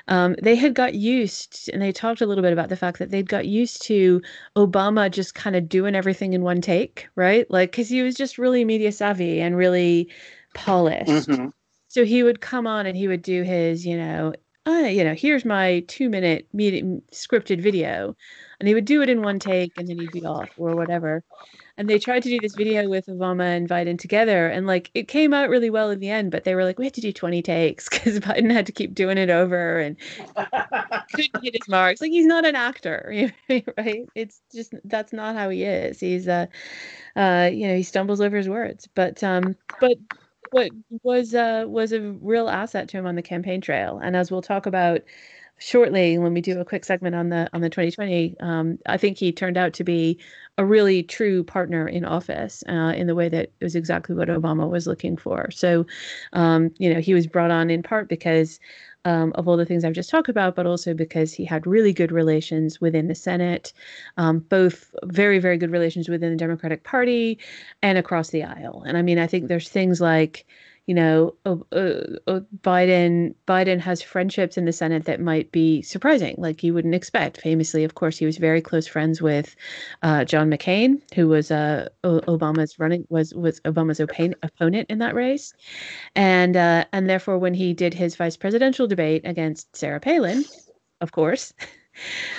um, 0.08 0.36
they 0.40 0.54
had 0.54 0.74
got 0.74 0.94
used, 0.94 1.68
and 1.72 1.82
they 1.82 1.90
talked 1.90 2.20
a 2.20 2.26
little 2.26 2.42
bit 2.42 2.52
about 2.52 2.68
the 2.68 2.76
fact 2.76 2.98
that 3.00 3.10
they'd 3.10 3.28
got 3.28 3.46
used 3.46 3.82
to 3.82 4.22
Obama 4.54 5.10
just 5.10 5.34
kind 5.34 5.56
of 5.56 5.68
doing 5.68 5.96
everything 5.96 6.32
in 6.32 6.42
one 6.42 6.60
take, 6.60 7.08
right? 7.16 7.50
Like, 7.50 7.72
because 7.72 7.88
he 7.88 8.02
was 8.02 8.14
just 8.14 8.38
really 8.38 8.64
media 8.64 8.92
savvy 8.92 9.40
and 9.40 9.56
really 9.56 10.08
polished. 10.54 11.28
Mm-hmm. 11.28 11.48
So 11.88 12.04
he 12.04 12.22
would 12.22 12.40
come 12.40 12.66
on 12.66 12.86
and 12.86 12.96
he 12.96 13.08
would 13.08 13.22
do 13.22 13.42
his, 13.42 13.84
you 13.84 13.96
know, 13.96 14.32
uh, 14.66 14.88
you 14.88 15.02
know, 15.02 15.14
here's 15.14 15.44
my 15.44 15.80
two 15.88 16.08
minute 16.08 16.46
meeting, 16.52 17.00
scripted 17.12 17.60
video. 17.60 18.14
And 18.58 18.68
he 18.68 18.74
would 18.74 18.84
do 18.84 19.02
it 19.02 19.08
in 19.08 19.22
one 19.22 19.38
take 19.38 19.72
and 19.76 19.88
then 19.88 19.98
he'd 19.98 20.10
be 20.12 20.24
off 20.24 20.50
or 20.56 20.74
whatever 20.74 21.22
and 21.78 21.88
they 21.88 21.98
tried 21.98 22.22
to 22.22 22.28
do 22.28 22.38
this 22.40 22.54
video 22.54 22.88
with 22.88 23.06
Obama 23.06 23.56
and 23.56 23.68
Biden 23.68 23.98
together, 23.98 24.48
and 24.48 24.66
like 24.66 24.90
it 24.94 25.08
came 25.08 25.34
out 25.34 25.50
really 25.50 25.70
well 25.70 25.90
in 25.90 26.00
the 26.00 26.08
end. 26.08 26.30
But 26.30 26.44
they 26.44 26.54
were 26.54 26.64
like, 26.64 26.78
we 26.78 26.86
had 26.86 26.94
to 26.94 27.00
do 27.00 27.12
twenty 27.12 27.42
takes 27.42 27.88
because 27.90 28.20
Biden 28.20 28.50
had 28.50 28.66
to 28.66 28.72
keep 28.72 28.94
doing 28.94 29.18
it 29.18 29.30
over 29.30 29.78
and 29.78 29.96
couldn't 31.14 31.42
hit 31.44 31.54
his 31.54 31.68
marks. 31.68 32.00
Like 32.00 32.12
he's 32.12 32.26
not 32.26 32.46
an 32.46 32.56
actor, 32.56 33.32
right? 33.50 34.08
It's 34.14 34.40
just 34.54 34.74
that's 34.84 35.12
not 35.12 35.36
how 35.36 35.50
he 35.50 35.64
is. 35.64 36.00
He's 36.00 36.28
uh, 36.28 36.46
uh, 37.14 37.50
you 37.52 37.68
know, 37.68 37.76
he 37.76 37.82
stumbles 37.82 38.20
over 38.20 38.36
his 38.36 38.48
words. 38.48 38.88
But 38.94 39.22
um, 39.22 39.56
but 39.80 39.98
what 40.52 40.70
was 41.02 41.34
uh 41.34 41.64
was 41.66 41.92
a 41.92 42.00
real 42.00 42.48
asset 42.48 42.88
to 42.88 42.98
him 42.98 43.06
on 43.06 43.16
the 43.16 43.22
campaign 43.22 43.60
trail, 43.60 44.00
and 44.02 44.16
as 44.16 44.30
we'll 44.30 44.42
talk 44.42 44.66
about 44.66 45.02
shortly 45.58 46.18
when 46.18 46.34
we 46.34 46.40
do 46.40 46.60
a 46.60 46.64
quick 46.64 46.84
segment 46.84 47.14
on 47.14 47.30
the 47.30 47.48
on 47.52 47.60
the 47.60 47.70
2020 47.70 48.38
um, 48.40 48.78
i 48.86 48.96
think 48.96 49.16
he 49.16 49.32
turned 49.32 49.56
out 49.56 49.72
to 49.72 49.84
be 49.84 50.18
a 50.58 50.64
really 50.64 51.02
true 51.02 51.44
partner 51.44 51.86
in 51.86 52.04
office 52.04 52.62
uh, 52.68 52.92
in 52.96 53.06
the 53.06 53.14
way 53.14 53.28
that 53.28 53.50
it 53.60 53.64
was 53.64 53.76
exactly 53.76 54.14
what 54.14 54.28
obama 54.28 54.68
was 54.68 54.86
looking 54.86 55.16
for 55.16 55.50
so 55.50 55.86
um, 56.32 56.70
you 56.78 56.92
know 56.92 57.00
he 57.00 57.14
was 57.14 57.26
brought 57.26 57.50
on 57.50 57.70
in 57.70 57.82
part 57.82 58.08
because 58.08 58.60
um, 59.06 59.32
of 59.36 59.46
all 59.46 59.56
the 59.56 59.64
things 59.64 59.84
I've 59.84 59.92
just 59.92 60.10
talked 60.10 60.28
about, 60.28 60.56
but 60.56 60.66
also 60.66 60.92
because 60.92 61.32
he 61.32 61.44
had 61.44 61.64
really 61.64 61.92
good 61.92 62.10
relations 62.10 62.80
within 62.80 63.06
the 63.06 63.14
Senate, 63.14 63.72
um, 64.16 64.40
both 64.40 64.92
very, 65.04 65.38
very 65.38 65.56
good 65.56 65.70
relations 65.70 66.08
within 66.08 66.32
the 66.32 66.36
Democratic 66.36 66.82
Party 66.82 67.38
and 67.82 67.98
across 67.98 68.30
the 68.30 68.42
aisle. 68.42 68.82
And 68.84 68.98
I 68.98 69.02
mean, 69.02 69.20
I 69.20 69.28
think 69.28 69.46
there's 69.46 69.68
things 69.68 70.00
like, 70.00 70.44
you 70.86 70.94
know, 70.94 71.34
uh, 71.44 71.56
uh, 71.72 72.40
Biden 72.62 73.34
Biden 73.48 73.80
has 73.80 74.02
friendships 74.02 74.56
in 74.56 74.66
the 74.66 74.72
Senate 74.72 75.04
that 75.06 75.20
might 75.20 75.50
be 75.50 75.82
surprising, 75.82 76.36
like 76.38 76.62
you 76.62 76.72
wouldn't 76.72 76.94
expect. 76.94 77.40
Famously, 77.40 77.82
of 77.82 77.96
course, 77.96 78.16
he 78.16 78.24
was 78.24 78.38
very 78.38 78.62
close 78.62 78.86
friends 78.86 79.20
with 79.20 79.56
uh, 80.02 80.24
John 80.24 80.48
McCain, 80.48 81.02
who 81.14 81.26
was 81.26 81.50
uh, 81.50 81.88
Obama's 82.04 82.78
running 82.78 83.04
was 83.08 83.34
was 83.34 83.60
Obama's 83.60 83.98
opponent 83.98 84.86
in 84.88 84.98
that 84.98 85.16
race, 85.16 85.52
and 86.14 86.56
uh, 86.56 86.84
and 86.92 87.10
therefore, 87.10 87.38
when 87.38 87.54
he 87.54 87.74
did 87.74 87.92
his 87.92 88.14
vice 88.14 88.36
presidential 88.36 88.86
debate 88.86 89.22
against 89.24 89.74
Sarah 89.74 90.00
Palin, 90.00 90.44
of 91.00 91.10
course. 91.10 91.52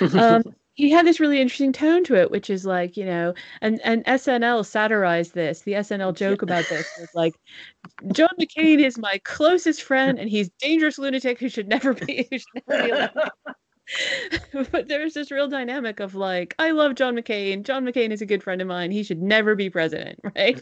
um, 0.14 0.42
he 0.78 0.90
had 0.90 1.04
this 1.04 1.18
really 1.20 1.40
interesting 1.40 1.72
tone 1.72 2.04
to 2.04 2.14
it, 2.14 2.30
which 2.30 2.48
is 2.48 2.64
like, 2.64 2.96
you 2.96 3.04
know, 3.04 3.34
and 3.60 3.80
and 3.84 4.04
SNL 4.06 4.64
satirized 4.64 5.34
this. 5.34 5.62
The 5.62 5.72
SNL 5.74 6.14
joke 6.14 6.40
about 6.40 6.66
this 6.68 6.88
was 6.98 7.08
like, 7.14 7.34
John 8.12 8.30
McCain 8.40 8.82
is 8.82 8.96
my 8.96 9.20
closest 9.24 9.82
friend, 9.82 10.18
and 10.18 10.30
he's 10.30 10.48
dangerous 10.60 10.96
lunatic 10.96 11.40
who 11.40 11.48
should 11.48 11.68
never 11.68 11.94
be 11.94 12.28
who 12.30 12.38
should 12.38 12.62
never 12.68 13.10
be 13.14 13.52
but 14.70 14.88
there's 14.88 15.14
this 15.14 15.30
real 15.30 15.48
dynamic 15.48 16.00
of 16.00 16.14
like, 16.14 16.54
I 16.58 16.70
love 16.70 16.94
John 16.94 17.16
McCain. 17.16 17.62
John 17.64 17.84
McCain 17.84 18.10
is 18.12 18.20
a 18.22 18.26
good 18.26 18.42
friend 18.42 18.60
of 18.60 18.68
mine. 18.68 18.90
He 18.90 19.02
should 19.02 19.22
never 19.22 19.54
be 19.54 19.70
president, 19.70 20.20
right? 20.36 20.60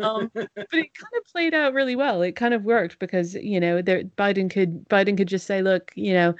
um, 0.00 0.30
but 0.34 0.48
it 0.56 0.94
kind 0.94 1.14
of 1.18 1.24
played 1.32 1.54
out 1.54 1.74
really 1.74 1.96
well. 1.96 2.22
It 2.22 2.36
kind 2.36 2.54
of 2.54 2.64
worked 2.64 2.98
because 2.98 3.34
you 3.34 3.60
know, 3.60 3.82
there, 3.82 4.04
Biden 4.04 4.50
could 4.50 4.88
Biden 4.88 5.16
could 5.16 5.28
just 5.28 5.46
say, 5.46 5.62
look, 5.62 5.92
you 5.96 6.14
know, 6.14 6.34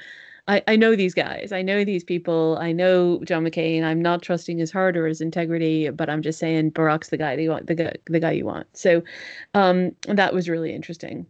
I, 0.47 0.63
I 0.69 0.77
know 0.77 0.95
these 0.95 1.15
guys. 1.15 1.53
I 1.53 1.63
know 1.63 1.85
these 1.85 2.05
people. 2.05 2.59
I 2.61 2.73
know 2.73 3.21
John 3.25 3.45
McCain. 3.45 3.83
I'm 3.83 4.03
not 4.03 4.23
trusting 4.23 4.59
his 4.59 4.71
heart 4.71 4.97
or 4.97 5.07
his 5.07 5.21
integrity, 5.21 5.89
but 5.89 6.11
I'm 6.11 6.21
just 6.21 6.39
saying 6.39 6.73
Barack's 6.73 7.09
the 7.09 7.17
guy 7.17 7.35
you 7.35 7.51
want, 7.51 7.67
the 7.67 7.75
guy, 7.75 7.93
the 8.07 8.21
guy 8.21 8.33
you 8.33 8.45
want. 8.45 8.67
So 8.77 9.03
um, 9.55 9.93
that 10.07 10.35
was 10.35 10.49
really 10.49 10.75
interesting. 10.75 11.27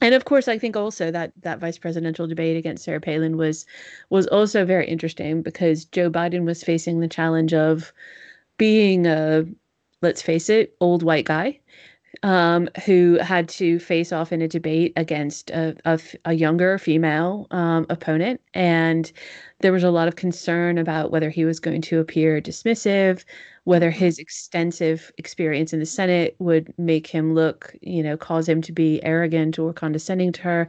And 0.00 0.14
of 0.14 0.26
course, 0.26 0.46
I 0.46 0.58
think 0.58 0.76
also 0.76 1.10
that 1.10 1.32
that 1.40 1.58
vice 1.58 1.78
presidential 1.78 2.26
debate 2.26 2.56
against 2.56 2.84
Sarah 2.84 3.00
Palin 3.00 3.36
was 3.36 3.66
was 4.10 4.26
also 4.28 4.64
very 4.64 4.86
interesting 4.86 5.42
because 5.42 5.84
Joe 5.86 6.10
Biden 6.10 6.44
was 6.44 6.62
facing 6.62 7.00
the 7.00 7.08
challenge 7.08 7.52
of 7.54 7.92
being 8.58 9.06
a 9.06 9.44
let's 10.02 10.22
face 10.22 10.48
it, 10.50 10.76
old 10.80 11.02
white 11.02 11.24
guy 11.24 11.58
um, 12.22 12.68
who 12.84 13.18
had 13.20 13.48
to 13.48 13.78
face 13.78 14.12
off 14.12 14.32
in 14.32 14.42
a 14.42 14.48
debate 14.48 14.92
against 14.96 15.50
a, 15.50 15.76
a, 15.84 16.00
a 16.24 16.32
younger 16.32 16.78
female 16.78 17.46
um, 17.50 17.86
opponent. 17.88 18.40
And 18.54 19.10
there 19.60 19.72
was 19.72 19.84
a 19.84 19.90
lot 19.90 20.08
of 20.08 20.16
concern 20.16 20.78
about 20.78 21.10
whether 21.10 21.30
he 21.30 21.44
was 21.44 21.60
going 21.60 21.82
to 21.82 21.98
appear 21.98 22.40
dismissive, 22.40 23.24
whether 23.64 23.90
mm-hmm. 23.90 23.98
his 23.98 24.18
extensive 24.18 25.12
experience 25.18 25.72
in 25.72 25.80
the 25.80 25.86
Senate 25.86 26.36
would 26.38 26.72
make 26.78 27.06
him 27.06 27.34
look, 27.34 27.74
you 27.80 28.02
know, 28.02 28.16
cause 28.16 28.48
him 28.48 28.62
to 28.62 28.72
be 28.72 29.02
arrogant 29.02 29.58
or 29.58 29.72
condescending 29.72 30.32
to 30.32 30.42
her. 30.42 30.68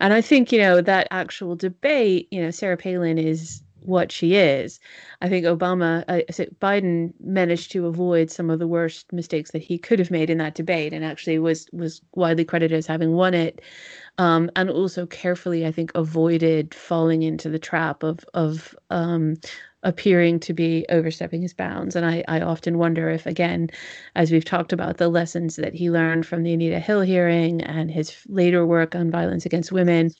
And 0.00 0.12
I 0.12 0.20
think, 0.20 0.52
you 0.52 0.58
know, 0.58 0.80
that 0.80 1.08
actual 1.10 1.56
debate, 1.56 2.28
you 2.30 2.40
know, 2.42 2.50
Sarah 2.50 2.76
Palin 2.76 3.18
is 3.18 3.62
what 3.82 4.12
she 4.12 4.34
is. 4.34 4.80
I 5.20 5.28
think 5.28 5.44
Obama, 5.46 6.04
uh, 6.08 6.20
Biden 6.60 7.12
managed 7.20 7.72
to 7.72 7.86
avoid 7.86 8.30
some 8.30 8.50
of 8.50 8.58
the 8.58 8.66
worst 8.66 9.12
mistakes 9.12 9.50
that 9.50 9.62
he 9.62 9.78
could 9.78 9.98
have 9.98 10.10
made 10.10 10.30
in 10.30 10.38
that 10.38 10.54
debate, 10.54 10.92
and 10.92 11.04
actually 11.04 11.38
was 11.38 11.68
was 11.72 12.00
widely 12.14 12.44
credited 12.44 12.76
as 12.76 12.86
having 12.86 13.12
won 13.12 13.34
it, 13.34 13.60
um, 14.18 14.50
and 14.56 14.70
also 14.70 15.06
carefully, 15.06 15.66
I 15.66 15.72
think, 15.72 15.92
avoided 15.94 16.74
falling 16.74 17.22
into 17.22 17.48
the 17.48 17.58
trap 17.58 18.02
of 18.02 18.24
of 18.34 18.74
um, 18.90 19.36
appearing 19.82 20.38
to 20.40 20.52
be 20.52 20.84
overstepping 20.90 21.40
his 21.42 21.54
bounds. 21.54 21.96
And 21.96 22.04
I, 22.04 22.22
I 22.28 22.40
often 22.40 22.76
wonder 22.76 23.08
if, 23.08 23.26
again, 23.26 23.70
as 24.14 24.30
we've 24.30 24.44
talked 24.44 24.72
about, 24.72 24.98
the 24.98 25.08
lessons 25.08 25.56
that 25.56 25.74
he 25.74 25.90
learned 25.90 26.26
from 26.26 26.42
the 26.42 26.52
Anita 26.52 26.78
Hill 26.78 27.00
hearing 27.00 27.62
and 27.62 27.90
his 27.90 28.14
later 28.28 28.66
work 28.66 28.94
on 28.94 29.10
violence 29.10 29.46
against 29.46 29.72
women, 29.72 30.10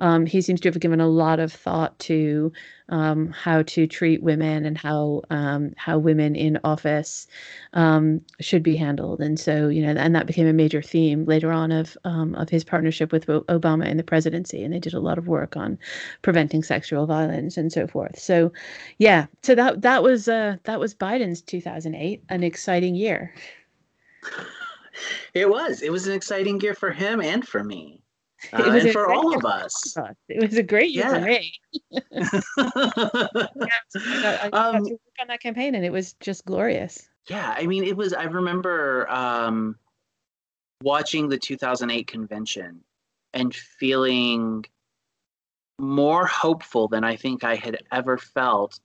um, 0.00 0.26
he 0.26 0.42
seems 0.42 0.60
to 0.60 0.68
have 0.68 0.80
given 0.80 1.00
a 1.00 1.08
lot 1.08 1.40
of 1.40 1.52
thought 1.52 1.98
to 2.00 2.52
um, 2.88 3.30
how 3.30 3.62
to 3.62 3.86
treat 3.86 4.22
women 4.22 4.64
and 4.64 4.78
how 4.78 5.22
um, 5.30 5.72
how 5.76 5.98
women 5.98 6.36
in 6.36 6.58
office 6.64 7.26
um, 7.72 8.20
should 8.40 8.62
be 8.62 8.76
handled. 8.76 9.20
And 9.20 9.38
so, 9.38 9.68
you 9.68 9.82
know, 9.82 10.00
and 10.00 10.14
that 10.14 10.26
became 10.26 10.46
a 10.46 10.52
major 10.52 10.82
theme 10.82 11.24
later 11.24 11.50
on 11.50 11.72
of 11.72 11.96
um, 12.04 12.34
of 12.36 12.48
his 12.48 12.64
partnership 12.64 13.12
with 13.12 13.26
Obama 13.26 13.86
in 13.86 13.96
the 13.96 14.04
presidency. 14.04 14.62
And 14.62 14.72
they 14.72 14.78
did 14.78 14.94
a 14.94 15.00
lot 15.00 15.18
of 15.18 15.28
work 15.28 15.56
on 15.56 15.78
preventing 16.22 16.62
sexual 16.62 17.06
violence 17.06 17.56
and 17.56 17.72
so 17.72 17.86
forth. 17.86 18.18
So, 18.18 18.52
yeah, 18.98 19.26
so 19.42 19.54
that 19.54 19.82
that 19.82 20.02
was 20.02 20.28
uh, 20.28 20.56
that 20.64 20.80
was 20.80 20.94
Biden's 20.94 21.42
2008, 21.42 22.22
an 22.28 22.42
exciting 22.42 22.94
year. 22.94 23.34
It 25.34 25.50
was. 25.50 25.82
It 25.82 25.92
was 25.92 26.06
an 26.06 26.14
exciting 26.14 26.60
year 26.60 26.74
for 26.74 26.90
him 26.90 27.20
and 27.20 27.46
for 27.46 27.62
me. 27.62 28.02
Uh, 28.52 28.64
it 28.64 28.72
was 28.72 28.84
and 28.84 28.92
for 28.92 29.12
all 29.12 29.36
of 29.36 29.44
us. 29.44 29.96
It 30.28 30.42
was 30.42 30.58
a 30.58 30.62
great 30.62 30.90
year 30.90 31.04
yeah. 31.04 31.14
for 31.14 31.20
me. 31.20 31.52
yeah, 33.56 34.38
I, 34.42 34.48
got, 34.50 34.74
um, 34.74 34.84
to 34.84 34.90
work 34.90 35.00
on 35.20 35.28
that 35.28 35.40
campaign, 35.40 35.74
and 35.74 35.84
it 35.84 35.92
was 35.92 36.14
just 36.20 36.44
glorious. 36.44 37.08
Yeah, 37.28 37.54
I 37.56 37.66
mean, 37.66 37.84
it 37.84 37.96
was. 37.96 38.12
I 38.12 38.24
remember 38.24 39.10
um, 39.10 39.76
watching 40.82 41.28
the 41.28 41.38
2008 41.38 42.06
convention 42.06 42.80
and 43.34 43.54
feeling 43.54 44.64
more 45.78 46.26
hopeful 46.26 46.88
than 46.88 47.04
I 47.04 47.16
think 47.16 47.44
I 47.44 47.56
had 47.56 47.78
ever 47.92 48.16
felt 48.16 48.80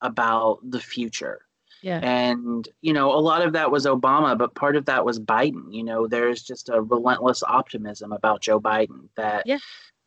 about 0.00 0.58
the 0.68 0.80
future. 0.80 1.42
Yeah. 1.82 1.98
And, 1.98 2.68
you 2.80 2.92
know, 2.92 3.12
a 3.12 3.18
lot 3.18 3.42
of 3.42 3.52
that 3.54 3.70
was 3.70 3.86
Obama, 3.86 4.38
but 4.38 4.54
part 4.54 4.76
of 4.76 4.84
that 4.86 5.04
was 5.04 5.18
Biden. 5.18 5.74
You 5.74 5.82
know, 5.82 6.06
there's 6.06 6.42
just 6.42 6.68
a 6.68 6.80
relentless 6.80 7.42
optimism 7.42 8.12
about 8.12 8.40
Joe 8.40 8.60
Biden 8.60 9.08
that 9.16 9.42
yeah. 9.46 9.58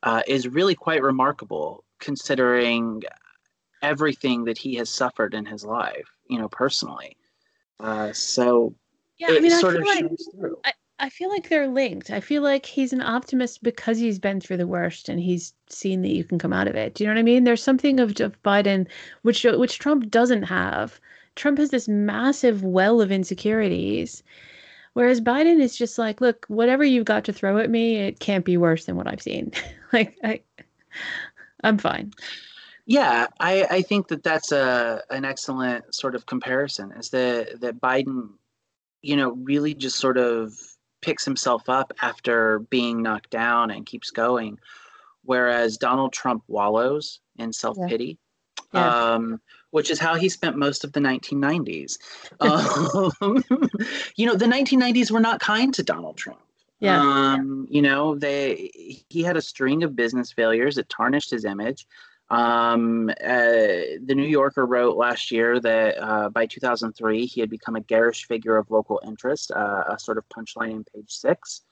uh, 0.03 0.21
is 0.25 0.47
really 0.47 0.73
quite 0.73 1.03
remarkable 1.03 1.83
considering 1.99 3.03
everything 3.81 4.45
that 4.45 4.57
he 4.57 4.75
has 4.75 4.89
suffered 4.89 5.33
in 5.33 5.45
his 5.45 5.65
life, 5.65 6.09
you 6.29 6.39
know, 6.39 6.47
personally. 6.47 7.17
Uh, 7.79 8.13
so 8.13 8.73
yeah, 9.17 9.27
I 9.31 9.39
mean, 9.39 9.51
I 9.51 9.61
feel, 9.61 9.85
like, 9.85 10.05
I, 10.63 10.73
I 10.99 11.09
feel 11.09 11.29
like 11.29 11.49
they're 11.49 11.67
linked. 11.67 12.09
I 12.09 12.21
feel 12.21 12.41
like 12.41 12.65
he's 12.65 12.93
an 12.93 13.01
optimist 13.01 13.63
because 13.63 13.97
he's 13.97 14.17
been 14.17 14.39
through 14.39 14.57
the 14.57 14.67
worst 14.67 15.09
and 15.09 15.19
he's 15.19 15.53
seen 15.69 16.01
that 16.03 16.15
you 16.15 16.23
can 16.23 16.39
come 16.39 16.53
out 16.53 16.67
of 16.67 16.75
it. 16.75 16.95
Do 16.95 17.03
you 17.03 17.09
know 17.09 17.13
what 17.13 17.19
I 17.19 17.23
mean? 17.23 17.43
There's 17.43 17.63
something 17.63 17.99
of, 17.99 18.19
of 18.21 18.41
Biden 18.43 18.87
which 19.23 19.43
which 19.43 19.79
Trump 19.79 20.09
doesn't 20.09 20.43
have 20.43 20.99
Trump 21.35 21.57
has 21.57 21.69
this 21.69 21.87
massive 21.87 22.63
well 22.63 23.01
of 23.01 23.11
insecurities. 23.11 24.23
Whereas 24.93 25.19
Biden 25.19 25.59
is 25.59 25.75
just 25.75 25.97
like, 25.97 26.21
look, 26.21 26.45
whatever 26.47 26.83
you've 26.85 27.05
got 27.05 27.25
to 27.25 27.33
throw 27.33 27.57
at 27.57 27.69
me, 27.69 27.97
it 27.97 28.21
can't 28.21 28.45
be 28.45 28.55
worse 28.55 28.85
than 28.85 28.95
what 28.95 29.07
I've 29.07 29.21
seen. 29.21 29.51
like, 29.93 30.17
I, 30.23 30.41
I'm 31.63 31.77
fine. 31.77 32.13
Yeah, 32.85 33.27
I, 33.39 33.65
I 33.69 33.81
think 33.81 34.07
that 34.09 34.23
that's 34.23 34.51
a 34.51 35.01
an 35.09 35.25
excellent 35.25 35.93
sort 35.93 36.15
of 36.15 36.27
comparison. 36.27 36.91
Is 36.91 37.09
that 37.09 37.59
that 37.61 37.81
Biden, 37.81 38.29
you 39.01 39.15
know, 39.15 39.31
really 39.31 39.73
just 39.73 39.97
sort 39.97 40.17
of 40.17 40.53
picks 41.01 41.25
himself 41.25 41.67
up 41.67 41.91
after 42.01 42.59
being 42.59 43.01
knocked 43.01 43.31
down 43.31 43.71
and 43.71 43.85
keeps 43.85 44.11
going, 44.11 44.59
whereas 45.23 45.77
Donald 45.77 46.13
Trump 46.13 46.43
wallows 46.47 47.19
in 47.37 47.51
self 47.51 47.77
pity. 47.87 48.19
Yeah. 48.71 49.13
Um, 49.13 49.41
which 49.75 49.91
is 49.91 49.99
how 49.99 50.15
he 50.15 50.29
spent 50.29 50.55
most 50.55 50.85
of 50.85 50.93
the 50.93 51.01
1990s. 51.01 51.97
um, 52.39 53.43
you 54.15 54.25
know, 54.25 54.33
the 54.33 54.45
1990s 54.45 55.11
were 55.11 55.19
not 55.19 55.41
kind 55.41 55.73
to 55.73 55.83
Donald 55.83 56.15
Trump. 56.15 56.39
Yeah. 56.79 57.01
Um, 57.01 57.67
you 57.69 57.81
know, 57.81 58.15
they 58.15 58.71
he 59.09 59.21
had 59.21 59.35
a 59.35 59.41
string 59.41 59.83
of 59.83 59.93
business 59.93 60.31
failures 60.31 60.75
that 60.75 60.87
tarnished 60.87 61.29
his 61.29 61.43
image. 61.43 61.87
Um, 62.29 63.09
uh, 63.09 63.99
the 64.05 64.15
New 64.15 64.27
Yorker 64.27 64.65
wrote 64.65 64.95
last 64.95 65.29
year 65.29 65.59
that 65.59 66.01
uh, 66.01 66.29
by 66.29 66.45
2003 66.45 67.25
he 67.25 67.41
had 67.41 67.49
become 67.49 67.75
a 67.75 67.81
garish 67.81 68.27
figure 68.27 68.55
of 68.55 68.71
local 68.71 69.01
interest, 69.05 69.51
uh, 69.51 69.83
a 69.89 69.99
sort 69.99 70.17
of 70.17 70.23
punchline 70.29 70.71
in 70.71 70.85
page 70.85 71.11
six. 71.11 71.63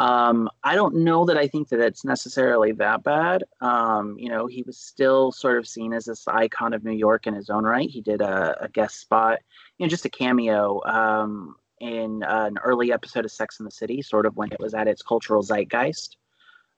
Um, 0.00 0.48
I 0.64 0.76
don't 0.76 1.04
know 1.04 1.26
that 1.26 1.36
I 1.36 1.46
think 1.46 1.68
that 1.68 1.78
it's 1.78 2.06
necessarily 2.06 2.72
that 2.72 3.02
bad. 3.02 3.44
Um, 3.60 4.16
you 4.18 4.30
know, 4.30 4.46
he 4.46 4.62
was 4.62 4.78
still 4.78 5.30
sort 5.30 5.58
of 5.58 5.68
seen 5.68 5.92
as 5.92 6.06
this 6.06 6.26
icon 6.26 6.72
of 6.72 6.82
New 6.82 6.96
York 6.96 7.26
in 7.26 7.34
his 7.34 7.50
own 7.50 7.64
right. 7.64 7.88
He 7.88 8.00
did 8.00 8.22
a, 8.22 8.56
a 8.64 8.68
guest 8.70 8.98
spot, 8.98 9.40
you 9.76 9.84
know, 9.84 9.90
just 9.90 10.06
a 10.06 10.08
cameo 10.08 10.82
um, 10.86 11.54
in 11.80 12.22
uh, 12.22 12.46
an 12.46 12.56
early 12.64 12.94
episode 12.94 13.26
of 13.26 13.30
Sex 13.30 13.60
in 13.60 13.66
the 13.66 13.70
City, 13.70 14.00
sort 14.00 14.24
of 14.24 14.34
when 14.38 14.50
it 14.50 14.58
was 14.58 14.72
at 14.72 14.88
its 14.88 15.02
cultural 15.02 15.42
zeitgeist. 15.42 16.16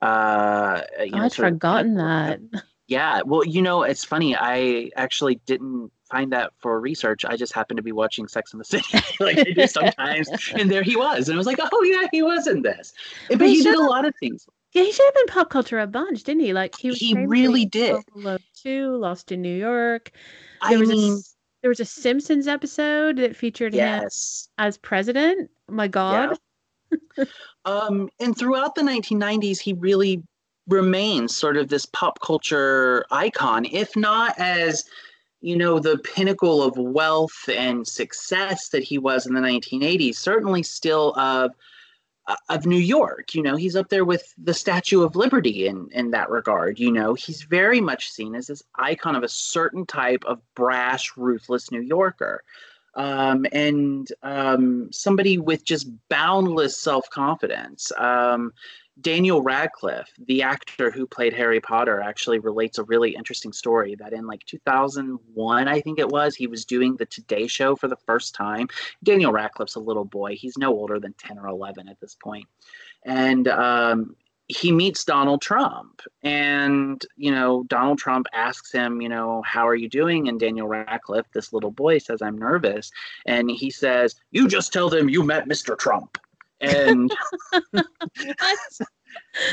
Uh, 0.01 0.81
you 0.99 1.13
know, 1.13 1.23
I'd 1.23 1.33
forgotten 1.33 1.93
of, 1.93 1.99
that. 1.99 2.65
Yeah, 2.89 3.21
well, 3.25 3.45
you 3.45 3.63
know, 3.63 3.85
it's 3.85 4.03
funny. 4.03 4.35
I 4.37 4.91
actually 4.97 5.37
didn't 5.47 5.93
find 6.13 6.31
that 6.33 6.53
for 6.59 6.79
research. 6.79 7.25
I 7.25 7.37
just 7.37 7.53
happened 7.53 7.79
to 7.79 7.83
be 7.83 7.91
watching 7.91 8.29
Sex 8.29 8.53
in 8.53 8.59
the 8.59 8.65
City, 8.65 8.99
like 9.21 9.39
I 9.39 9.45
do 9.45 9.67
sometimes, 9.67 10.29
and 10.55 10.71
there 10.71 10.83
he 10.83 10.95
was, 10.95 11.29
and 11.29 11.37
I 11.37 11.39
was 11.39 11.47
like, 11.47 11.59
oh 11.61 11.83
yeah, 11.85 12.07
he 12.13 12.23
was 12.23 12.47
in 12.47 12.63
this. 12.63 12.93
But 13.29 13.41
he, 13.41 13.57
he 13.57 13.63
did 13.63 13.75
a 13.75 13.83
lot 13.83 14.05
of 14.05 14.15
things. 14.21 14.47
Yeah, 14.73 14.85
he 14.85 14.93
should 14.93 15.05
have 15.05 15.15
been 15.15 15.27
pop 15.27 15.51
culture 15.51 15.81
a 15.81 15.87
bunch, 15.87 16.23
didn't 16.23 16.43
he? 16.43 16.53
Like 16.53 16.79
he 16.79 16.93
he 16.93 17.17
really 17.27 17.65
did. 17.65 17.97
Two, 18.55 18.97
Lost 18.97 19.33
in 19.33 19.43
New 19.43 19.57
York. 19.57 20.13
There 20.69 20.79
I 20.79 20.81
was 20.81 20.89
mean, 20.89 21.15
a, 21.15 21.21
there 21.63 21.69
was 21.69 21.81
a 21.81 21.85
Simpsons 21.85 22.47
episode 22.47 23.17
that 23.17 23.35
featured 23.35 23.75
yes. 23.75 24.49
him 24.59 24.67
as 24.67 24.79
president. 24.79 25.51
My 25.69 25.89
God. 25.89 26.39
Yeah. 27.19 27.25
um, 27.65 28.09
and 28.21 28.37
throughout 28.37 28.75
the 28.75 28.83
1990s, 28.83 29.59
he 29.59 29.73
really 29.73 30.23
remains 30.69 31.35
sort 31.35 31.57
of 31.57 31.69
this 31.69 31.87
pop 31.87 32.21
culture 32.21 33.05
icon, 33.11 33.65
if 33.65 33.97
not 33.97 34.39
as 34.39 34.85
you 35.43 35.57
know, 35.57 35.81
the 35.81 35.99
pinnacle 35.99 36.63
of 36.63 36.79
wealth 36.79 37.49
and 37.49 37.87
success 37.87 38.69
that 38.69 38.85
he 38.85 38.97
was 38.97 39.27
in 39.27 39.35
the 39.35 39.41
1980s, 39.41 40.15
certainly 40.15 40.63
still 40.63 41.13
of 41.19 41.51
uh, 42.29 42.37
of 42.49 42.65
New 42.65 42.79
York. 42.79 43.35
You 43.35 43.43
know, 43.43 43.57
he's 43.57 43.75
up 43.75 43.89
there 43.89 44.05
with 44.05 44.33
the 44.39 44.55
Statue 44.55 45.03
of 45.03 45.17
Liberty 45.17 45.67
in 45.67 45.89
in 45.93 46.13
that 46.13 46.31
regard. 46.31 46.79
You 46.79 46.93
know, 46.93 47.15
he's 47.15 47.43
very 47.43 47.81
much 47.81 48.11
seen 48.11 48.37
as 48.37 48.47
this 48.47 48.63
icon 48.77 49.17
of 49.17 49.25
a 49.25 49.29
certain 49.29 49.85
type 49.85 50.23
of 50.25 50.41
brash, 50.55 51.17
ruthless 51.17 51.71
New 51.71 51.83
Yorker. 51.83 52.43
Um, 52.95 53.47
and 53.53 54.07
um, 54.23 54.93
somebody 54.93 55.39
with 55.39 55.65
just 55.65 55.89
boundless 56.09 56.79
self 56.79 57.09
confidence. 57.11 57.91
Um, 57.99 58.53
Daniel 59.01 59.41
Radcliffe, 59.41 60.13
the 60.27 60.43
actor 60.43 60.91
who 60.91 61.07
played 61.07 61.33
Harry 61.33 61.61
Potter, 61.61 62.01
actually 62.01 62.39
relates 62.39 62.79
a 62.79 62.85
really 62.85 63.15
interesting 63.15 63.53
story 63.53 63.95
that 63.95 64.13
in 64.13 64.27
like 64.27 64.45
2001, 64.45 65.69
I 65.69 65.81
think 65.81 65.99
it 65.99 66.09
was, 66.09 66.35
he 66.35 66.47
was 66.47 66.65
doing 66.65 66.97
the 66.97 67.07
Today 67.07 67.47
Show 67.47 67.75
for 67.75 67.89
the 67.89 67.97
first 67.97 68.35
time. 68.35 68.69
Daniel 69.03 69.33
Radcliffe's 69.33 69.77
a 69.77 69.81
little 69.81 70.05
boy. 70.05 70.37
He's 70.37 70.59
no 70.59 70.71
older 70.73 71.01
than 71.01 71.15
10 71.15 71.39
or 71.39 71.49
11 71.49 71.89
at 71.89 72.01
this 72.01 72.15
point. 72.15 72.47
And 73.05 73.49
um, 73.49 74.15
he 74.49 74.71
meets 74.71 75.05
Donald 75.05 75.41
Trump. 75.41 76.03
And, 76.23 77.03
you 77.17 77.31
know, 77.31 77.65
Donald 77.65 77.99
Trump 77.99 78.27
asks 78.35 78.73
him, 78.73 79.01
you 79.01 79.09
know, 79.09 79.43
how 79.43 79.67
are 79.67 79.75
you 79.75 79.89
doing? 79.89 80.29
And 80.29 80.39
Daniel 80.39 80.69
Radcliffe, 80.69 81.31
this 81.33 81.53
little 81.53 81.71
boy, 81.71 81.99
says, 81.99 82.21
I'm 82.21 82.37
nervous. 82.37 82.91
And 83.25 83.51
he 83.51 83.71
says, 83.71 84.17
You 84.31 84.49
just 84.49 84.73
tell 84.73 84.91
them 84.91 85.09
you 85.09 85.23
met 85.23 85.49
Mr. 85.49 85.79
Trump 85.79 86.19
and 86.63 87.13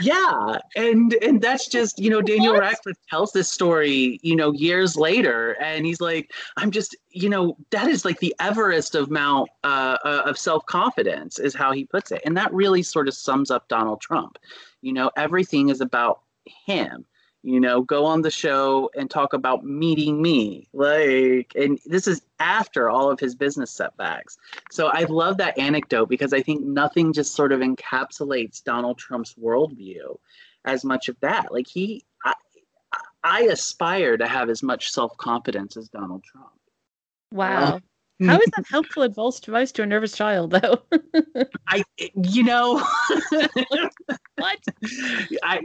yeah 0.02 0.58
and 0.76 1.14
and 1.22 1.42
that's 1.42 1.68
just 1.68 2.00
you 2.00 2.10
know 2.10 2.22
daniel 2.22 2.54
what? 2.54 2.62
radcliffe 2.62 2.98
tells 3.10 3.32
this 3.32 3.52
story 3.52 4.20
you 4.22 4.36
know 4.36 4.52
years 4.54 4.96
later 4.96 5.54
and 5.62 5.86
he's 5.86 6.00
like 6.00 6.32
i'm 6.58 6.72
just 6.72 6.96
you 7.10 7.30
know 7.30 7.58
that 7.72 7.88
is 7.88 8.06
like 8.06 8.20
the 8.20 8.34
everest 8.40 8.96
of 8.96 9.10
mount 9.10 9.50
uh, 9.64 9.98
uh, 10.06 10.22
of 10.26 10.38
self-confidence 10.38 11.40
is 11.40 11.56
how 11.56 11.72
he 11.72 11.86
puts 11.86 12.12
it 12.12 12.22
and 12.26 12.38
that 12.38 12.54
really 12.54 12.84
sort 12.84 13.08
of 13.08 13.14
sums 13.14 13.52
up 13.52 13.68
donald 13.68 14.00
trump 14.02 14.38
you 14.82 14.94
know 14.94 15.12
everything 15.18 15.70
is 15.70 15.82
about 15.82 16.22
him 16.66 17.06
you 17.44 17.60
know 17.60 17.82
go 17.82 18.06
on 18.06 18.22
the 18.22 18.32
show 18.32 18.90
and 18.96 19.10
talk 19.10 19.34
about 19.34 19.64
meeting 19.64 20.22
me 20.22 20.68
like 20.74 21.54
and 21.56 21.80
this 21.86 22.08
is 22.08 22.22
after 22.40 22.90
all 22.90 23.10
of 23.10 23.20
his 23.20 23.34
business 23.34 23.72
setbacks 23.72 24.38
so 24.72 24.88
i 24.88 25.04
love 25.04 25.38
that 25.38 25.58
anecdote 25.58 26.08
because 26.08 26.34
i 26.34 26.42
think 26.42 26.62
nothing 26.62 27.14
just 27.14 27.34
sort 27.34 27.52
of 27.52 27.62
encapsulates 27.62 28.64
donald 28.64 28.98
trump's 28.98 29.36
worldview 29.36 30.18
as 30.66 30.84
much 30.84 31.08
of 31.08 31.18
that 31.22 31.52
like 31.54 31.68
he 31.68 32.04
i, 32.26 32.34
I 33.24 33.42
aspire 33.44 34.18
to 34.18 34.28
have 34.28 34.50
as 34.50 34.62
much 34.62 34.92
self-confidence 34.92 35.78
as 35.78 35.88
donald 35.88 36.24
trump 36.24 36.52
wow 37.32 37.76
uh, 37.76 37.80
how 38.26 38.38
is 38.38 38.50
that 38.58 38.66
helpful 38.70 39.04
advice 39.04 39.40
to 39.72 39.82
a 39.82 39.86
nervous 39.86 40.12
child, 40.12 40.52
though? 40.52 40.82
I, 41.70 41.86
you 42.22 42.44
know, 42.44 42.84
what? 44.36 44.60
I, 45.42 45.62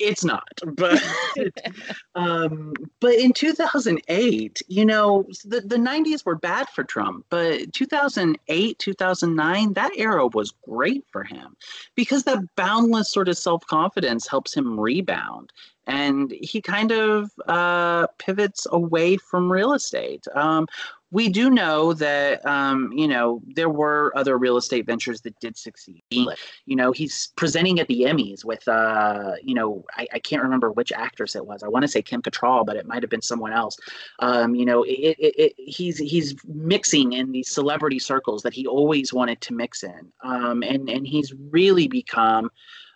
it's 0.00 0.24
not 0.24 0.48
but 0.74 1.00
um, 2.14 2.72
but 3.00 3.14
in 3.14 3.32
2008 3.32 4.62
you 4.68 4.84
know 4.84 5.24
the, 5.44 5.60
the 5.60 5.76
90s 5.76 6.24
were 6.24 6.36
bad 6.36 6.68
for 6.70 6.84
trump 6.84 7.24
but 7.28 7.72
2008 7.72 8.78
2009 8.78 9.72
that 9.74 9.92
era 9.96 10.26
was 10.28 10.54
great 10.66 11.04
for 11.12 11.24
him 11.24 11.56
because 11.94 12.24
that 12.24 12.38
boundless 12.56 13.12
sort 13.12 13.28
of 13.28 13.36
self-confidence 13.36 14.28
helps 14.28 14.54
him 14.54 14.78
rebound. 14.78 15.52
And 15.86 16.30
he 16.30 16.60
kind 16.60 16.92
of 16.92 17.30
uh, 17.48 18.06
pivots 18.18 18.66
away 18.70 19.16
from 19.16 19.50
real 19.50 19.72
estate. 19.72 20.24
Um, 20.34 20.66
we 21.12 21.28
do 21.28 21.50
know 21.50 21.92
that 21.94 22.44
um, 22.46 22.92
you 22.92 23.08
know 23.08 23.42
there 23.46 23.68
were 23.68 24.12
other 24.16 24.38
real 24.38 24.56
estate 24.56 24.86
ventures 24.86 25.20
that 25.22 25.38
did 25.40 25.56
succeed. 25.56 26.02
You 26.10 26.76
know, 26.76 26.92
he's 26.92 27.28
presenting 27.36 27.80
at 27.80 27.88
the 27.88 28.02
Emmys 28.02 28.44
with 28.44 28.66
uh, 28.68 29.32
you 29.42 29.54
know 29.54 29.84
I, 29.96 30.06
I 30.14 30.18
can't 30.18 30.42
remember 30.42 30.70
which 30.70 30.92
actress 30.92 31.34
it 31.34 31.44
was. 31.44 31.62
I 31.62 31.68
want 31.68 31.82
to 31.82 31.88
say 31.88 32.02
Kim 32.02 32.22
Cattrall, 32.22 32.64
but 32.64 32.76
it 32.76 32.86
might 32.86 33.02
have 33.02 33.10
been 33.10 33.22
someone 33.22 33.52
else. 33.52 33.76
Um, 34.20 34.54
you 34.54 34.64
know, 34.64 34.84
it, 34.84 35.16
it, 35.18 35.34
it, 35.38 35.52
he's 35.56 35.98
he's 35.98 36.36
mixing 36.46 37.12
in 37.12 37.32
these 37.32 37.50
celebrity 37.50 37.98
circles 37.98 38.42
that 38.42 38.54
he 38.54 38.66
always 38.66 39.12
wanted 39.12 39.40
to 39.42 39.54
mix 39.54 39.82
in, 39.82 40.12
um, 40.22 40.62
and 40.62 40.88
and 40.88 41.06
he's 41.06 41.32
really 41.50 41.88
become 41.88 42.50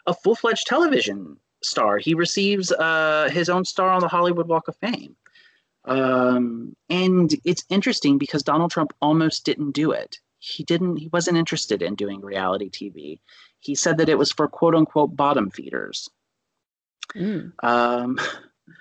a 0.06 0.14
full 0.14 0.36
fledged 0.36 0.66
television 0.66 1.36
star. 1.62 1.98
He 1.98 2.14
receives 2.14 2.70
uh, 2.72 3.28
his 3.32 3.48
own 3.48 3.64
star 3.64 3.88
on 3.88 4.00
the 4.00 4.08
Hollywood 4.08 4.46
Walk 4.46 4.68
of 4.68 4.76
Fame. 4.76 5.16
Um, 5.84 6.74
and 6.88 7.34
it's 7.44 7.64
interesting 7.68 8.18
because 8.18 8.42
Donald 8.42 8.70
Trump 8.70 8.92
almost 9.00 9.44
didn't 9.44 9.72
do 9.72 9.92
it. 9.92 10.18
He 10.38 10.64
didn't, 10.64 10.96
he 10.96 11.08
wasn't 11.12 11.38
interested 11.38 11.82
in 11.82 11.94
doing 11.94 12.20
reality 12.20 12.70
TV. 12.70 13.20
He 13.60 13.74
said 13.74 13.98
that 13.98 14.08
it 14.08 14.18
was 14.18 14.32
for 14.32 14.48
quote 14.48 14.74
unquote 14.74 15.16
bottom 15.16 15.50
feeders. 15.50 16.08
Mm. 17.14 17.52
Um, 17.62 18.18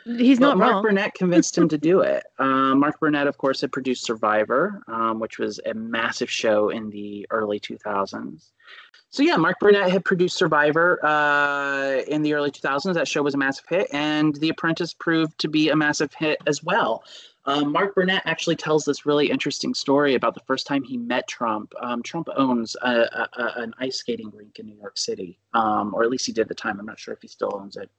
He's 0.06 0.39
not 0.39 0.58
Mark 0.58 0.72
wrong. 0.72 0.84
Burnett 0.84 1.13
convinced 1.18 1.58
him 1.58 1.68
to 1.70 1.78
do 1.78 2.02
it. 2.02 2.24
Um, 2.39 2.80
Mark 2.80 3.00
Burnett, 3.00 3.28
of 3.28 3.38
course, 3.38 3.62
had 3.62 3.72
produced 3.72 4.06
Survivor, 4.06 4.82
um, 4.88 5.20
which 5.20 5.39
was 5.39 5.60
a 5.66 5.74
massive 5.74 6.30
show 6.30 6.70
in 6.70 6.89
the 6.89 7.28
early 7.30 7.60
2000s. 7.60 8.52
So 9.13 9.21
yeah, 9.21 9.38
Mark 9.38 9.60
Burnett 9.60 9.91
had 9.91 10.04
produced 10.04 10.36
Survivor 10.36 10.99
uh, 11.06 12.02
in 12.08 12.23
the 12.23 12.34
early 12.34 12.49
2000s. 12.49 12.95
That 12.95 13.08
show 13.08 13.21
was 13.21 13.36
a 13.36 13.38
massive 13.38 13.65
hit, 13.69 13.88
and 13.93 14.36
The 14.38 14.49
Apprentice 14.49 14.95
proved 14.95 15.38
to 15.41 15.47
be 15.47 15.69
a 15.69 15.76
massive 15.76 16.12
hit 16.15 16.41
as 16.47 16.63
well. 16.63 17.04
Um, 17.45 17.71
Mark 17.71 17.93
Burnett 17.93 18.23
actually 18.26 18.56
tells 18.56 18.86
this 18.86 19.06
really 19.06 19.30
interesting 19.30 19.76
story 19.76 20.15
about 20.15 20.34
the 20.34 20.39
first 20.47 20.65
time 20.65 20.82
he 20.82 20.97
met 20.97 21.28
Trump. 21.28 21.73
Um, 21.80 22.02
Trump 22.02 22.28
owns 22.36 22.76
a, 22.82 22.89
a, 22.89 23.30
a, 23.38 23.62
an 23.62 23.76
ice 23.78 23.97
skating 23.97 24.32
rink 24.34 24.58
in 24.58 24.65
New 24.65 24.78
York 24.80 24.97
City, 24.97 25.38
um, 25.54 25.93
or 25.93 26.04
at 26.04 26.10
least 26.10 26.26
he 26.26 26.32
did 26.32 26.41
at 26.41 26.47
the 26.47 26.56
time. 26.56 26.80
I'm 26.80 26.86
not 26.88 26.97
sure 26.97 27.13
if 27.13 27.21
he 27.21 27.28
still 27.28 27.52
owns 27.54 27.78
it. 27.78 27.91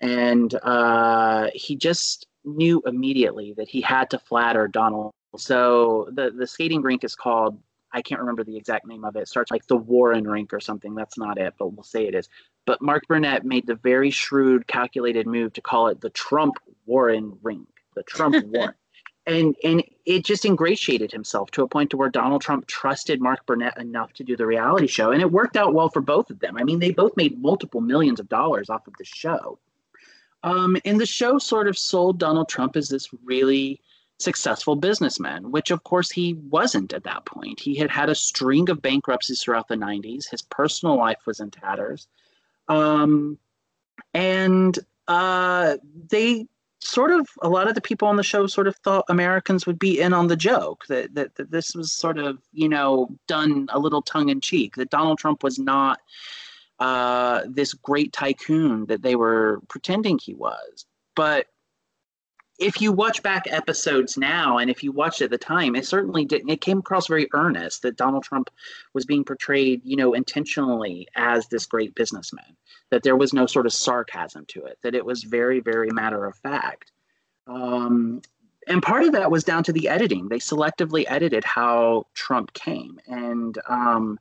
And 0.00 0.54
uh, 0.62 1.50
he 1.52 1.76
just 1.76 2.28
knew 2.46 2.82
immediately 2.86 3.52
that 3.58 3.68
he 3.68 3.82
had 3.82 4.08
to 4.08 4.18
flatter 4.18 4.68
Donald. 4.68 5.12
So 5.36 6.08
the, 6.12 6.30
the 6.30 6.46
skating 6.46 6.80
rink 6.80 7.04
is 7.04 7.14
called 7.14 7.60
I 7.96 8.02
can't 8.02 8.20
remember 8.20 8.44
the 8.44 8.58
exact 8.58 8.86
name 8.86 9.06
of 9.06 9.16
it. 9.16 9.20
it. 9.20 9.28
starts 9.28 9.50
like 9.50 9.66
the 9.66 9.76
Warren 9.76 10.28
Rink 10.28 10.52
or 10.52 10.60
something. 10.60 10.94
That's 10.94 11.16
not 11.16 11.38
it, 11.38 11.54
but 11.58 11.68
we'll 11.68 11.82
say 11.82 12.06
it 12.06 12.14
is. 12.14 12.28
But 12.66 12.82
Mark 12.82 13.08
Burnett 13.08 13.46
made 13.46 13.66
the 13.66 13.74
very 13.74 14.10
shrewd, 14.10 14.66
calculated 14.66 15.26
move 15.26 15.54
to 15.54 15.62
call 15.62 15.88
it 15.88 16.02
the 16.02 16.10
Trump 16.10 16.56
Warren 16.84 17.38
Rink, 17.42 17.68
the 17.94 18.02
Trump 18.02 18.44
Warren. 18.48 18.74
And 19.26 19.56
and 19.64 19.82
it 20.04 20.26
just 20.26 20.44
ingratiated 20.44 21.10
himself 21.10 21.50
to 21.52 21.62
a 21.62 21.68
point 21.68 21.88
to 21.90 21.96
where 21.96 22.10
Donald 22.10 22.42
Trump 22.42 22.66
trusted 22.66 23.20
Mark 23.20 23.46
Burnett 23.46 23.78
enough 23.78 24.12
to 24.14 24.24
do 24.24 24.36
the 24.36 24.46
reality 24.46 24.86
show, 24.86 25.10
and 25.10 25.22
it 25.22 25.32
worked 25.32 25.56
out 25.56 25.72
well 25.72 25.88
for 25.88 26.02
both 26.02 26.28
of 26.28 26.38
them. 26.38 26.58
I 26.58 26.64
mean, 26.64 26.80
they 26.80 26.92
both 26.92 27.16
made 27.16 27.40
multiple 27.40 27.80
millions 27.80 28.20
of 28.20 28.28
dollars 28.28 28.68
off 28.68 28.86
of 28.86 28.92
the 28.98 29.04
show. 29.04 29.58
Um, 30.42 30.76
and 30.84 31.00
the 31.00 31.06
show 31.06 31.38
sort 31.38 31.66
of 31.66 31.78
sold 31.78 32.18
Donald 32.18 32.48
Trump 32.48 32.76
as 32.76 32.88
this 32.88 33.08
really 33.24 33.80
successful 34.18 34.76
businessman, 34.76 35.50
which 35.50 35.70
of 35.70 35.84
course 35.84 36.10
he 36.10 36.34
wasn't 36.34 36.92
at 36.92 37.04
that 37.04 37.24
point. 37.26 37.60
He 37.60 37.76
had 37.76 37.90
had 37.90 38.08
a 38.08 38.14
string 38.14 38.70
of 38.70 38.80
bankruptcies 38.80 39.42
throughout 39.42 39.68
the 39.68 39.76
90s. 39.76 40.28
His 40.30 40.42
personal 40.42 40.96
life 40.96 41.20
was 41.26 41.40
in 41.40 41.50
tatters. 41.50 42.08
Um, 42.68 43.38
and 44.14 44.78
uh, 45.06 45.76
they 46.10 46.46
sort 46.80 47.10
of, 47.10 47.28
a 47.42 47.48
lot 47.48 47.68
of 47.68 47.74
the 47.74 47.80
people 47.80 48.08
on 48.08 48.16
the 48.16 48.22
show 48.22 48.46
sort 48.46 48.66
of 48.66 48.76
thought 48.76 49.04
Americans 49.08 49.66
would 49.66 49.78
be 49.78 50.00
in 50.00 50.12
on 50.12 50.28
the 50.28 50.36
joke, 50.36 50.84
that, 50.88 51.14
that, 51.14 51.34
that 51.34 51.50
this 51.50 51.74
was 51.74 51.92
sort 51.92 52.18
of, 52.18 52.38
you 52.52 52.68
know, 52.68 53.08
done 53.26 53.68
a 53.70 53.78
little 53.78 54.02
tongue 54.02 54.28
in 54.28 54.40
cheek, 54.40 54.76
that 54.76 54.90
Donald 54.90 55.18
Trump 55.18 55.42
was 55.42 55.58
not 55.58 56.00
uh, 56.78 57.42
this 57.48 57.74
great 57.74 58.12
tycoon 58.12 58.86
that 58.86 59.02
they 59.02 59.16
were 59.16 59.60
pretending 59.68 60.18
he 60.18 60.34
was. 60.34 60.86
But 61.14 61.46
if 62.58 62.80
you 62.80 62.90
watch 62.90 63.22
back 63.22 63.44
episodes 63.50 64.16
now 64.16 64.58
and 64.58 64.70
if 64.70 64.82
you 64.82 64.90
watched 64.90 65.20
at 65.20 65.30
the 65.30 65.38
time 65.38 65.76
it 65.76 65.84
certainly 65.84 66.24
didn't 66.24 66.48
it 66.48 66.60
came 66.60 66.78
across 66.78 67.06
very 67.06 67.28
earnest 67.34 67.82
that 67.82 67.96
donald 67.96 68.24
trump 68.24 68.48
was 68.94 69.04
being 69.04 69.24
portrayed 69.24 69.82
you 69.84 69.96
know 69.96 70.14
intentionally 70.14 71.06
as 71.16 71.46
this 71.48 71.66
great 71.66 71.94
businessman 71.94 72.56
that 72.90 73.02
there 73.02 73.16
was 73.16 73.32
no 73.32 73.46
sort 73.46 73.66
of 73.66 73.72
sarcasm 73.72 74.44
to 74.46 74.64
it 74.64 74.78
that 74.82 74.94
it 74.94 75.04
was 75.04 75.22
very 75.22 75.60
very 75.60 75.90
matter 75.90 76.24
of 76.24 76.36
fact. 76.36 76.92
Um, 77.46 78.22
and 78.68 78.82
part 78.82 79.04
of 79.04 79.12
that 79.12 79.30
was 79.30 79.44
down 79.44 79.62
to 79.64 79.72
the 79.72 79.88
editing. 79.88 80.28
They 80.28 80.38
selectively 80.38 81.04
edited 81.06 81.44
how 81.44 82.06
trump 82.14 82.52
came. 82.52 83.00
And 83.06 83.56
um, 83.68 84.18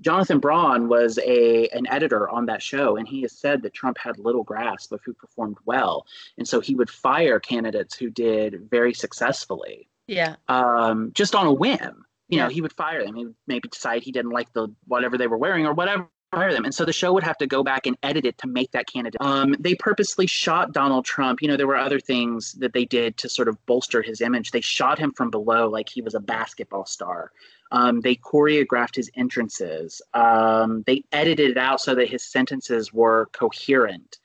Jonathon 0.00 0.38
Braun 0.38 0.88
was 0.88 1.18
a 1.18 1.68
an 1.68 1.86
editor 1.88 2.28
on 2.28 2.46
that 2.46 2.62
show, 2.62 2.96
and 2.96 3.08
he 3.08 3.22
has 3.22 3.32
said 3.32 3.62
that 3.62 3.74
Trump 3.74 3.98
had 3.98 4.18
little 4.18 4.44
grasp 4.44 4.92
of 4.92 5.00
who 5.04 5.12
performed 5.12 5.56
well, 5.64 6.06
and 6.36 6.46
so 6.46 6.60
he 6.60 6.74
would 6.74 6.90
fire 6.90 7.40
candidates 7.40 7.96
who 7.96 8.10
did 8.10 8.68
very 8.70 8.94
successfully. 8.94 9.88
Yeah. 10.06 10.36
Um, 10.48 11.10
just 11.14 11.34
on 11.34 11.46
a 11.46 11.52
whim, 11.52 12.04
you 12.28 12.38
yeah. 12.38 12.44
know, 12.44 12.48
he 12.48 12.60
would 12.60 12.72
fire 12.72 13.04
them. 13.04 13.14
He 13.14 13.26
would 13.26 13.34
maybe 13.46 13.68
decide 13.68 14.02
he 14.02 14.12
didn't 14.12 14.30
like 14.30 14.52
the 14.52 14.68
whatever 14.86 15.18
they 15.18 15.26
were 15.26 15.36
wearing 15.36 15.66
or 15.66 15.74
whatever. 15.74 16.08
Fire 16.30 16.52
them, 16.52 16.66
and 16.66 16.74
so 16.74 16.84
the 16.84 16.92
show 16.92 17.14
would 17.14 17.22
have 17.22 17.38
to 17.38 17.46
go 17.46 17.64
back 17.64 17.86
and 17.86 17.96
edit 18.02 18.26
it 18.26 18.36
to 18.36 18.46
make 18.46 18.70
that 18.72 18.86
candidate. 18.86 19.18
Um, 19.22 19.56
they 19.58 19.74
purposely 19.74 20.26
shot 20.26 20.74
Donald 20.74 21.06
Trump. 21.06 21.40
You 21.40 21.48
know, 21.48 21.56
there 21.56 21.66
were 21.66 21.78
other 21.78 21.98
things 21.98 22.52
that 22.58 22.74
they 22.74 22.84
did 22.84 23.16
to 23.16 23.30
sort 23.30 23.48
of 23.48 23.56
bolster 23.64 24.02
his 24.02 24.20
image. 24.20 24.50
They 24.50 24.60
shot 24.60 24.98
him 24.98 25.12
from 25.12 25.30
below, 25.30 25.70
like 25.70 25.88
he 25.88 26.02
was 26.02 26.14
a 26.14 26.20
basketball 26.20 26.84
star. 26.84 27.32
Um, 27.70 28.00
they 28.00 28.16
choreographed 28.16 28.96
his 28.96 29.10
entrances. 29.14 30.00
Um, 30.14 30.84
they 30.86 31.04
edited 31.12 31.50
it 31.50 31.58
out 31.58 31.80
so 31.80 31.94
that 31.94 32.08
his 32.08 32.24
sentences 32.24 32.92
were 32.92 33.28
coherent 33.32 34.18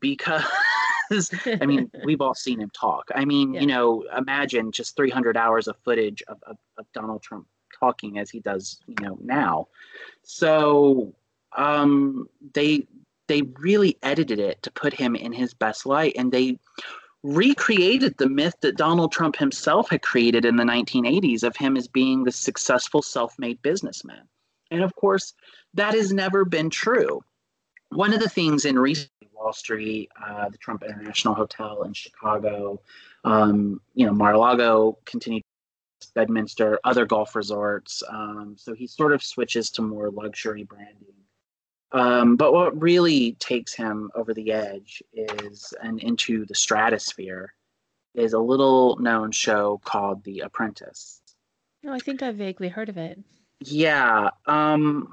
because 0.00 0.44
I 1.46 1.66
mean, 1.66 1.90
we've 2.04 2.20
all 2.20 2.34
seen 2.34 2.60
him 2.60 2.70
talk. 2.70 3.10
I 3.14 3.24
mean, 3.24 3.54
yeah. 3.54 3.60
you 3.60 3.66
know, 3.66 4.04
imagine 4.16 4.72
just 4.72 4.96
300 4.96 5.36
hours 5.36 5.68
of 5.68 5.76
footage 5.84 6.22
of, 6.28 6.38
of, 6.46 6.56
of, 6.78 6.86
Donald 6.92 7.22
Trump 7.22 7.46
talking 7.78 8.18
as 8.18 8.30
he 8.30 8.40
does, 8.40 8.80
you 8.86 8.96
know, 9.00 9.18
now. 9.22 9.68
So 10.22 11.14
um, 11.56 12.28
they 12.54 12.86
they 13.26 13.42
really 13.60 13.96
edited 14.02 14.40
it 14.40 14.60
to 14.64 14.72
put 14.72 14.92
him 14.92 15.14
in 15.14 15.32
his 15.32 15.54
best 15.54 15.86
light, 15.86 16.14
and 16.16 16.32
they 16.32 16.58
recreated 17.22 18.16
the 18.16 18.28
myth 18.28 18.54
that 18.62 18.76
Donald 18.76 19.12
Trump 19.12 19.36
himself 19.36 19.90
had 19.90 20.02
created 20.02 20.44
in 20.44 20.56
the 20.56 20.64
1980s 20.64 21.42
of 21.42 21.56
him 21.56 21.76
as 21.76 21.88
being 21.88 22.24
the 22.24 22.32
successful 22.32 23.02
self 23.02 23.38
made 23.38 23.60
businessman. 23.62 24.22
And 24.70 24.82
of 24.82 24.94
course, 24.94 25.34
that 25.74 25.94
has 25.94 26.12
never 26.12 26.44
been 26.44 26.70
true. 26.70 27.22
One 27.90 28.12
of 28.12 28.20
the 28.20 28.28
things 28.28 28.64
in 28.64 28.78
recent 28.78 29.10
Wall 29.40 29.52
Street, 29.52 30.10
uh, 30.22 30.48
the 30.48 30.58
Trump 30.58 30.82
International 30.82 31.34
Hotel 31.34 31.82
in 31.82 31.92
Chicago, 31.92 32.80
um, 33.24 33.80
you 33.94 34.06
know, 34.06 34.12
Mar-a-Lago 34.12 34.98
continued 35.06 35.42
Bedminster, 36.14 36.78
other 36.84 37.04
golf 37.04 37.34
resorts. 37.36 38.02
Um, 38.08 38.54
so 38.58 38.74
he 38.74 38.86
sort 38.86 39.12
of 39.12 39.22
switches 39.22 39.70
to 39.70 39.82
more 39.82 40.10
luxury 40.10 40.64
branding 40.64 41.09
um, 41.92 42.36
but 42.36 42.52
what 42.52 42.80
really 42.80 43.32
takes 43.32 43.74
him 43.74 44.10
over 44.14 44.32
the 44.32 44.52
edge 44.52 45.02
is 45.12 45.74
and 45.82 46.00
into 46.00 46.46
the 46.46 46.54
stratosphere 46.54 47.52
is 48.14 48.32
a 48.32 48.38
little 48.38 48.96
known 48.96 49.32
show 49.32 49.80
called 49.84 50.22
The 50.24 50.40
Apprentice. 50.40 51.20
No, 51.82 51.92
oh, 51.92 51.94
I 51.94 51.98
think 51.98 52.22
I've 52.22 52.36
vaguely 52.36 52.68
heard 52.68 52.88
of 52.88 52.96
it. 52.96 53.18
Yeah. 53.60 54.30
Um, 54.46 55.12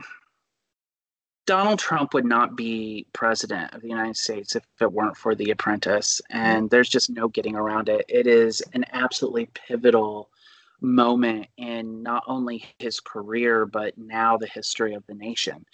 Donald 1.45 1.79
Trump 1.79 2.13
would 2.13 2.25
not 2.25 2.55
be 2.55 3.07
president 3.13 3.73
of 3.73 3.81
the 3.81 3.87
United 3.87 4.17
States 4.17 4.55
if 4.55 4.63
it 4.81 4.91
weren't 4.91 5.15
for 5.15 5.33
The 5.33 5.51
Apprentice. 5.51 6.21
And 6.29 6.69
there's 6.69 6.89
just 6.89 7.09
no 7.09 7.29
getting 7.29 7.55
around 7.55 7.89
it. 7.89 8.05
It 8.09 8.27
is 8.27 8.61
an 8.73 8.85
absolutely 8.91 9.47
pivotal 9.53 10.29
moment 10.81 11.47
in 11.57 12.03
not 12.03 12.23
only 12.27 12.63
his 12.79 12.99
career 12.99 13.65
but 13.65 13.97
now 13.97 14.37
the 14.37 14.47
history 14.47 14.93
of 14.93 15.03
the 15.07 15.15
nation. 15.15 15.65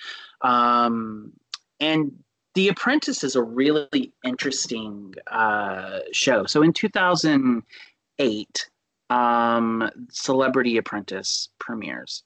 Um, 0.41 1.33
and 1.79 2.23
The 2.55 2.69
Apprentice 2.69 3.23
is 3.23 3.35
a 3.35 3.41
really 3.41 4.13
interesting 4.23 5.13
uh, 5.27 5.99
show. 6.11 6.45
So 6.45 6.61
in 6.61 6.73
2008, 6.73 8.69
um, 9.09 9.89
Celebrity 10.09 10.77
Apprentice 10.77 11.49
premieres. 11.59 12.23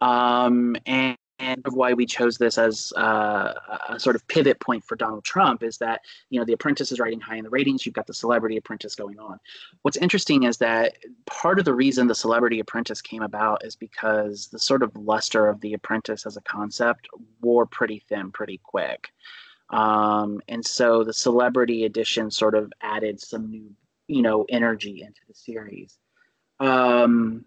Um, 0.00 0.76
and 0.86 1.16
and 1.38 1.62
of 1.66 1.74
why 1.74 1.92
we 1.92 2.06
chose 2.06 2.38
this 2.38 2.58
as 2.58 2.92
uh, 2.96 3.54
a 3.88 4.00
sort 4.00 4.16
of 4.16 4.26
pivot 4.28 4.58
point 4.60 4.84
for 4.84 4.96
Donald 4.96 5.24
Trump 5.24 5.62
is 5.62 5.78
that 5.78 6.02
you 6.30 6.38
know 6.38 6.44
the 6.44 6.52
Apprentice 6.52 6.90
is 6.90 6.98
riding 6.98 7.20
high 7.20 7.36
in 7.36 7.44
the 7.44 7.50
ratings. 7.50 7.86
You've 7.86 7.94
got 7.94 8.06
the 8.06 8.14
Celebrity 8.14 8.56
Apprentice 8.56 8.94
going 8.94 9.18
on. 9.18 9.38
What's 9.82 9.96
interesting 9.96 10.44
is 10.44 10.58
that 10.58 10.98
part 11.26 11.58
of 11.58 11.64
the 11.64 11.74
reason 11.74 12.06
the 12.06 12.14
Celebrity 12.14 12.60
Apprentice 12.60 13.00
came 13.00 13.22
about 13.22 13.64
is 13.64 13.76
because 13.76 14.48
the 14.48 14.58
sort 14.58 14.82
of 14.82 14.96
luster 14.96 15.46
of 15.46 15.60
the 15.60 15.74
Apprentice 15.74 16.26
as 16.26 16.36
a 16.36 16.42
concept 16.42 17.08
wore 17.40 17.66
pretty 17.66 18.02
thin 18.08 18.32
pretty 18.32 18.60
quick, 18.62 19.08
um, 19.70 20.40
and 20.48 20.64
so 20.64 21.04
the 21.04 21.14
Celebrity 21.14 21.84
edition 21.84 22.30
sort 22.30 22.54
of 22.54 22.72
added 22.80 23.20
some 23.20 23.50
new 23.50 23.70
you 24.08 24.22
know 24.22 24.44
energy 24.48 25.02
into 25.02 25.20
the 25.28 25.34
series. 25.34 25.98
Um, 26.60 27.44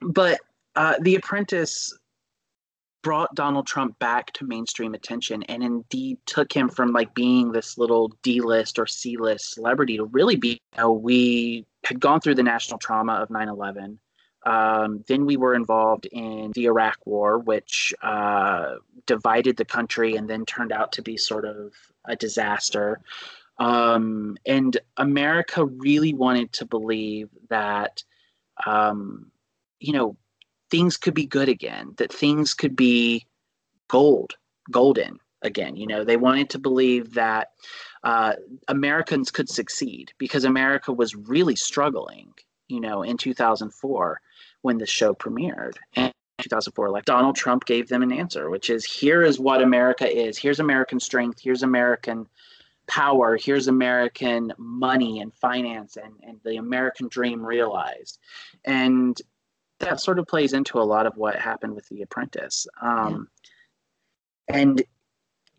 but 0.00 0.38
uh, 0.76 0.94
the 1.00 1.16
Apprentice 1.16 1.92
brought 3.02 3.34
Donald 3.34 3.66
Trump 3.66 3.98
back 3.98 4.32
to 4.34 4.44
mainstream 4.44 4.94
attention 4.94 5.42
and 5.44 5.62
indeed 5.62 6.18
took 6.26 6.52
him 6.52 6.68
from 6.68 6.92
like 6.92 7.14
being 7.14 7.52
this 7.52 7.78
little 7.78 8.12
D 8.22 8.40
list 8.40 8.78
or 8.78 8.86
C 8.86 9.16
list 9.16 9.54
celebrity 9.54 9.96
to 9.96 10.04
really 10.04 10.36
be, 10.36 10.60
you 10.72 10.78
know, 10.78 10.92
we 10.92 11.66
had 11.84 12.00
gone 12.00 12.20
through 12.20 12.34
the 12.34 12.42
national 12.42 12.78
trauma 12.78 13.14
of 13.14 13.30
9 13.30 13.48
11. 13.48 13.98
Um, 14.46 15.04
then 15.06 15.26
we 15.26 15.36
were 15.36 15.54
involved 15.54 16.06
in 16.06 16.50
the 16.54 16.64
Iraq 16.64 16.98
War, 17.04 17.38
which 17.38 17.92
uh, 18.02 18.76
divided 19.06 19.56
the 19.56 19.64
country 19.64 20.16
and 20.16 20.28
then 20.28 20.46
turned 20.46 20.72
out 20.72 20.92
to 20.92 21.02
be 21.02 21.16
sort 21.16 21.44
of 21.44 21.72
a 22.06 22.16
disaster. 22.16 23.00
Um, 23.58 24.38
and 24.46 24.78
America 24.96 25.64
really 25.64 26.14
wanted 26.14 26.52
to 26.54 26.64
believe 26.64 27.28
that, 27.50 28.02
um, 28.64 29.30
you 29.78 29.92
know, 29.92 30.16
things 30.70 30.96
could 30.96 31.14
be 31.14 31.26
good 31.26 31.48
again, 31.48 31.94
that 31.96 32.12
things 32.12 32.54
could 32.54 32.76
be 32.76 33.26
gold, 33.88 34.36
golden 34.70 35.18
again. 35.42 35.76
You 35.76 35.86
know, 35.86 36.04
they 36.04 36.16
wanted 36.16 36.50
to 36.50 36.58
believe 36.58 37.14
that 37.14 37.48
uh, 38.04 38.34
Americans 38.68 39.30
could 39.30 39.48
succeed 39.48 40.12
because 40.18 40.44
America 40.44 40.92
was 40.92 41.14
really 41.14 41.56
struggling, 41.56 42.32
you 42.68 42.80
know, 42.80 43.02
in 43.02 43.16
2004 43.16 44.20
when 44.62 44.78
the 44.78 44.86
show 44.86 45.14
premiered. 45.14 45.76
And 45.96 46.12
2004 46.38 46.90
like 46.90 47.04
Donald 47.04 47.36
Trump 47.36 47.66
gave 47.66 47.88
them 47.88 48.02
an 48.02 48.12
answer, 48.12 48.48
which 48.48 48.70
is 48.70 48.84
here 48.84 49.22
is 49.22 49.38
what 49.38 49.62
America 49.62 50.08
is. 50.10 50.38
Here's 50.38 50.60
American 50.60 50.98
strength. 50.98 51.40
Here's 51.40 51.62
American 51.62 52.26
power. 52.86 53.36
Here's 53.36 53.68
American 53.68 54.52
money 54.56 55.20
and 55.20 55.34
finance 55.34 55.96
and, 55.96 56.14
and 56.26 56.40
the 56.44 56.56
American 56.56 57.08
dream 57.08 57.44
realized. 57.44 58.18
And 58.64 59.20
that 59.80 60.00
sort 60.00 60.18
of 60.18 60.26
plays 60.26 60.52
into 60.52 60.78
a 60.78 60.84
lot 60.84 61.06
of 61.06 61.16
what 61.16 61.36
happened 61.36 61.74
with 61.74 61.88
The 61.88 62.02
Apprentice. 62.02 62.66
Um, 62.80 63.28
yeah. 64.48 64.56
And 64.56 64.82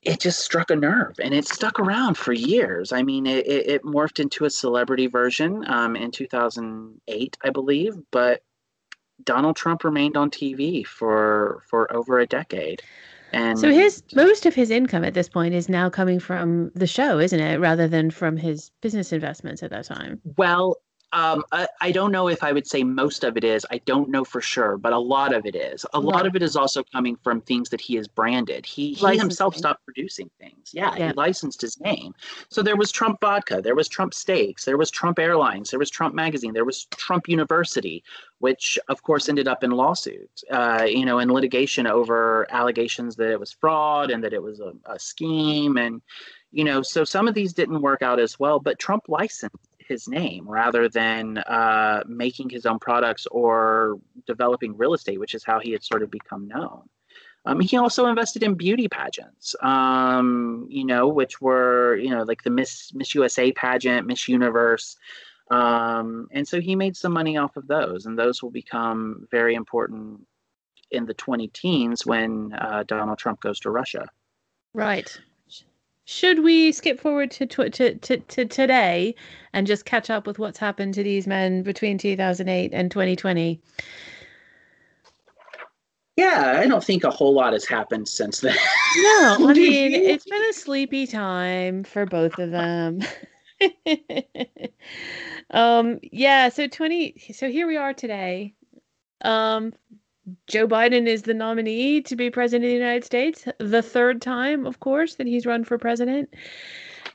it 0.02 0.20
just 0.20 0.40
struck 0.40 0.72
a 0.72 0.76
nerve 0.76 1.16
and 1.22 1.34
it 1.34 1.48
stuck 1.48 1.80
around 1.80 2.18
for 2.18 2.34
years. 2.34 2.92
I 2.92 3.04
mean, 3.04 3.28
it, 3.28 3.46
it 3.48 3.84
morphed 3.84 4.20
into 4.20 4.46
a 4.46 4.50
celebrity 4.50 5.08
version 5.08 5.64
um, 5.68 5.96
in 5.96 6.12
2008, 6.12 7.38
I 7.44 7.50
believe, 7.52 7.96
but 8.12 8.42
Donald 9.24 9.56
Trump 9.56 9.84
remained 9.84 10.18
on 10.18 10.32
TV 10.32 10.86
for 10.86 11.62
for 11.70 11.92
over 11.94 12.20
a 12.20 12.26
decade. 12.26 12.82
And 13.34 13.58
so 13.58 13.70
his 13.70 14.04
most 14.14 14.46
of 14.46 14.56
his 14.56 14.72
income 14.72 15.04
at 15.04 15.14
this 15.14 15.30
point 15.30 15.54
is 15.54 15.70
now 15.70 15.90
coming 15.90 16.20
from 16.20 16.72
the 16.76 16.88
show, 16.88 17.20
isn't 17.20 17.40
it, 17.40 17.60
rather 17.60 17.88
than 17.88 18.12
from 18.12 18.36
his 18.36 18.72
business 18.82 19.14
investments 19.14 19.64
at 19.64 19.70
that 19.70 19.86
time? 19.86 20.20
Well, 20.38 20.78
um, 21.14 21.44
I, 21.52 21.68
I, 21.82 21.92
don't 21.92 22.12
know 22.12 22.30
if 22.30 22.42
I 22.42 22.54
would 22.54 22.66
say 22.66 22.84
most 22.84 23.26
of 23.26 23.36
it 23.36 23.44
is. 23.44 23.66
I 23.70 23.80
don't 23.80 24.10
know 24.10 24.24
for 24.24 24.40
sure, 24.40 24.78
but 24.78 24.94
a 24.94 24.98
lot 24.98 25.34
of 25.34 25.46
it 25.46 25.56
is. 25.56 25.86
A 25.94 26.00
lot 26.00 26.26
of 26.26 26.36
it 26.36 26.42
is 26.42 26.56
also 26.56 26.84
coming 26.84 27.18
from 27.18 27.42
things 27.42 27.70
that 27.70 27.82
he 27.82 27.96
has 27.96 28.08
branded. 28.08 28.66
He, 28.66 28.94
he 28.94 29.18
himself 29.18 29.56
stopped 29.56 29.84
producing 29.84 30.30
things. 30.40 30.72
Yeah, 30.74 30.96
yeah, 30.96 31.08
he 31.08 31.14
licensed 31.14 31.62
his 31.62 31.80
name. 31.82 32.14
So 32.50 32.62
there 32.62 32.78
was 32.78 32.92
Trump 32.92 33.20
Vodka, 33.20 33.62
there 33.62 33.76
was 33.76 33.90
Trump 33.90 34.14
Steaks, 34.14 34.64
there 34.64 34.78
was 34.78 34.90
Trump 34.90 35.20
Airlines, 35.20 35.70
there 35.70 35.80
was 35.80 35.90
Trump 35.90 36.16
Magazine, 36.16 36.54
there 36.54 36.66
was 36.66 36.86
Trump 36.86 37.28
University, 37.28 38.04
which 38.40 38.80
of 38.88 39.04
course 39.04 39.28
ended 39.28 39.50
up 39.50 39.66
in 39.66 39.72
lawsuits, 39.72 40.46
uh, 40.50 40.86
you 40.88 41.06
know, 41.06 41.20
in 41.20 41.30
litigation 41.30 41.88
over 41.88 42.48
allegations 42.52 43.18
that 43.18 43.32
it 43.32 43.40
was 43.40 43.52
fraud 43.52 44.12
and 44.12 44.24
that 44.24 44.34
it 44.34 44.42
was 44.42 44.62
a, 44.62 44.72
a 44.86 44.98
scheme 44.98 45.78
and 45.78 46.02
you 46.52 46.64
know 46.64 46.82
so 46.82 47.04
some 47.04 47.28
of 47.28 47.34
these 47.34 47.54
didn't 47.54 47.82
work 47.82 48.02
out 48.02 48.20
as 48.20 48.40
well 48.40 48.60
but 48.60 48.78
trump 48.78 49.04
licensed 49.08 49.56
his 49.92 50.08
name 50.08 50.48
rather 50.48 50.88
than 50.88 51.38
uh, 51.40 52.02
making 52.08 52.50
his 52.50 52.66
own 52.66 52.80
products 52.80 53.28
or 53.30 54.00
developing 54.26 54.78
real 54.78 54.94
estate, 54.94 55.20
which 55.20 55.36
is 55.36 55.44
how 55.44 55.60
he 55.60 55.72
had 55.72 55.84
sort 55.84 56.02
of 56.02 56.10
become 56.10 56.48
known. 56.48 56.84
Um, 57.46 57.60
he 57.60 57.76
also 57.78 58.06
invested 58.06 58.44
in 58.44 58.54
beauty 58.54 58.88
pageants, 58.88 59.56
um, 59.62 60.68
you 60.70 60.86
know, 60.86 61.08
which 61.08 61.42
were, 61.42 61.98
you 61.98 62.12
know, 62.12 62.24
like 62.24 62.44
the 62.44 62.52
Miss 62.52 62.94
Miss 62.94 63.16
USA 63.16 63.52
pageant, 63.52 64.08
Miss 64.08 64.28
Universe, 64.28 64.96
um, 65.50 66.28
and 66.32 66.48
so 66.48 66.62
he 66.62 66.76
made 66.76 66.96
some 66.96 67.12
money 67.12 67.38
off 67.38 67.58
of 67.58 67.68
those, 67.68 68.06
and 68.06 68.18
those 68.18 68.42
will 68.42 68.52
become 68.52 69.28
very 69.32 69.56
important 69.56 70.22
in 70.92 71.06
the 71.06 71.16
20 71.16 71.48
teens 71.48 72.06
when 72.06 72.54
uh, 72.54 72.84
Donald 72.88 73.18
Trump 73.18 73.42
goes 73.42 73.60
to 73.62 73.72
Russia. 73.72 74.08
Right 74.74 75.20
should 76.06 76.44
we 76.44 76.72
skip 76.72 77.00
forward 77.00 77.32
to, 77.32 77.46
to, 77.46 77.70
to, 77.70 78.18
to, 78.18 78.46
today 78.46 79.16
and 79.54 79.68
just 79.68 79.86
catch 79.86 80.10
up 80.10 80.28
with 80.28 80.40
what's 80.40 80.58
happened 80.58 80.94
to 80.96 81.04
these 81.04 81.28
men 81.28 81.64
between 81.64 81.98
2008 81.98 82.74
and 82.74 82.92
2020? 82.92 83.62
Yeah, 86.18 86.60
I 86.60 86.68
don't 86.68 86.84
think 86.84 87.04
a 87.04 87.10
whole 87.10 87.34
lot 87.34 87.54
has 87.54 87.66
happened 87.66 88.08
since 88.08 88.42
then. 88.42 88.56
No, 88.98 89.38
I 89.50 89.54
mean, 89.54 89.94
it's 89.94 90.26
been 90.26 90.44
a 90.50 90.54
sleepy 90.54 91.08
time 91.08 91.84
for 91.84 92.06
both 92.06 92.38
of 92.38 92.52
them. 92.52 93.02
um, 95.52 96.00
yeah, 96.04 96.50
so 96.50 96.68
20 96.68 97.16
so 97.34 97.50
here 97.50 97.68
we 97.68 97.78
are 97.78 97.94
today. 97.94 98.54
Um, 99.22 99.74
Joe 100.48 100.68
Biden 100.68 101.08
is 101.08 101.24
the 101.24 101.34
nominee 101.34 102.02
to 102.02 102.16
be 102.16 102.30
president 102.30 102.66
of 102.66 102.70
the 102.70 102.76
United 102.76 103.04
States, 103.04 103.46
the 103.58 103.82
third 103.82 104.22
time, 104.22 104.66
of 104.66 104.80
course, 104.80 105.16
that 105.16 105.28
he's 105.28 105.46
run 105.46 105.64
for 105.64 105.78
president. 105.78 106.34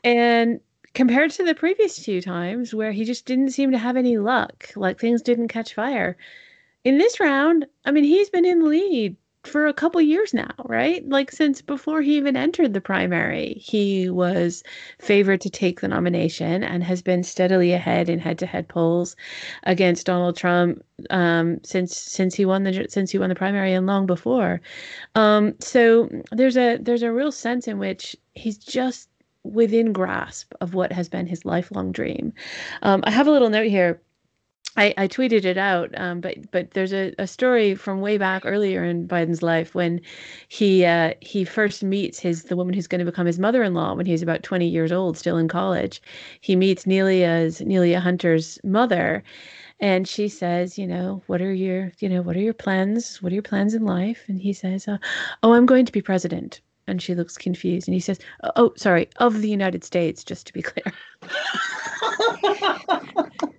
And 0.05 0.61
compared 0.95 1.31
to 1.33 1.45
the 1.45 1.55
previous 1.55 2.03
two 2.03 2.21
times 2.21 2.75
where 2.75 2.93
he 2.93 3.05
just 3.05 3.27
didn't 3.27 3.51
seem 3.51 3.71
to 3.73 3.79
have 3.79 3.97
any 3.97 4.19
luck, 4.19 4.71
like 4.77 4.99
things 4.99 5.23
didn't 5.23 5.49
catch 5.49 5.75
fire. 5.75 6.17
In 6.85 6.99
this 6.99 7.21
round, 7.21 7.67
I 7.85 7.91
mean, 7.91 8.05
he's 8.05 8.31
been 8.31 8.45
in 8.45 8.61
the 8.61 8.67
lead 8.67 9.17
for 9.47 9.67
a 9.67 9.73
couple 9.73 10.01
years 10.01 10.35
now, 10.35 10.51
right? 10.65 11.09
Like 11.09 11.31
since 11.31 11.63
before 11.63 12.03
he 12.03 12.17
even 12.17 12.37
entered 12.37 12.75
the 12.75 12.81
primary, 12.81 13.55
he 13.55 14.11
was 14.11 14.63
favored 14.99 15.41
to 15.43 15.51
take 15.51 15.81
the 15.81 15.89
nomination 15.89 16.63
and 16.63 16.83
has 16.85 17.03
been 17.03 17.23
steadily 17.23 17.73
ahead 17.73 18.09
in 18.09 18.19
head-to-head 18.19 18.69
polls 18.69 19.17
against 19.63 20.07
Donald 20.07 20.37
Trump 20.37 20.83
um, 21.11 21.61
since 21.65 21.97
since 21.97 22.35
he 22.35 22.45
won 22.45 22.65
the 22.65 22.87
since 22.89 23.11
he 23.11 23.19
won 23.19 23.29
the 23.29 23.35
primary 23.35 23.73
and 23.73 23.87
long 23.87 24.07
before. 24.07 24.61
Um, 25.15 25.55
so 25.61 26.09
there's 26.33 26.57
a 26.57 26.79
there's 26.79 27.03
a 27.03 27.13
real 27.13 27.33
sense 27.33 27.69
in 27.69 27.79
which 27.79 28.17
he's 28.35 28.59
just 28.59 29.09
within 29.45 29.93
grasp 29.93 30.53
of 30.61 30.75
what 30.75 30.93
has 30.93 31.09
been 31.09 31.27
his 31.27 31.45
lifelong 31.45 31.93
dream. 31.93 32.33
Um, 32.83 33.03
I 33.07 33.11
have 33.11 33.27
a 33.27 33.31
little 33.31 33.51
note 33.51 33.69
here 33.69 34.01
I, 34.77 34.93
I 34.99 35.09
tweeted 35.09 35.45
it 35.45 35.57
out, 35.57 35.91
um, 35.99 36.21
but 36.21 36.51
but 36.51 36.73
there's 36.73 36.93
a, 36.93 37.15
a 37.19 37.27
story 37.27 37.75
from 37.75 38.01
way 38.03 38.19
back 38.19 38.43
earlier 38.45 38.85
in 38.85 39.09
Biden's 39.09 39.43
life 39.43 39.75
when 39.75 40.01
he 40.49 40.85
uh, 40.85 41.15
he 41.23 41.45
first 41.45 41.83
meets 41.83 42.19
his 42.19 42.45
the 42.45 42.57
woman 42.57 42.75
who's 42.75 42.87
going 42.87 42.99
to 42.99 43.11
become 43.11 43.27
his 43.27 43.39
mother-in-law 43.39 43.95
when 43.95 44.07
he's 44.07 44.23
about 44.23 44.43
20 44.43 44.69
years 44.69 44.93
old, 44.93 45.17
still 45.17 45.39
in 45.39 45.49
college. 45.49 46.03
He 46.43 46.57
meets 46.57 46.85
Neilia's 46.85 47.61
Neilia 47.63 48.01
Hunter's 48.01 48.59
mother, 48.65 49.23
and 49.81 50.07
she 50.07 50.29
says, 50.29 50.79
you 50.79 50.87
know, 50.87 51.23
what 51.27 51.41
are 51.41 51.55
your 51.55 51.93
you 52.01 52.09
know 52.09 52.21
what 52.21 52.37
are 52.37 52.41
your 52.41 52.55
plans? 52.55 53.23
What 53.23 53.33
are 53.33 53.37
your 53.37 53.43
plans 53.43 53.73
in 53.73 53.85
life? 53.85 54.25
And 54.29 54.41
he 54.41 54.53
says, 54.53 54.89
uh, 54.89 54.99
oh, 55.43 55.55
I'm 55.55 55.67
going 55.67 55.87
to 55.87 55.93
be 55.93 56.03
president. 56.03 56.61
And 56.89 57.03
she 57.03 57.15
looks 57.17 57.37
confused, 57.37 57.89
and 57.89 57.95
he 57.95 58.01
says, 58.01 58.21
oh, 58.55 58.73
sorry, 58.77 59.09
of 59.17 59.43
the 59.43 59.51
United 59.51 59.83
States, 59.83 60.23
just 60.23 60.47
to 60.47 60.53
be 60.53 60.63
clear. 60.71 60.93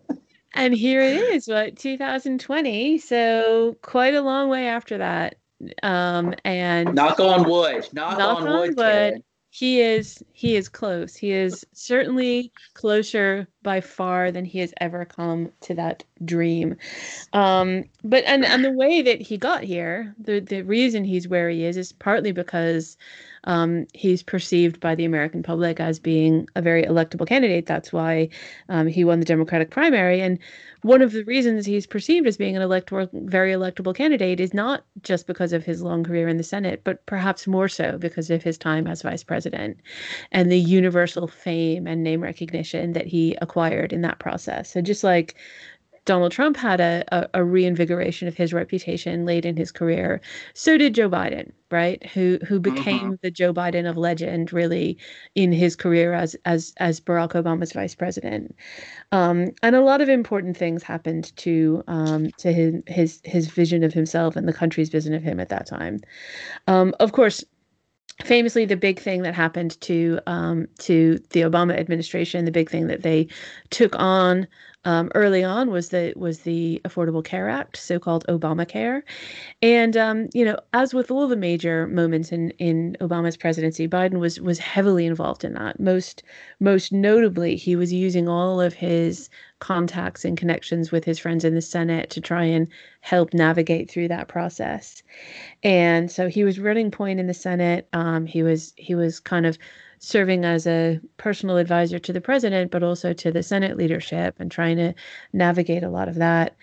and 0.58 0.74
here 0.74 1.02
it 1.02 1.16
is, 1.16 1.48
what 1.48 1.78
2020. 1.78 2.98
So 2.98 3.78
quite 3.82 4.16
a 4.16 4.22
long 4.22 4.50
way 4.50 4.68
after 4.68 4.98
that. 4.98 5.36
Um, 5.82 6.36
and 6.44 6.94
knock 6.94 7.20
on 7.20 7.50
wood. 7.50 7.88
Knock, 7.94 8.18
knock 8.20 8.42
on, 8.42 8.48
on, 8.48 8.60
wood. 8.60 8.78
wood 8.78 9.24
he 9.58 9.82
is 9.82 10.24
he 10.34 10.56
is 10.56 10.70
close. 10.70 11.16
He 11.16 11.32
is 11.32 11.66
certainly 11.74 12.52
closer 12.76 13.48
by 13.68 13.82
far 13.82 14.32
than 14.32 14.46
he 14.46 14.60
has 14.60 14.74
ever 14.80 15.04
come 15.04 15.52
to 15.60 15.74
that 15.74 16.02
dream. 16.24 16.78
Um, 17.34 17.84
but 18.02 18.24
and 18.24 18.46
and 18.46 18.64
the 18.64 18.72
way 18.72 19.02
that 19.02 19.20
he 19.20 19.36
got 19.38 19.62
here, 19.62 20.16
the 20.18 20.40
the 20.40 20.62
reason 20.62 21.04
he's 21.04 21.28
where 21.28 21.50
he 21.50 21.66
is 21.66 21.76
is 21.76 21.92
partly 21.92 22.32
because 22.32 22.96
um, 23.44 23.88
he's 23.94 24.24
perceived 24.24 24.80
by 24.80 24.96
the 24.96 25.06
American 25.06 25.44
public 25.44 25.80
as 25.80 26.00
being 26.00 26.48
a 26.56 26.62
very 26.62 26.84
electable 26.84 27.28
candidate. 27.28 27.66
That's 27.66 27.92
why 27.92 28.30
um, 28.70 28.88
he 28.88 29.04
won 29.04 29.20
the 29.20 29.26
Democratic 29.26 29.70
primary. 29.70 30.22
And 30.22 30.40
one 30.82 31.02
of 31.02 31.12
the 31.12 31.24
reasons 31.24 31.66
he's 31.66 31.88
perceived 31.88 32.28
as 32.28 32.38
being 32.38 32.56
an 32.56 32.62
electoral, 32.62 33.10
very 33.14 33.52
electable 33.52 33.96
candidate 33.96 34.40
is 34.40 34.54
not 34.54 34.84
just 35.02 35.28
because 35.28 35.54
of 35.54 35.66
his 35.66 35.82
long 35.82 36.04
career 36.04 36.28
in 36.28 36.38
the 36.38 36.44
Senate, 36.44 36.82
but 36.84 37.06
perhaps 37.06 37.48
more 37.48 37.68
so 37.68 37.98
because 37.98 38.30
of 38.30 38.44
his 38.44 38.58
time 38.58 38.86
as 38.86 39.02
vice 39.02 39.24
president 39.24 39.78
and 40.32 40.52
the 40.52 40.60
universal 40.60 41.28
fame 41.28 41.88
and 41.88 42.04
name 42.04 42.22
recognition 42.22 42.94
that 42.94 43.08
he 43.08 43.36
acquired 43.42 43.57
in 43.58 44.02
that 44.02 44.20
process. 44.20 44.72
So 44.72 44.82
just 44.82 45.04
like 45.04 45.36
Donald 46.08 46.32
Trump 46.32 46.56
had 46.56 46.80
a, 46.80 47.04
a, 47.12 47.30
a, 47.36 47.44
reinvigoration 47.44 48.30
of 48.30 48.36
his 48.36 48.54
reputation 48.54 49.26
late 49.26 49.46
in 49.46 49.58
his 49.58 49.74
career. 49.74 50.22
So 50.54 50.78
did 50.78 50.96
Joe 50.96 51.10
Biden, 51.10 51.52
right? 51.70 52.04
Who 52.08 52.40
who 52.48 52.62
mm-hmm. 52.62 52.74
became 52.74 53.00
mm-hmm. 53.00 53.14
the 53.22 53.30
Joe 53.30 53.54
Biden 53.54 53.88
of 53.88 53.98
legend 53.98 54.54
really 54.54 54.98
in 55.36 55.52
his 55.52 55.76
career 55.76 56.14
as 56.14 56.36
as 56.46 56.74
as 56.78 57.02
Barack 57.02 57.34
Obama's 57.34 57.74
vice 57.74 57.94
president. 57.94 58.56
Um, 59.12 59.50
and 59.62 59.76
a 59.76 59.82
lot 59.82 60.00
of 60.00 60.08
important 60.08 60.56
things 60.56 60.82
happened 60.82 61.36
to 61.38 61.84
um, 61.88 62.30
to 62.38 62.54
his 62.54 62.82
his 62.88 63.22
his 63.26 63.48
vision 63.48 63.84
of 63.84 63.94
himself 63.94 64.38
and 64.38 64.48
the 64.48 64.54
country's 64.54 64.90
vision 64.90 65.14
of 65.14 65.22
him 65.22 65.42
at 65.42 65.50
that 65.50 65.68
time. 65.68 66.00
Um, 66.68 66.96
of 67.02 67.12
course, 67.12 67.44
famously 68.24 68.66
the 68.66 68.78
big 68.78 69.00
thing 69.00 69.22
that 69.22 69.34
happened 69.34 69.80
to 69.82 70.20
um, 70.28 70.68
to 70.80 71.20
the 71.32 71.42
Obama 71.42 71.78
administration, 71.78 72.46
the 72.46 72.52
big 72.52 72.70
thing 72.70 72.88
that 72.88 73.04
they 73.04 73.28
took 73.70 73.96
on 73.98 74.48
um, 74.86 75.12
early 75.16 75.44
on 75.44 75.70
was 75.70 75.90
the 75.90 76.14
was 76.16 76.40
the 76.40 76.82
Affordable 76.86 77.24
Care 77.24 77.50
Act, 77.50 77.78
so-called 77.78 78.26
Obamacare, 78.28 79.02
and 79.62 79.98
um, 79.98 80.30
you 80.34 80.46
know, 80.46 80.58
as 80.74 80.94
with 80.94 81.12
all 81.12 81.28
the 81.28 81.36
major 81.36 81.88
moments 81.88 82.32
in 82.32 82.52
in 82.52 82.96
Obama's 83.02 83.38
presidency, 83.38 83.88
Biden 83.88 84.20
was 84.20 84.40
was 84.40 84.60
heavily 84.60 85.06
involved 85.06 85.44
in 85.44 85.54
that. 85.54 85.80
Most 85.80 86.24
most 86.60 86.92
notably, 86.92 87.56
he 87.56 87.76
was 87.76 87.92
using 87.94 88.28
all 88.28 88.62
of 88.62 88.74
his 88.74 89.30
contacts 89.60 90.24
and 90.24 90.38
connections 90.38 90.92
with 90.92 91.04
his 91.04 91.20
friends 91.20 91.44
in 91.44 91.56
the 91.56 91.62
Senate 91.62 92.10
to 92.12 92.22
try 92.22 92.44
and 92.44 92.68
help 93.02 93.34
navigate 93.34 93.90
through 93.90 94.08
that 94.08 94.28
process. 94.28 95.02
And 95.64 96.12
so 96.12 96.28
he 96.28 96.44
was 96.44 96.60
running 96.60 96.92
point 96.92 97.20
in 97.20 97.28
the 97.28 97.34
Senate. 97.34 97.88
Um, 97.94 98.26
he 98.26 98.44
was 98.44 98.74
he 98.78 98.96
was 98.96 99.20
kind 99.20 99.46
of 99.46 99.58
serving 100.00 100.46
as 100.46 100.68
a 100.68 101.00
personal 101.18 101.58
advisor 101.58 102.00
to 102.00 102.14
the 102.14 102.22
president, 102.22 102.72
but 102.72 102.84
also 102.84 103.14
to 103.14 103.32
the 103.32 103.44
Senate 103.44 103.78
leadership 103.78 104.36
and 104.40 104.52
trying 104.52 104.78
to 104.78 104.94
navigate 105.34 105.84
a 105.84 105.90
lot 105.90 106.08
of 106.08 106.16
that. 106.16 106.56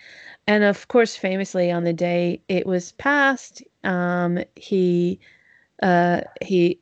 And 0.46 0.62
of 0.62 0.88
course, 0.88 1.16
famously 1.16 1.70
on 1.70 1.84
the 1.84 1.92
day 1.92 2.42
it 2.48 2.66
was 2.66 2.92
passed, 2.92 3.62
um, 3.82 4.38
he 4.56 5.18
uh, 5.82 6.20
he 6.42 6.80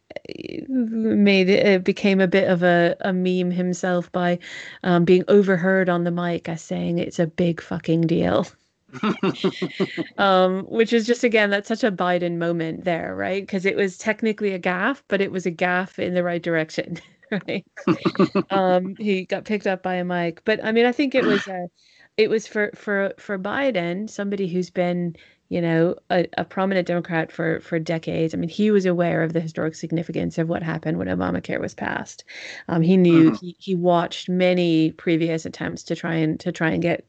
made 0.68 1.48
it, 1.48 1.84
became 1.84 2.20
a 2.20 2.28
bit 2.28 2.48
of 2.48 2.62
a, 2.62 2.96
a 3.00 3.12
meme 3.12 3.50
himself 3.50 4.10
by 4.12 4.38
um, 4.84 5.04
being 5.04 5.24
overheard 5.28 5.88
on 5.88 6.04
the 6.04 6.10
mic 6.10 6.48
as 6.48 6.62
saying 6.62 6.98
it's 6.98 7.18
a 7.18 7.26
big 7.26 7.60
fucking 7.60 8.02
deal. 8.02 8.46
um, 10.18 10.64
which 10.64 10.92
is 10.92 11.06
just 11.06 11.24
again 11.24 11.48
that's 11.50 11.68
such 11.68 11.82
a 11.82 11.90
Biden 11.90 12.36
moment 12.36 12.84
there, 12.84 13.14
right? 13.16 13.42
Because 13.42 13.64
it 13.64 13.76
was 13.76 13.96
technically 13.96 14.52
a 14.52 14.58
gaff, 14.58 15.02
but 15.08 15.20
it 15.20 15.32
was 15.32 15.46
a 15.46 15.50
gaff 15.50 15.98
in 15.98 16.14
the 16.14 16.22
right 16.22 16.42
direction, 16.42 16.98
right? 17.30 17.64
um, 18.50 18.94
he 18.98 19.24
got 19.24 19.44
picked 19.44 19.66
up 19.66 19.82
by 19.82 19.94
a 19.94 20.04
mic, 20.04 20.44
but 20.44 20.62
I 20.62 20.72
mean, 20.72 20.84
I 20.84 20.92
think 20.92 21.14
it 21.14 21.24
was 21.24 21.46
a, 21.46 21.68
it 22.18 22.28
was 22.28 22.46
for 22.46 22.70
for 22.74 23.14
for 23.18 23.38
Biden, 23.38 24.10
somebody 24.10 24.46
who's 24.46 24.70
been 24.70 25.16
you 25.52 25.60
know 25.60 25.94
a, 26.08 26.26
a 26.38 26.44
prominent 26.46 26.86
Democrat 26.86 27.30
for 27.30 27.60
for 27.60 27.78
decades. 27.78 28.32
I 28.32 28.38
mean, 28.38 28.48
he 28.48 28.70
was 28.70 28.86
aware 28.86 29.22
of 29.22 29.34
the 29.34 29.40
historic 29.40 29.74
significance 29.74 30.38
of 30.38 30.48
what 30.48 30.62
happened 30.62 30.96
when 30.96 31.08
Obamacare 31.08 31.60
was 31.60 31.74
passed. 31.74 32.24
Um, 32.68 32.80
he 32.80 32.96
knew 32.96 33.32
mm-hmm. 33.32 33.46
he, 33.46 33.56
he 33.58 33.74
watched 33.74 34.30
many 34.30 34.92
previous 34.92 35.44
attempts 35.44 35.82
to 35.84 35.94
try 35.94 36.14
and 36.14 36.40
to 36.40 36.52
try 36.52 36.70
and 36.70 36.80
get 36.80 37.06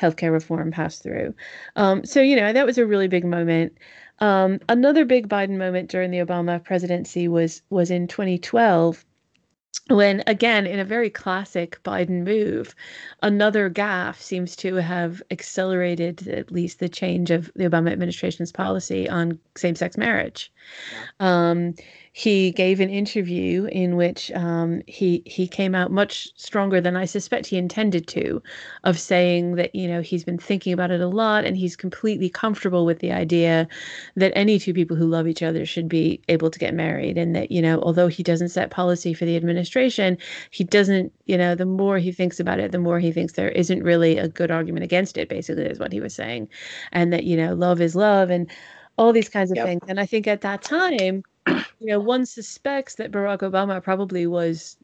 healthcare 0.00 0.30
reform 0.30 0.70
passed 0.70 1.02
through. 1.02 1.34
Um, 1.74 2.04
so, 2.04 2.20
you 2.20 2.36
know, 2.36 2.52
that 2.52 2.64
was 2.64 2.78
a 2.78 2.86
really 2.86 3.08
big 3.08 3.24
moment. 3.24 3.76
Um, 4.20 4.60
another 4.68 5.04
big 5.04 5.28
Biden 5.28 5.58
moment 5.58 5.90
during 5.90 6.12
the 6.12 6.18
Obama 6.18 6.62
presidency 6.62 7.26
was 7.26 7.62
was 7.70 7.90
in 7.90 8.06
2012 8.06 9.04
when 9.88 10.22
again 10.26 10.66
in 10.66 10.78
a 10.78 10.84
very 10.84 11.10
classic 11.10 11.82
biden 11.82 12.22
move 12.24 12.74
another 13.22 13.68
gaffe 13.68 14.20
seems 14.20 14.54
to 14.54 14.74
have 14.76 15.22
accelerated 15.30 16.26
at 16.28 16.52
least 16.52 16.78
the 16.78 16.88
change 16.88 17.30
of 17.30 17.50
the 17.56 17.64
obama 17.64 17.90
administration's 17.90 18.52
policy 18.52 19.08
on 19.08 19.38
same-sex 19.56 19.96
marriage. 19.96 20.52
Um, 21.18 21.74
he 22.12 22.50
gave 22.50 22.80
an 22.80 22.90
interview 22.90 23.66
in 23.66 23.94
which 23.94 24.32
um, 24.32 24.82
he 24.88 25.22
he 25.26 25.46
came 25.46 25.76
out 25.76 25.92
much 25.92 26.28
stronger 26.36 26.80
than 26.80 26.96
I 26.96 27.04
suspect 27.04 27.46
he 27.46 27.56
intended 27.56 28.08
to, 28.08 28.42
of 28.82 28.98
saying 28.98 29.54
that 29.54 29.74
you 29.74 29.86
know 29.86 30.00
he's 30.00 30.24
been 30.24 30.38
thinking 30.38 30.72
about 30.72 30.90
it 30.90 31.00
a 31.00 31.06
lot 31.06 31.44
and 31.44 31.56
he's 31.56 31.76
completely 31.76 32.28
comfortable 32.28 32.84
with 32.84 32.98
the 32.98 33.12
idea 33.12 33.68
that 34.16 34.32
any 34.34 34.58
two 34.58 34.74
people 34.74 34.96
who 34.96 35.06
love 35.06 35.28
each 35.28 35.42
other 35.42 35.64
should 35.64 35.88
be 35.88 36.20
able 36.28 36.50
to 36.50 36.58
get 36.58 36.74
married 36.74 37.16
and 37.16 37.36
that 37.36 37.52
you 37.52 37.62
know 37.62 37.80
although 37.82 38.08
he 38.08 38.24
doesn't 38.24 38.48
set 38.48 38.70
policy 38.70 39.14
for 39.14 39.24
the 39.24 39.36
administration, 39.36 40.18
he 40.50 40.64
doesn't 40.64 41.12
you 41.26 41.38
know 41.38 41.54
the 41.54 41.66
more 41.66 41.98
he 41.98 42.10
thinks 42.10 42.40
about 42.40 42.58
it, 42.58 42.72
the 42.72 42.78
more 42.78 42.98
he 42.98 43.12
thinks 43.12 43.34
there 43.34 43.50
isn't 43.50 43.84
really 43.84 44.18
a 44.18 44.26
good 44.28 44.50
argument 44.50 44.82
against 44.82 45.16
it. 45.16 45.28
Basically, 45.28 45.64
is 45.64 45.78
what 45.78 45.92
he 45.92 46.00
was 46.00 46.14
saying, 46.14 46.48
and 46.90 47.12
that 47.12 47.22
you 47.22 47.36
know 47.36 47.54
love 47.54 47.80
is 47.80 47.94
love 47.94 48.30
and 48.30 48.50
all 48.98 49.12
these 49.12 49.28
kinds 49.28 49.50
of 49.50 49.56
yep. 49.56 49.66
things. 49.66 49.82
And 49.88 50.00
I 50.00 50.06
think 50.06 50.26
at 50.26 50.40
that 50.40 50.62
time 50.62 51.22
you 51.80 51.86
know, 51.86 52.00
one 52.00 52.26
suspects 52.26 52.96
that 52.96 53.10
Barack 53.10 53.38
Obama 53.38 53.82
probably 53.82 54.26
was 54.26 54.76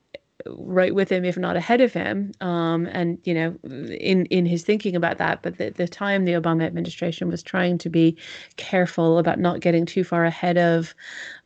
right 0.49 0.95
with 0.95 1.11
him, 1.11 1.25
if 1.25 1.37
not 1.37 1.57
ahead 1.57 1.81
of 1.81 1.93
him, 1.93 2.33
um, 2.41 2.87
and 2.87 3.19
you 3.25 3.35
know, 3.35 3.57
in 3.65 4.27
in 4.27 4.47
his 4.47 4.63
thinking 4.63 4.95
about 4.95 5.19
that. 5.19 5.43
But 5.43 5.59
the, 5.59 5.71
the 5.71 5.89
time 5.89 6.25
the 6.25 6.33
Obama 6.33 6.65
administration 6.65 7.29
was 7.29 7.43
trying 7.43 7.79
to 7.79 7.89
be 7.89 8.17
careful 8.57 9.19
about 9.19 9.39
not 9.39 9.61
getting 9.61 9.87
too 9.87 10.05
far 10.05 10.25
ahead 10.25 10.59
of 10.59 10.95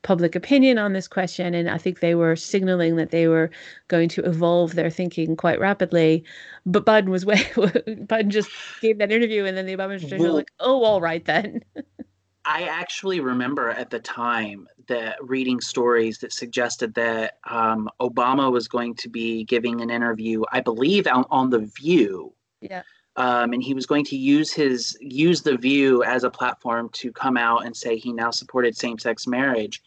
public 0.02 0.34
opinion 0.34 0.78
on 0.78 0.92
this 0.92 1.08
question, 1.08 1.54
and 1.54 1.70
I 1.70 1.78
think 1.78 2.00
they 2.00 2.14
were 2.14 2.36
signaling 2.36 2.96
that 2.96 3.10
they 3.10 3.28
were 3.28 3.50
going 3.88 4.08
to 4.10 4.24
evolve 4.24 4.74
their 4.74 4.90
thinking 4.90 5.36
quite 5.36 5.60
rapidly. 5.60 6.24
But 6.66 6.86
Biden 6.86 7.08
was 7.08 7.26
way 7.26 7.36
Biden 7.54 8.28
just 8.28 8.50
gave 8.80 8.98
that 8.98 9.12
interview, 9.12 9.44
and 9.44 9.56
then 9.56 9.66
the 9.66 9.76
Obama 9.76 9.94
administration 9.94 10.18
well, 10.18 10.34
was 10.34 10.40
like, 10.40 10.52
"Oh, 10.60 10.84
all 10.84 11.00
right 11.00 11.24
then." 11.24 11.62
I 12.44 12.62
actually 12.62 13.20
remember 13.20 13.70
at 13.70 13.90
the 13.90 14.00
time 14.00 14.66
that 14.88 15.16
reading 15.22 15.60
stories 15.60 16.18
that 16.18 16.32
suggested 16.32 16.94
that 16.94 17.38
um, 17.48 17.88
Obama 18.00 18.50
was 18.50 18.66
going 18.66 18.94
to 18.96 19.08
be 19.08 19.44
giving 19.44 19.80
an 19.80 19.90
interview, 19.90 20.42
I 20.50 20.60
believe, 20.60 21.06
on, 21.06 21.24
on 21.30 21.50
the 21.50 21.70
View. 21.80 22.32
Yeah. 22.60 22.82
Um, 23.16 23.52
and 23.52 23.62
he 23.62 23.74
was 23.74 23.86
going 23.86 24.04
to 24.06 24.16
use 24.16 24.52
his 24.52 24.96
use 25.00 25.42
the 25.42 25.56
View 25.56 26.02
as 26.04 26.24
a 26.24 26.30
platform 26.30 26.88
to 26.94 27.12
come 27.12 27.36
out 27.36 27.66
and 27.66 27.76
say 27.76 27.96
he 27.96 28.12
now 28.12 28.30
supported 28.30 28.76
same-sex 28.76 29.26
marriage, 29.26 29.82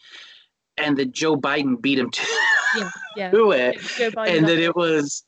and 0.77 0.95
that 0.97 1.11
Joe 1.11 1.35
Biden 1.35 1.81
beat 1.81 1.97
him 1.97 2.11
to, 2.11 2.21
yeah, 2.75 2.89
yeah. 3.15 3.31
to 3.31 3.51
it, 3.51 3.77
and 3.99 4.47
that 4.47 4.59
it 4.59 4.75
was 4.75 5.23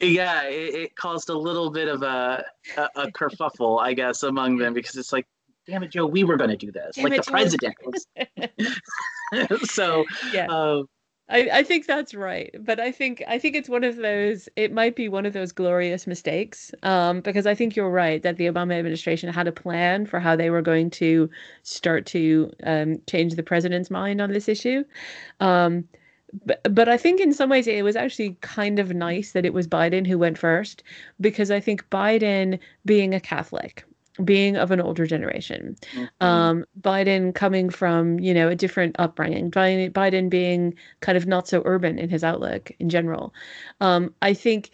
yeah, 0.00 0.42
it, 0.44 0.74
it, 0.74 0.96
caused 0.96 1.28
a 1.28 1.38
little 1.38 1.70
bit 1.70 1.86
of 1.86 2.02
a, 2.02 2.44
a, 2.76 2.88
a 2.96 3.12
kerfuffle, 3.12 3.80
I 3.80 3.92
guess, 3.94 4.24
among 4.24 4.56
them 4.56 4.74
because 4.74 4.96
it's 4.96 5.12
like 5.12 5.26
damn 5.66 5.82
it, 5.82 5.90
Joe, 5.90 6.06
we 6.06 6.24
were 6.24 6.36
going 6.36 6.50
to 6.50 6.56
do 6.56 6.72
this. 6.72 6.96
Damn 6.96 7.04
like 7.04 7.12
it, 7.14 7.24
the 7.24 7.30
president 7.30 7.74
so, 9.70 10.04
yeah. 10.32 10.46
Uh, 10.50 10.82
I, 11.28 11.48
I 11.52 11.62
think 11.62 11.86
that's 11.86 12.14
right, 12.14 12.54
but 12.60 12.78
I 12.78 12.92
think 12.92 13.22
I 13.26 13.38
think 13.38 13.56
it's 13.56 13.68
one 13.68 13.84
of 13.84 13.96
those. 13.96 14.48
It 14.56 14.72
might 14.72 14.96
be 14.96 15.08
one 15.08 15.24
of 15.24 15.32
those 15.32 15.52
glorious 15.52 16.06
mistakes, 16.06 16.72
um, 16.82 17.20
because 17.20 17.46
I 17.46 17.54
think 17.54 17.74
you're 17.74 17.90
right 17.90 18.22
that 18.22 18.36
the 18.36 18.46
Obama 18.46 18.78
administration 18.78 19.32
had 19.32 19.46
a 19.46 19.52
plan 19.52 20.04
for 20.04 20.20
how 20.20 20.36
they 20.36 20.50
were 20.50 20.62
going 20.62 20.90
to 20.90 21.30
start 21.62 22.04
to 22.06 22.52
um, 22.64 23.00
change 23.08 23.34
the 23.34 23.42
president's 23.42 23.90
mind 23.90 24.20
on 24.20 24.32
this 24.32 24.48
issue. 24.48 24.84
Um, 25.40 25.88
but, 26.44 26.60
but 26.74 26.88
I 26.88 26.96
think 26.96 27.20
in 27.20 27.32
some 27.32 27.50
ways 27.50 27.66
it 27.66 27.84
was 27.84 27.96
actually 27.96 28.36
kind 28.40 28.78
of 28.78 28.94
nice 28.94 29.32
that 29.32 29.46
it 29.46 29.54
was 29.54 29.68
Biden 29.68 30.06
who 30.06 30.18
went 30.18 30.38
first 30.38 30.82
because 31.20 31.50
I 31.50 31.60
think 31.60 31.88
Biden, 31.90 32.58
being 32.84 33.14
a 33.14 33.20
Catholic, 33.20 33.84
being 34.24 34.56
of 34.56 34.70
an 34.70 34.80
older 34.80 35.06
generation. 35.06 35.76
Mm-hmm. 35.94 36.24
Um, 36.24 36.64
Biden 36.80 37.34
coming 37.34 37.70
from, 37.70 38.18
you 38.20 38.34
know, 38.34 38.48
a 38.48 38.54
different 38.54 38.96
upbringing, 38.98 39.50
Biden, 39.50 39.90
Biden 39.90 40.28
being 40.28 40.74
kind 41.00 41.16
of 41.16 41.26
not 41.26 41.48
so 41.48 41.62
urban 41.64 41.98
in 41.98 42.10
his 42.10 42.22
outlook 42.22 42.70
in 42.78 42.88
general. 42.88 43.32
Um, 43.80 44.14
I 44.20 44.34
think 44.34 44.70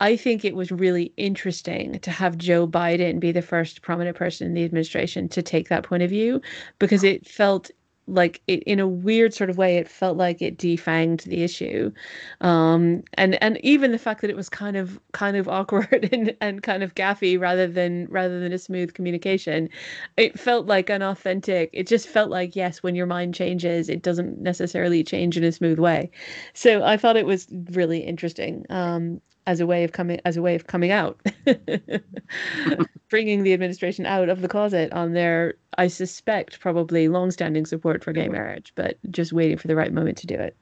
I 0.00 0.16
think 0.16 0.44
it 0.44 0.54
was 0.54 0.70
really 0.70 1.12
interesting 1.16 1.98
to 1.98 2.10
have 2.10 2.38
Joe 2.38 2.68
Biden 2.68 3.18
be 3.18 3.32
the 3.32 3.42
first 3.42 3.82
prominent 3.82 4.16
person 4.16 4.46
in 4.46 4.54
the 4.54 4.64
administration 4.64 5.28
to 5.30 5.42
take 5.42 5.68
that 5.68 5.82
point 5.82 6.04
of 6.04 6.10
view 6.10 6.40
because 6.78 7.02
it 7.02 7.26
felt 7.26 7.70
like 8.08 8.40
it, 8.46 8.62
in 8.64 8.80
a 8.80 8.86
weird 8.88 9.34
sort 9.34 9.50
of 9.50 9.58
way 9.58 9.76
it 9.76 9.88
felt 9.88 10.16
like 10.16 10.42
it 10.42 10.58
defanged 10.58 11.24
the 11.24 11.42
issue. 11.42 11.92
Um, 12.40 13.02
and 13.14 13.40
and 13.42 13.58
even 13.64 13.92
the 13.92 13.98
fact 13.98 14.20
that 14.22 14.30
it 14.30 14.36
was 14.36 14.48
kind 14.48 14.76
of 14.76 14.98
kind 15.12 15.36
of 15.36 15.48
awkward 15.58 16.08
and, 16.12 16.36
and 16.40 16.62
kind 16.62 16.82
of 16.82 16.94
gaffy 16.94 17.38
rather 17.38 17.66
than 17.66 18.06
rather 18.10 18.40
than 18.40 18.52
a 18.52 18.58
smooth 18.58 18.94
communication 18.94 19.68
it 20.16 20.38
felt 20.38 20.66
like 20.66 20.90
an 20.90 21.02
authentic 21.02 21.70
it 21.72 21.86
just 21.86 22.08
felt 22.08 22.30
like 22.30 22.56
yes 22.56 22.82
when 22.82 22.94
your 22.94 23.06
mind 23.06 23.34
changes 23.34 23.88
it 23.88 24.02
doesn't 24.02 24.38
necessarily 24.40 25.02
change 25.04 25.36
in 25.36 25.44
a 25.44 25.52
smooth 25.52 25.78
way. 25.78 26.10
So 26.54 26.82
i 26.84 26.96
thought 26.96 27.16
it 27.16 27.26
was 27.26 27.46
really 27.72 28.00
interesting. 28.00 28.64
Um, 28.70 29.20
as 29.48 29.60
a 29.60 29.66
way 29.66 29.82
of 29.82 29.92
coming 29.92 30.20
as 30.26 30.36
a 30.36 30.42
way 30.42 30.54
of 30.54 30.66
coming 30.66 30.92
out 30.92 31.18
bringing 33.08 33.42
the 33.42 33.54
administration 33.54 34.04
out 34.04 34.28
of 34.28 34.42
the 34.42 34.48
closet 34.48 34.92
on 34.92 35.14
their 35.14 35.54
i 35.78 35.88
suspect 35.88 36.60
probably 36.60 37.08
long-standing 37.08 37.64
support 37.64 38.04
for 38.04 38.12
gay 38.12 38.28
marriage 38.28 38.72
but 38.74 38.98
just 39.10 39.32
waiting 39.32 39.56
for 39.56 39.66
the 39.66 39.74
right 39.74 39.92
moment 39.92 40.18
to 40.18 40.26
do 40.26 40.34
it 40.34 40.54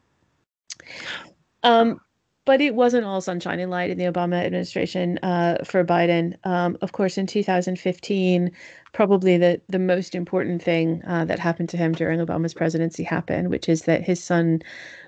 um, 1.64 2.01
but 2.47 2.61
it 2.61 2.76
wasn't 2.76 3.05
all 3.05 3.20
sunshine 3.20 3.59
and 3.59 3.72
light 3.72 3.91
in 3.91 3.99
the 3.99 4.05
Obama 4.05 4.45
administration 4.45 5.18
uh, 5.24 5.59
for 5.64 5.84
Biden. 5.84 6.37
Um, 6.47 6.78
of 6.80 6.93
course, 6.93 7.18
in 7.18 7.26
2015, 7.26 8.53
probably 8.93 9.37
the, 9.37 9.61
the 9.68 9.80
most 9.80 10.14
important 10.14 10.62
thing 10.62 11.03
uh, 11.09 11.24
that 11.24 11.41
happened 11.41 11.68
to 11.70 11.76
him 11.76 11.93
during 11.93 12.20
Obama's 12.20 12.55
presidency 12.55 13.03
happened, 13.03 13.51
which 13.51 13.68
is 13.68 13.82
that 13.82 14.05
his 14.05 14.22
son, 14.22 14.62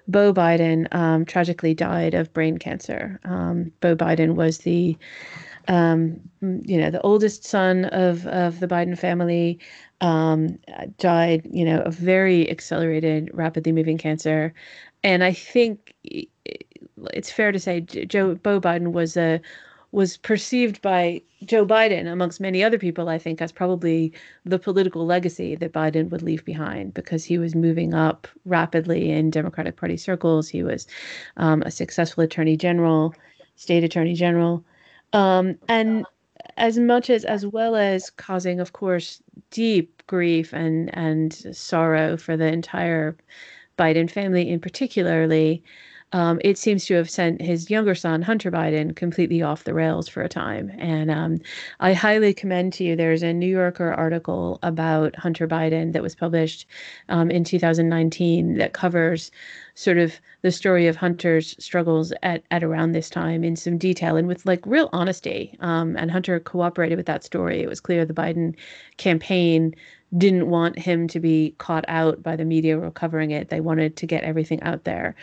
Beau 0.09 0.33
Biden, 0.33 0.93
um, 0.95 1.25
tragically 1.25 1.75
died 1.75 2.15
of 2.15 2.33
brain 2.33 2.59
cancer. 2.59 3.21
Um, 3.25 3.71
Beau 3.81 3.95
Biden 3.95 4.35
was 4.35 4.59
the 4.59 4.97
um, 5.69 6.19
you 6.41 6.81
know, 6.81 6.91
the 6.91 7.01
oldest 7.03 7.45
son 7.45 7.85
of 7.87 8.27
of 8.27 8.61
the 8.61 8.67
Biden 8.67 8.99
family 8.99 9.59
um, 10.01 10.59
died, 10.97 11.47
you 11.51 11.65
know, 11.65 11.81
of 11.81 11.95
very 11.95 12.51
accelerated, 12.51 13.31
rapidly 13.35 13.73
moving 13.73 13.99
cancer, 13.99 14.55
and 15.05 15.23
I 15.23 15.33
think 15.33 15.95
it's 17.13 17.31
fair 17.31 17.53
to 17.53 17.59
say 17.61 17.81
Joe 17.83 18.35
Beau 18.37 18.61
Biden 18.61 18.93
was 18.93 19.17
a 19.17 19.41
was 19.93 20.17
perceived 20.19 20.83
by 20.83 21.23
Joe 21.45 21.65
Biden 21.65 22.11
amongst 22.11 22.41
many 22.41 22.63
other 22.63 22.79
people 22.79 23.09
I 23.09 23.19
think 23.19 23.41
as 23.41 23.53
probably 23.53 24.13
the 24.45 24.59
political 24.59 25.07
legacy 25.07 25.55
that 25.57 25.73
Biden 25.73 26.11
would 26.11 26.23
leave 26.23 26.45
behind 26.45 26.95
because 26.95 27.25
he 27.25 27.39
was 27.39 27.55
moving 27.55 27.95
up 27.95 28.29
rapidly 28.45 29.11
in 29.11 29.31
Democratic 29.31 29.77
Party 29.77 29.97
circles. 29.97 30.49
He 30.49 30.63
was 30.63 30.87
um, 31.37 31.63
a 31.63 31.71
successful 31.71 32.25
attorney 32.25 32.57
general 32.57 33.15
state 33.57 33.85
attorney 33.85 34.15
general. 34.15 34.65
Um, 35.13 35.57
and 35.69 36.05
as 36.57 36.79
much 36.79 37.09
as 37.09 37.25
as 37.25 37.47
well 37.47 37.77
as 37.77 38.11
causing 38.11 38.61
of 38.61 38.73
course 38.73 39.23
deep 39.51 40.03
grief 40.07 40.53
and 40.53 40.91
and 40.95 41.33
sorrow 41.57 42.17
for 42.17 42.37
the 42.37 42.47
entire 42.47 43.17
Biden 43.79 44.11
family 44.11 44.49
in 44.51 44.61
particularly 44.61 45.63
um, 46.13 46.41
it 46.43 46.57
seems 46.57 46.87
to 46.87 46.95
have 46.95 47.11
sent 47.11 47.43
his 47.43 47.71
younger 47.71 47.95
son, 47.95 48.23
Hunter 48.23 48.51
Biden, 48.51 48.97
completely 48.97 49.43
off 49.43 49.65
the 49.65 49.75
rails 49.75 50.09
for 50.09 50.23
a 50.23 50.29
time. 50.29 50.73
And 50.79 51.11
um, 51.11 51.39
I 51.81 51.93
highly 51.93 52.33
commend 52.33 52.73
to 52.75 52.85
you, 52.85 52.97
there's 52.97 53.23
a 53.23 53.33
New 53.33 53.47
Yorker 53.47 53.93
article 53.93 54.59
about 54.63 55.15
Hunter 55.17 55.47
Biden 55.47 55.93
that 55.93 56.03
was 56.03 56.15
published 56.15 56.67
um, 57.11 57.31
in 57.31 57.45
2019 57.45 58.57
that 58.57 58.73
covers 58.73 59.31
sort 59.75 59.99
of 59.99 60.19
the 60.43 60.51
story 60.51 60.87
of 60.87 60.97
Hunter's 60.97 61.55
struggles 61.63 62.13
at, 62.23 62.43
at 62.51 62.65
around 62.65 62.93
this 62.93 63.11
time 63.11 63.45
in 63.45 63.55
some 63.55 63.77
detail 63.77 64.17
and 64.17 64.27
with 64.27 64.47
like 64.47 64.65
real 64.67 64.89
honesty. 64.93 65.57
Um, 65.61 65.95
and 65.97 66.11
Hunter 66.11 66.41
cooperated 66.41 66.97
with 66.97 67.07
that 67.07 67.23
story. 67.23 67.61
It 67.61 67.69
was 67.69 67.81
clear 67.81 68.05
the 68.05 68.15
Biden 68.15 68.57
campaign 68.97 69.75
didn't 70.17 70.49
want 70.49 70.79
him 70.79 71.07
to 71.09 71.21
be 71.21 71.55
caught 71.59 71.85
out 71.87 72.23
by 72.23 72.35
the 72.35 72.45
media 72.45 72.79
or 72.81 72.91
covering 72.91 73.31
it. 73.31 73.51
They 73.51 73.61
wanted 73.61 73.97
to 73.97 74.07
get 74.07 74.25
everything 74.25 74.63
out 74.63 74.85
there. 74.85 75.15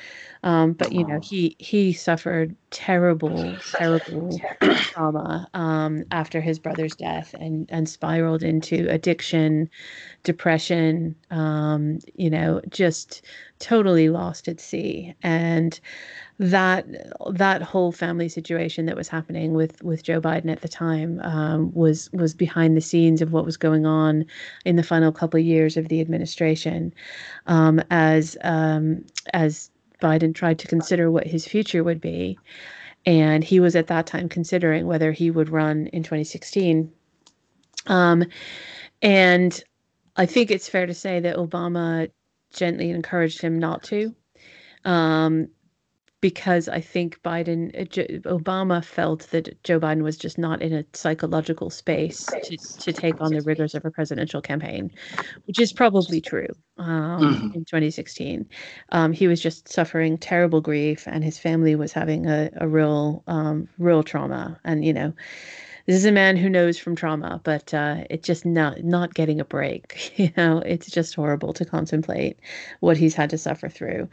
Um, 0.44 0.74
but 0.74 0.92
you 0.92 1.06
know, 1.08 1.20
he 1.20 1.56
he 1.58 1.92
suffered 1.92 2.56
terrible, 2.70 3.58
terrible 3.74 4.40
trauma 4.78 5.50
um, 5.56 6.04
after 6.12 6.40
his 6.40 6.60
brother's 6.60 6.96
death, 6.96 7.34
and 7.40 7.68
and 7.72 7.90
spiraled 7.90 8.44
into 8.44 8.88
addiction, 8.90 9.70
depression. 10.24 11.16
Um, 11.32 12.00
you 12.16 12.30
know, 12.30 12.62
just 12.70 13.24
totally 13.60 14.10
lost 14.10 14.48
at 14.48 14.60
sea. 14.60 15.14
And 15.24 15.80
that 16.38 16.86
that 17.32 17.62
whole 17.62 17.92
family 17.92 18.28
situation 18.28 18.86
that 18.86 18.96
was 18.96 19.08
happening 19.08 19.54
with 19.54 19.82
with 19.84 20.04
Joe 20.04 20.20
Biden 20.20 20.52
at 20.52 20.62
the 20.62 20.68
time 20.68 21.22
um, 21.24 21.74
was 21.74 22.10
was 22.12 22.34
behind 22.34 22.76
the 22.76 22.82
scenes 22.82 23.22
of 23.22 23.32
what 23.32 23.46
was 23.46 23.58
going 23.58 23.86
on 23.86 24.26
in 24.66 24.76
the 24.76 24.84
final 24.84 25.12
couple 25.12 25.40
of 25.40 25.46
years 25.46 25.78
of 25.78 25.88
the 25.88 26.02
administration, 26.02 26.94
um, 27.48 27.82
as 27.90 28.38
um, 28.44 29.06
as 29.34 29.72
Biden 30.02 30.36
tried 30.36 30.60
to 30.60 30.68
consider 30.68 31.10
what 31.10 31.26
his 31.26 31.48
future 31.48 31.84
would 31.84 32.02
be, 32.02 32.38
and 33.06 33.44
he 33.44 33.62
was 33.62 33.76
at 33.76 33.88
that 33.88 34.06
time 34.06 34.28
considering 34.28 34.88
whether 34.88 35.14
he 35.14 35.32
would 35.32 35.50
run 35.50 35.88
in 35.88 36.04
2016. 36.04 36.92
Um, 37.88 38.26
and 39.02 39.64
I 40.18 40.26
think 40.26 40.52
it's 40.52 40.68
fair 40.68 40.86
to 40.86 40.94
say 40.94 41.20
that 41.22 41.38
Obama 41.38 42.10
gently 42.56 42.90
encouraged 42.90 43.42
him 43.42 43.60
not 43.60 43.84
to. 43.84 44.16
Um, 44.84 45.50
because 46.26 46.68
I 46.68 46.82
think 46.82 47.22
Biden, 47.22 47.70
uh, 47.80 48.30
Obama 48.36 48.84
felt 48.84 49.30
that 49.30 49.62
Joe 49.64 49.80
Biden 49.80 50.02
was 50.02 50.18
just 50.18 50.40
not 50.40 50.64
in 50.64 50.74
a 50.74 50.84
psychological 50.94 51.70
space 51.70 52.26
to, 52.26 52.58
to 52.58 52.92
take 52.92 53.22
on 53.22 53.32
the 53.32 53.42
rigors 53.42 53.76
of 53.76 53.86
a 53.86 53.92
presidential 53.92 54.42
campaign, 54.42 54.92
which 55.46 55.60
is 55.60 55.72
probably 55.72 56.22
true 56.22 56.48
um, 56.80 57.22
mm-hmm. 57.22 57.46
in 57.54 57.66
2016. 57.66 58.50
Um, 58.90 59.14
he 59.14 59.28
was 59.28 59.40
just 59.40 59.72
suffering 59.72 60.18
terrible 60.18 60.62
grief, 60.62 61.04
and 61.06 61.24
his 61.24 61.38
family 61.38 61.76
was 61.76 61.94
having 61.94 62.26
a, 62.26 62.50
a 62.58 62.68
real, 62.68 63.24
um, 63.28 63.70
real 63.78 64.02
trauma. 64.02 64.60
And, 64.64 64.84
you 64.84 64.94
know, 64.94 65.14
this 65.86 65.96
is 65.96 66.06
a 66.06 66.12
man 66.12 66.36
who 66.36 66.50
knows 66.50 66.80
from 66.80 66.96
trauma, 66.96 67.40
but 67.44 67.72
uh, 67.74 68.06
it's 68.10 68.26
just 68.26 68.46
not 68.46 68.84
not 68.84 69.14
getting 69.14 69.40
a 69.40 69.46
break. 69.46 70.14
You 70.26 70.32
know, 70.38 70.60
it's 70.66 70.90
just 70.90 71.14
horrible 71.16 71.54
to 71.54 71.66
contemplate 71.66 72.40
what 72.80 72.98
he's 72.98 73.14
had 73.14 73.30
to 73.32 73.38
suffer 73.38 73.68
through. 73.70 74.08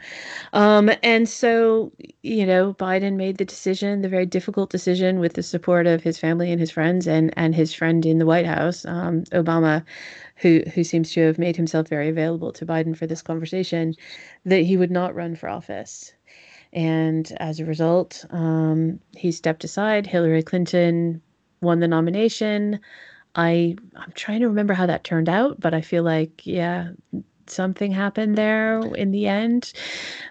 Um, 0.51 0.91
and 1.01 1.27
so, 1.29 1.93
you 2.21 2.45
know, 2.45 2.73
Biden 2.73 3.15
made 3.15 3.37
the 3.37 3.45
decision, 3.45 4.01
the 4.01 4.09
very 4.09 4.25
difficult 4.25 4.69
decision, 4.69 5.19
with 5.19 5.33
the 5.33 5.43
support 5.43 5.87
of 5.87 6.03
his 6.03 6.19
family 6.19 6.51
and 6.51 6.59
his 6.59 6.71
friends, 6.71 7.07
and 7.07 7.33
and 7.37 7.55
his 7.55 7.73
friend 7.73 8.05
in 8.05 8.19
the 8.19 8.25
White 8.25 8.45
House, 8.45 8.85
um, 8.85 9.23
Obama, 9.31 9.83
who 10.35 10.61
who 10.75 10.83
seems 10.83 11.11
to 11.13 11.21
have 11.21 11.39
made 11.39 11.55
himself 11.55 11.87
very 11.87 12.09
available 12.09 12.51
to 12.51 12.65
Biden 12.65 12.95
for 12.95 13.07
this 13.07 13.21
conversation, 13.21 13.95
that 14.45 14.61
he 14.63 14.77
would 14.77 14.91
not 14.91 15.15
run 15.15 15.35
for 15.35 15.49
office. 15.49 16.13
And 16.73 17.31
as 17.37 17.59
a 17.59 17.65
result, 17.65 18.25
um, 18.31 18.99
he 19.15 19.31
stepped 19.31 19.63
aside. 19.63 20.07
Hillary 20.07 20.43
Clinton 20.43 21.21
won 21.63 21.79
the 21.79 21.87
nomination. 21.87 22.79
I 23.35 23.75
I'm 23.95 24.11
trying 24.13 24.41
to 24.41 24.47
remember 24.47 24.73
how 24.73 24.85
that 24.85 25.03
turned 25.03 25.29
out, 25.29 25.59
but 25.59 25.73
I 25.73 25.81
feel 25.81 26.03
like 26.03 26.45
yeah, 26.45 26.89
something 27.47 27.91
happened 27.91 28.37
there 28.37 28.79
in 28.95 29.11
the 29.11 29.27
end. 29.27 29.73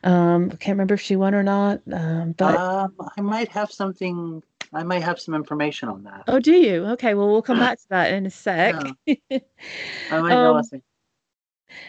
Um, 0.05 0.51
I 0.53 0.57
can't 0.57 0.77
remember 0.77 0.95
if 0.95 1.01
she 1.01 1.17
won 1.17 1.35
or 1.35 1.43
not. 1.43 1.81
Um, 1.93 2.33
but 2.33 2.57
um, 2.59 2.95
I 3.17 3.21
might 3.21 3.49
have 3.49 3.73
something. 3.73 4.43
I 4.73 4.83
might 4.85 5.03
have 5.03 5.21
some 5.21 5.35
information 5.35 5.89
on 5.89 6.05
that. 6.05 6.25
Oh, 6.29 6.39
do 6.41 6.53
you? 6.53 6.87
Okay, 6.87 7.15
well 7.15 7.29
we'll 7.29 7.43
come 7.43 7.59
back 7.61 7.79
to 7.79 7.89
that 7.91 8.13
in 8.13 8.27
a 8.27 8.31
sec. 8.31 8.75
Yeah. 9.07 9.17
I 10.11 10.21
might 10.21 10.35
know. 10.35 10.57
Um, 10.57 10.83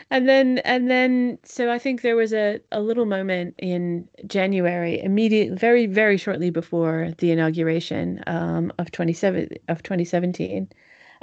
and 0.09 0.27
then 0.27 0.59
and 0.59 0.89
then 0.89 1.37
so 1.43 1.71
i 1.71 1.79
think 1.79 2.01
there 2.01 2.15
was 2.15 2.33
a, 2.33 2.59
a 2.71 2.81
little 2.81 3.05
moment 3.05 3.55
in 3.57 4.07
january 4.27 5.01
immediate 5.01 5.57
very 5.57 5.85
very 5.85 6.17
shortly 6.17 6.49
before 6.49 7.11
the 7.17 7.31
inauguration 7.31 8.23
um, 8.27 8.71
of 8.79 8.91
27 8.91 9.49
of 9.67 9.83
2017 9.83 10.69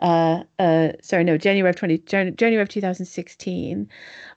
uh, 0.00 0.42
uh, 0.58 0.92
sorry 1.02 1.24
no 1.24 1.36
january 1.36 1.70
of 1.70 1.76
20 1.76 1.98
january 1.98 2.62
of 2.62 2.68
2016 2.68 3.88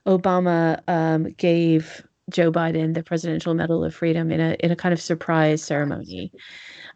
obama 0.06 0.80
um, 0.88 1.24
gave 1.32 2.06
joe 2.30 2.50
biden 2.50 2.94
the 2.94 3.02
presidential 3.02 3.54
medal 3.54 3.84
of 3.84 3.94
freedom 3.94 4.30
in 4.30 4.40
a 4.40 4.56
in 4.60 4.70
a 4.70 4.76
kind 4.76 4.92
of 4.92 5.00
surprise 5.00 5.62
ceremony 5.62 6.32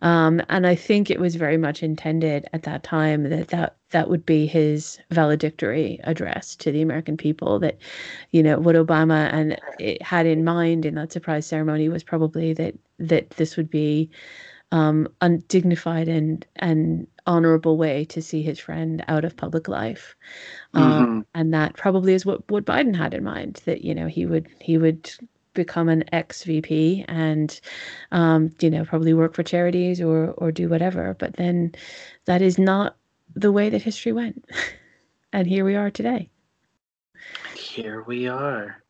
um, 0.03 0.41
and 0.49 0.67
I 0.67 0.75
think 0.75 1.11
it 1.11 1.19
was 1.19 1.35
very 1.35 1.57
much 1.57 1.83
intended 1.83 2.49
at 2.53 2.63
that 2.63 2.83
time 2.85 3.25
that 3.31 3.49
that 3.49 3.77
that 3.91 4.09
would 4.09 4.25
be 4.25 4.47
his 4.47 4.99
valedictory 5.11 5.99
address 6.05 6.55
to 6.57 6.71
the 6.71 6.83
American 6.83 7.17
people. 7.17 7.59
That, 7.59 7.79
you 8.31 8.43
know, 8.43 8.59
what 8.59 8.77
Obama 8.77 9.33
and 9.33 9.59
it 9.81 10.01
had 10.03 10.27
in 10.27 10.45
mind 10.45 10.85
in 10.85 10.95
that 10.95 11.13
surprise 11.13 11.47
ceremony 11.47 11.89
was 11.89 12.05
probably 12.05 12.53
that 12.55 12.75
that 12.99 13.31
this 13.31 13.57
would 13.57 13.71
be 13.71 14.11
um, 14.73 15.09
undignified 15.21 16.09
and 16.09 16.47
and 16.57 17.07
honorable 17.27 17.77
way 17.77 18.05
to 18.07 18.23
see 18.23 18.43
his 18.43 18.59
friend 18.59 19.05
out 19.09 19.25
of 19.25 19.37
public 19.37 19.69
life, 19.69 20.17
um, 20.75 20.93
mm-hmm. 20.93 21.21
and 21.35 21.55
that 21.55 21.75
probably 21.75 22.15
is 22.15 22.27
what 22.27 22.49
what 22.51 22.65
Biden 22.65 22.97
had 22.97 23.15
in 23.15 23.25
mind. 23.25 23.63
That 23.65 23.83
you 23.83 23.95
know 23.95 24.07
he 24.07 24.27
would 24.27 24.49
he 24.61 24.79
would 24.79 25.11
become 25.55 25.89
an 25.89 26.05
ex 26.13 26.45
VP 26.45 27.05
and, 27.09 27.61
um, 28.13 28.51
you 28.61 28.71
know, 28.71 28.85
probably 28.85 29.13
work 29.13 29.35
for 29.35 29.43
charities 29.43 30.01
or 30.01 30.31
or 30.33 30.53
do 30.53 30.69
whatever. 30.69 31.17
But 31.19 31.35
then, 31.37 31.75
that 32.27 32.43
is 32.43 32.59
not 32.59 32.97
the 33.35 33.53
way 33.53 33.69
that 33.71 33.83
history 33.83 34.13
went, 34.13 34.45
and 35.33 35.47
here 35.47 35.65
we 35.65 35.77
are 35.77 35.91
today. 35.91 36.29
Here 37.55 38.03
we 38.03 38.29
are. 38.29 38.83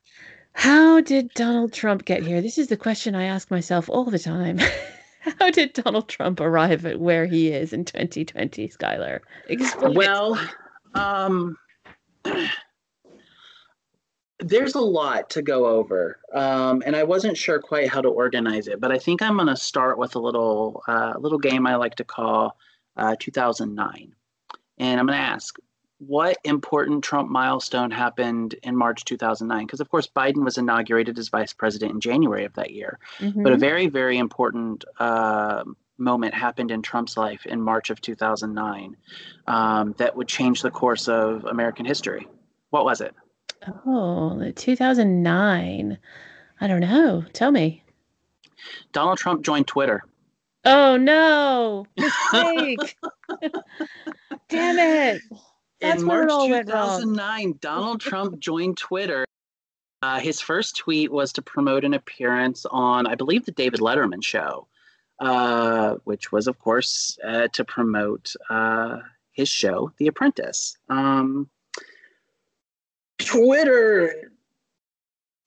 How 0.53 1.01
did 1.01 1.33
Donald 1.35 1.73
Trump 1.73 2.05
get 2.05 2.25
here? 2.25 2.43
This 2.43 2.59
is 2.59 2.67
the 2.67 2.77
question 2.77 3.15
I 3.15 3.25
ask 3.25 3.51
myself 3.51 3.89
all 3.89 4.05
the 4.05 4.19
time. 4.19 4.59
How 5.21 5.51
did 5.51 5.73
Donald 5.73 6.09
Trump 6.09 6.41
arrive 6.41 6.87
at 6.87 7.01
where 7.01 7.27
he 7.27 7.49
is 7.49 7.73
in 7.73 7.85
2020, 7.85 8.69
Skylar? 8.69 9.21
Explain 9.49 9.95
well, 9.95 10.39
um, 10.95 11.57
there's 14.39 14.75
a 14.75 14.81
lot 14.81 15.31
to 15.31 15.43
go 15.43 15.67
over, 15.67 16.21
um, 16.33 16.83
and 16.87 16.95
I 16.95 17.03
wasn't 17.03 17.37
sure 17.37 17.61
quite 17.61 17.89
how 17.89 18.01
to 18.01 18.09
organize 18.09 18.69
it, 18.69 18.81
but 18.81 18.93
I 18.93 18.99
think 18.99 19.21
I'm 19.21 19.37
going 19.37 19.49
to 19.49 19.57
start 19.57 19.99
with 19.99 20.15
a 20.15 20.21
little 20.21 20.83
uh, 20.87 21.15
little 21.19 21.39
game 21.39 21.67
I 21.67 21.77
like 21.77 21.97
to 21.97 22.05
call 22.05 22.57
uh, 22.97 23.17
2009, 23.19 24.15
and 24.79 25.01
I'm 25.01 25.07
going 25.07 25.19
to 25.19 25.25
ask 25.25 25.57
what 25.99 26.39
important 26.45 27.03
Trump 27.03 27.29
milestone 27.29 27.91
happened 27.91 28.55
in 28.63 28.77
March 28.77 29.05
2009? 29.05 29.67
Because, 29.67 29.81
of 29.81 29.91
course, 29.91 30.09
Biden 30.09 30.45
was 30.45 30.57
inaugurated 30.57 31.19
as 31.19 31.29
vice 31.29 31.53
president 31.53 31.93
in 31.93 32.01
January 32.01 32.45
of 32.45 32.55
that 32.55 32.71
year. 32.71 32.99
Mm-hmm. 33.19 33.43
But 33.43 33.53
a 33.53 33.57
very, 33.57 33.89
very 33.89 34.19
important 34.19 34.85
uh, 34.99 35.65
moment 35.99 36.35
happened 36.35 36.71
in 36.71 36.83
Trump's 36.83 37.17
life 37.17 37.45
in 37.47 37.61
March 37.61 37.91
of 37.91 38.01
2009 38.01 38.97
um, 39.49 39.95
that 39.99 40.17
would 40.17 40.29
change 40.29 40.63
the 40.63 40.71
course 40.71 41.09
of 41.09 41.45
American 41.45 41.85
history. 41.85 42.29
What 42.71 42.85
was 42.85 43.01
it? 43.01 43.15
Oh, 43.85 44.53
2009. 44.55 45.99
I 46.61 46.67
don't 46.67 46.81
know. 46.81 47.25
Tell 47.33 47.51
me. 47.51 47.83
Donald 48.93 49.19
Trump 49.19 49.43
joined 49.43 49.67
Twitter. 49.67 50.05
Oh, 50.65 50.97
no. 50.97 51.87
Mistake. 51.97 52.97
Damn 54.49 54.79
it. 54.79 55.23
That's 55.81 56.01
in 56.01 56.07
March 56.07 56.29
2009, 56.29 57.59
Donald 57.61 58.01
Trump 58.01 58.41
joined 58.41 58.79
Twitter. 58.79 59.25
Uh, 60.03 60.19
his 60.21 60.41
first 60.41 60.77
tweet 60.77 61.11
was 61.11 61.33
to 61.35 61.43
promote 61.43 61.85
an 61.85 61.95
appearance 61.95 62.67
on, 62.71 63.07
I 63.07 63.15
believe, 63.15 63.45
the 63.45 63.53
David 63.53 63.81
Letterman 63.81 64.23
show, 64.23 64.67
uh, 65.21 65.97
which 66.05 66.33
was, 66.33 66.47
of 66.47 66.59
course, 66.59 67.19
uh, 67.25 67.49
to 67.53 67.65
promote 67.65 68.35
uh, 68.49 68.99
his 69.33 69.49
show, 69.49 69.93
The 69.99 70.09
Apprentice. 70.09 70.77
Um, 70.89 71.49
Twitter 73.19 74.33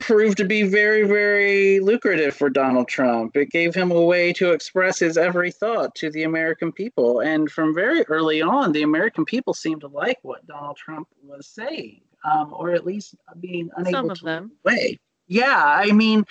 proved 0.02 0.38
to 0.38 0.46
be 0.46 0.64
very, 0.64 1.04
very 1.08 1.80
lucrative 1.80 2.36
for 2.36 2.50
Donald 2.50 2.88
Trump. 2.88 3.38
It 3.38 3.50
gave 3.50 3.74
him 3.74 3.92
a 3.92 4.02
way 4.02 4.34
to 4.34 4.52
express 4.52 5.00
his 5.00 5.18
every 5.18 5.52
thought 5.52 5.96
to 5.96 6.12
the 6.12 6.24
American 6.24 6.72
people. 6.72 7.22
And 7.22 7.50
from 7.50 7.74
very 7.74 8.04
early 8.04 8.42
on, 8.42 8.72
the 8.72 8.84
American 8.84 9.24
people 9.26 9.54
seemed 9.54 9.82
to 9.82 9.88
like 9.88 10.20
what 10.24 10.46
Donald 10.48 10.78
Trump 10.78 11.08
was 11.24 11.48
saying, 11.48 12.02
um, 12.30 12.54
or 12.54 12.72
at 12.72 12.86
least 12.86 13.16
being 13.40 13.70
unable 13.78 13.92
Some 13.92 14.10
of 14.10 14.20
to 14.20 14.26
them. 14.26 14.52
way. 14.66 15.00
Yeah, 15.28 15.64
I 15.64 15.92
mean, 15.94 16.26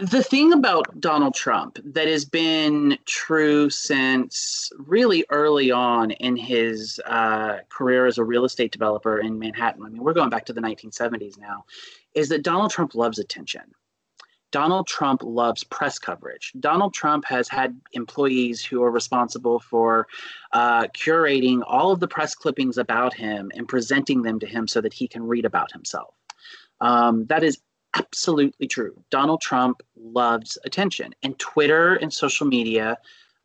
the 0.00 0.22
thing 0.22 0.52
about 0.52 1.00
Donald 1.00 1.34
Trump 1.34 1.78
that 1.84 2.08
has 2.08 2.24
been 2.24 2.98
true 3.04 3.70
since 3.70 4.70
really 4.78 5.24
early 5.30 5.70
on 5.70 6.10
in 6.12 6.36
his 6.36 7.00
uh, 7.06 7.58
career 7.68 8.06
as 8.06 8.18
a 8.18 8.24
real 8.24 8.44
estate 8.44 8.72
developer 8.72 9.18
in 9.18 9.38
Manhattan, 9.38 9.84
I 9.84 9.88
mean, 9.88 10.02
we're 10.02 10.12
going 10.12 10.30
back 10.30 10.46
to 10.46 10.52
the 10.52 10.60
1970s 10.60 11.38
now, 11.38 11.64
is 12.14 12.28
that 12.30 12.42
Donald 12.42 12.70
Trump 12.70 12.94
loves 12.94 13.18
attention. 13.18 13.62
Donald 14.50 14.86
Trump 14.86 15.22
loves 15.22 15.64
press 15.64 15.98
coverage. 15.98 16.52
Donald 16.60 16.92
Trump 16.92 17.24
has 17.24 17.48
had 17.48 17.80
employees 17.92 18.62
who 18.62 18.82
are 18.82 18.90
responsible 18.90 19.58
for 19.58 20.06
uh, 20.52 20.84
curating 20.88 21.62
all 21.66 21.90
of 21.90 22.00
the 22.00 22.08
press 22.08 22.34
clippings 22.34 22.76
about 22.76 23.14
him 23.14 23.50
and 23.54 23.66
presenting 23.66 24.22
them 24.22 24.38
to 24.38 24.46
him 24.46 24.68
so 24.68 24.80
that 24.82 24.92
he 24.92 25.08
can 25.08 25.22
read 25.22 25.46
about 25.46 25.72
himself. 25.72 26.14
Um, 26.82 27.24
that 27.26 27.42
is 27.42 27.58
absolutely 27.94 28.66
true. 28.66 28.94
Donald 29.10 29.40
Trump 29.40 29.82
loves 29.96 30.58
attention, 30.64 31.14
and 31.22 31.38
Twitter 31.38 31.94
and 31.94 32.12
social 32.12 32.46
media, 32.46 32.96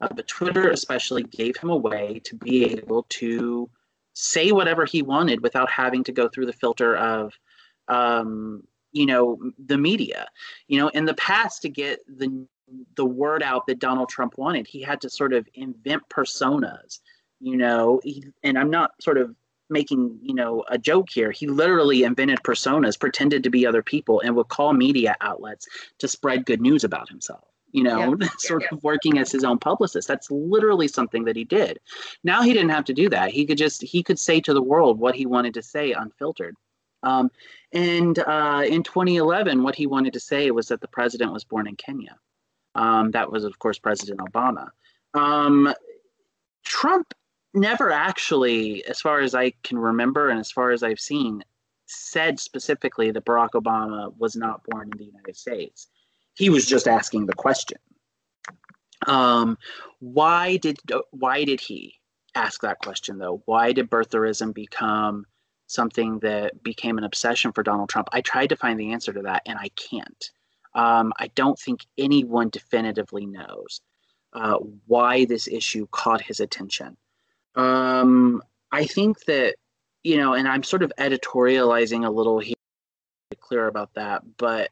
uh, 0.02 0.08
but 0.16 0.28
Twitter 0.28 0.70
especially, 0.70 1.24
gave 1.24 1.58
him 1.58 1.70
a 1.70 1.78
way 1.78 2.22
to 2.24 2.36
be 2.36 2.66
able 2.66 3.06
to 3.10 3.70
say 4.14 4.52
whatever 4.52 4.86
he 4.86 5.02
wanted 5.02 5.42
without 5.42 5.70
having 5.70 6.04
to 6.04 6.12
go 6.12 6.28
through 6.28 6.48
the 6.48 6.54
filter 6.54 6.96
of 6.98 7.34
um, 7.88 8.64
you 8.92 9.06
know 9.06 9.38
the 9.66 9.78
media 9.78 10.28
you 10.68 10.80
know 10.80 10.88
in 10.90 11.06
the 11.06 11.14
past 11.16 11.62
to 11.62 11.70
get 11.70 12.00
the 12.08 12.46
the 12.96 13.06
word 13.06 13.44
out 13.44 13.68
that 13.68 13.80
donald 13.80 14.10
trump 14.10 14.38
wanted 14.38 14.66
he 14.68 14.82
had 14.82 15.00
to 15.02 15.10
sort 15.10 15.34
of 15.34 15.48
invent 15.54 16.02
personas 16.10 17.00
you 17.40 17.56
know 17.58 18.00
he, 18.04 18.24
and 18.44 18.58
i'm 18.58 18.70
not 18.70 18.92
sort 19.02 19.18
of 19.18 19.36
making 19.70 20.18
you 20.22 20.34
know 20.34 20.64
a 20.70 20.78
joke 20.78 21.10
here 21.10 21.32
he 21.32 21.48
literally 21.48 22.04
invented 22.04 22.40
personas 22.44 23.00
pretended 23.00 23.44
to 23.44 23.50
be 23.50 23.66
other 23.66 23.84
people 23.84 24.22
and 24.22 24.36
would 24.36 24.48
call 24.48 24.74
media 24.74 25.16
outlets 25.22 25.68
to 26.00 26.08
spread 26.08 26.46
good 26.46 26.62
news 26.62 26.84
about 26.84 27.10
himself 27.10 27.44
you 27.72 27.84
know 27.84 28.16
yeah. 28.22 28.28
sort 28.38 28.64
yeah. 28.64 28.70
of 28.72 28.84
working 28.84 29.18
as 29.18 29.32
his 29.32 29.44
own 29.44 29.58
publicist 29.58 30.08
that's 30.08 30.32
literally 30.32 30.88
something 30.88 31.26
that 31.26 31.36
he 31.36 31.44
did 31.44 31.80
now 32.24 32.42
he 32.42 32.54
didn't 32.54 32.70
have 32.70 32.86
to 32.86 32.94
do 32.94 33.10
that 33.10 33.32
he 33.32 33.46
could 33.46 33.58
just 33.58 33.82
he 33.82 34.02
could 34.02 34.20
say 34.20 34.40
to 34.40 34.54
the 34.54 34.62
world 34.62 35.00
what 35.00 35.16
he 35.16 35.26
wanted 35.26 35.54
to 35.54 35.62
say 35.62 35.92
unfiltered 35.92 36.56
um, 37.04 37.32
and 37.74 38.18
uh, 38.20 38.64
in 38.68 38.84
2011, 38.84 39.64
what 39.64 39.76
he 39.76 39.88
wanted 39.88 40.14
to 40.14 40.20
say 40.20 40.52
was 40.52 40.68
that 40.70 40.82
the 40.82 40.88
president 40.88 41.32
was 41.32 41.44
born 41.44 41.68
in 41.68 41.76
Kenya. 41.76 42.18
Um, 42.76 43.12
that 43.12 43.32
was, 43.32 43.44
of 43.44 43.60
course, 43.60 43.80
President 43.80 44.20
Obama. 44.20 44.70
Um, 45.14 45.74
Trump 46.64 47.14
never 47.58 47.92
actually, 47.92 48.86
as 48.86 49.02
far 49.02 49.20
as 49.20 49.36
I 49.36 49.52
can 49.64 49.78
remember 49.78 50.30
and 50.30 50.40
as 50.40 50.52
far 50.52 50.72
as 50.72 50.84
I've 50.84 51.00
seen, 51.00 51.44
said 51.86 52.40
specifically 52.40 53.12
that 53.12 53.26
Barack 53.26 53.52
Obama 53.52 54.14
was 54.18 54.36
not 54.36 54.62
born 54.66 54.90
in 54.92 54.98
the 54.98 55.06
United 55.06 55.36
States. 55.36 55.88
He 56.36 56.50
was 56.50 56.66
just 56.66 56.88
asking 56.88 57.26
the 57.26 57.34
question. 57.34 57.80
Um, 59.06 59.58
why 60.00 60.58
did 60.58 60.80
why 61.12 61.44
did 61.44 61.60
he 61.60 61.96
ask 62.36 62.62
that 62.62 62.80
question 62.80 63.18
though? 63.18 63.42
Why 63.46 63.72
did 63.72 63.90
birtherism 63.90 64.54
become 64.54 65.26
something 65.68 66.20
that 66.20 66.64
became 66.64 66.98
an 66.98 67.04
obsession 67.04 67.52
for 67.52 67.62
Donald 67.62 67.90
Trump. 67.90 68.08
I 68.12 68.22
tried 68.22 68.48
to 68.48 68.56
find 68.56 68.80
the 68.80 68.94
answer 68.94 69.14
to 69.14 69.22
that, 69.24 69.44
and 69.46 69.60
I 69.60 69.70
can't. 69.76 70.32
Um, 70.74 71.14
I 71.20 71.28
don't 71.28 71.60
think 71.60 71.86
anyone 71.98 72.50
definitively 72.50 73.26
knows 73.26 73.82
uh, 74.34 74.58
why 74.86 75.26
this 75.26 75.48
issue 75.48 75.88
caught 75.92 76.22
his 76.22 76.40
attention. 76.40 76.98
Um, 77.58 78.42
I 78.72 78.86
think 78.86 79.26
that, 79.26 79.56
you 80.04 80.18
know, 80.18 80.34
and 80.34 80.48
I'm 80.48 80.64
sort 80.64 80.84
of 80.84 80.94
editorializing 80.98 82.06
a 82.06 82.10
little 82.10 82.40
here, 82.40 82.54
clear 83.40 83.68
about 83.68 83.94
that, 83.96 84.22
but 84.38 84.70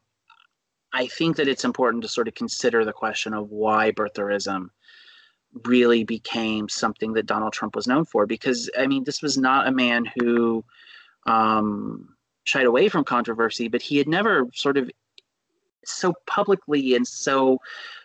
I 0.94 1.08
think 1.08 1.36
that 1.38 1.48
it's 1.48 1.66
important 1.66 2.04
to 2.04 2.10
sort 2.10 2.28
of 2.28 2.36
consider 2.36 2.86
the 2.86 2.94
question 2.94 3.34
of 3.34 3.50
why 3.50 3.92
birtherism 3.92 4.70
really 5.66 6.04
became 6.04 6.70
something 6.70 7.14
that 7.14 7.26
Donald 7.26 7.54
Trump 7.54 7.76
was 7.76 7.88
known 7.88 8.06
for. 8.06 8.26
Because, 8.26 8.70
I 8.78 8.88
mean, 8.88 9.04
this 9.04 9.22
was 9.22 9.38
not 9.38 9.68
a 9.68 9.72
man 9.72 10.06
who 10.20 10.64
um, 11.26 12.16
shied 12.46 12.66
away 12.66 12.88
from 12.88 13.04
controversy, 13.04 13.68
but 13.68 13.82
he 13.82 13.98
had 13.98 14.08
never 14.08 14.48
sort 14.54 14.78
of 14.78 14.90
so 15.84 16.14
publicly 16.28 16.96
and 16.96 17.08
so 17.08 17.60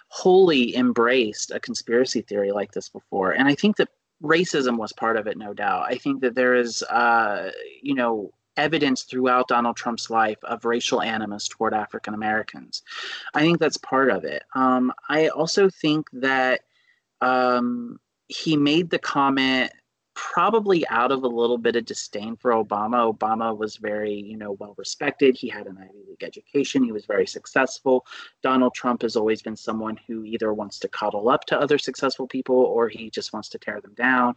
wholly 0.08 0.74
embraced 0.74 1.50
a 1.52 1.60
conspiracy 1.60 2.22
theory 2.22 2.50
like 2.50 2.72
this 2.72 2.88
before. 2.88 3.32
And 3.32 3.46
I 3.46 3.54
think 3.54 3.76
that 3.76 3.88
racism 4.22 4.76
was 4.76 4.92
part 4.92 5.16
of 5.16 5.26
it, 5.26 5.36
no 5.36 5.54
doubt. 5.54 5.86
I 5.88 5.96
think 5.96 6.20
that 6.20 6.34
there 6.34 6.54
is, 6.54 6.82
uh, 6.84 7.50
you 7.82 7.94
know, 7.94 8.32
evidence 8.56 9.04
throughout 9.04 9.48
Donald 9.48 9.76
Trump's 9.76 10.10
life 10.10 10.42
of 10.44 10.64
racial 10.64 11.00
animus 11.00 11.48
toward 11.48 11.72
African 11.72 12.14
Americans. 12.14 12.82
I 13.32 13.40
think 13.40 13.58
that's 13.58 13.78
part 13.78 14.10
of 14.10 14.24
it. 14.24 14.42
Um, 14.54 14.92
I 15.08 15.28
also 15.28 15.70
think 15.70 16.08
that 16.12 16.60
um, 17.20 17.98
he 18.28 18.56
made 18.56 18.90
the 18.90 18.98
comment 18.98 19.72
probably 20.20 20.86
out 20.88 21.10
of 21.10 21.22
a 21.24 21.28
little 21.28 21.56
bit 21.56 21.76
of 21.76 21.86
disdain 21.86 22.36
for 22.36 22.50
Obama. 22.50 23.10
Obama 23.10 23.56
was 23.56 23.76
very, 23.76 24.12
you 24.12 24.36
know, 24.36 24.52
well 24.52 24.74
respected. 24.76 25.34
He 25.34 25.48
had 25.48 25.66
an 25.66 25.78
Ivy 25.80 26.04
League 26.06 26.22
education. 26.22 26.84
He 26.84 26.92
was 26.92 27.06
very 27.06 27.26
successful. 27.26 28.04
Donald 28.42 28.74
Trump 28.74 29.00
has 29.00 29.16
always 29.16 29.40
been 29.40 29.56
someone 29.56 29.98
who 30.06 30.22
either 30.24 30.52
wants 30.52 30.78
to 30.80 30.88
cuddle 30.88 31.30
up 31.30 31.46
to 31.46 31.58
other 31.58 31.78
successful 31.78 32.28
people 32.28 32.54
or 32.54 32.90
he 32.90 33.08
just 33.08 33.32
wants 33.32 33.48
to 33.48 33.58
tear 33.58 33.80
them 33.80 33.94
down. 33.94 34.34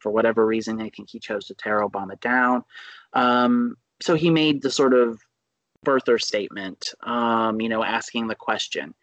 For 0.00 0.10
whatever 0.10 0.44
reason, 0.44 0.80
I 0.80 0.90
think 0.90 1.10
he 1.10 1.20
chose 1.20 1.46
to 1.46 1.54
tear 1.54 1.80
Obama 1.80 2.20
down. 2.20 2.64
Um, 3.12 3.76
so 4.02 4.16
he 4.16 4.30
made 4.30 4.62
the 4.62 4.70
sort 4.70 4.94
of 4.94 5.20
birther 5.86 6.20
statement, 6.20 6.92
um, 7.04 7.60
you 7.60 7.68
know, 7.68 7.84
asking 7.84 8.26
the 8.26 8.34
question. 8.34 8.94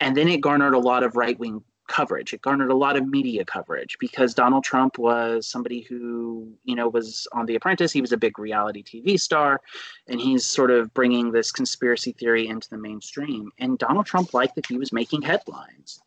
And 0.00 0.16
then 0.16 0.28
it 0.28 0.40
garnered 0.40 0.74
a 0.74 0.78
lot 0.78 1.02
of 1.02 1.16
right 1.16 1.38
wing 1.38 1.62
coverage. 1.86 2.32
It 2.32 2.42
garnered 2.42 2.70
a 2.70 2.76
lot 2.76 2.96
of 2.96 3.06
media 3.08 3.44
coverage 3.44 3.96
because 3.98 4.34
Donald 4.34 4.64
Trump 4.64 4.98
was 4.98 5.46
somebody 5.46 5.80
who, 5.82 6.52
you 6.64 6.74
know, 6.74 6.88
was 6.88 7.26
on 7.32 7.46
The 7.46 7.54
Apprentice. 7.54 7.92
He 7.92 8.00
was 8.00 8.12
a 8.12 8.16
big 8.16 8.38
reality 8.38 8.82
TV 8.82 9.18
star, 9.18 9.60
and 10.08 10.20
he's 10.20 10.44
sort 10.44 10.70
of 10.70 10.92
bringing 10.94 11.32
this 11.32 11.52
conspiracy 11.52 12.12
theory 12.12 12.48
into 12.48 12.68
the 12.70 12.78
mainstream. 12.78 13.50
And 13.58 13.78
Donald 13.78 14.06
Trump 14.06 14.34
liked 14.34 14.54
that 14.56 14.66
he 14.66 14.78
was 14.78 14.92
making 14.92 15.22
headlines. 15.22 16.00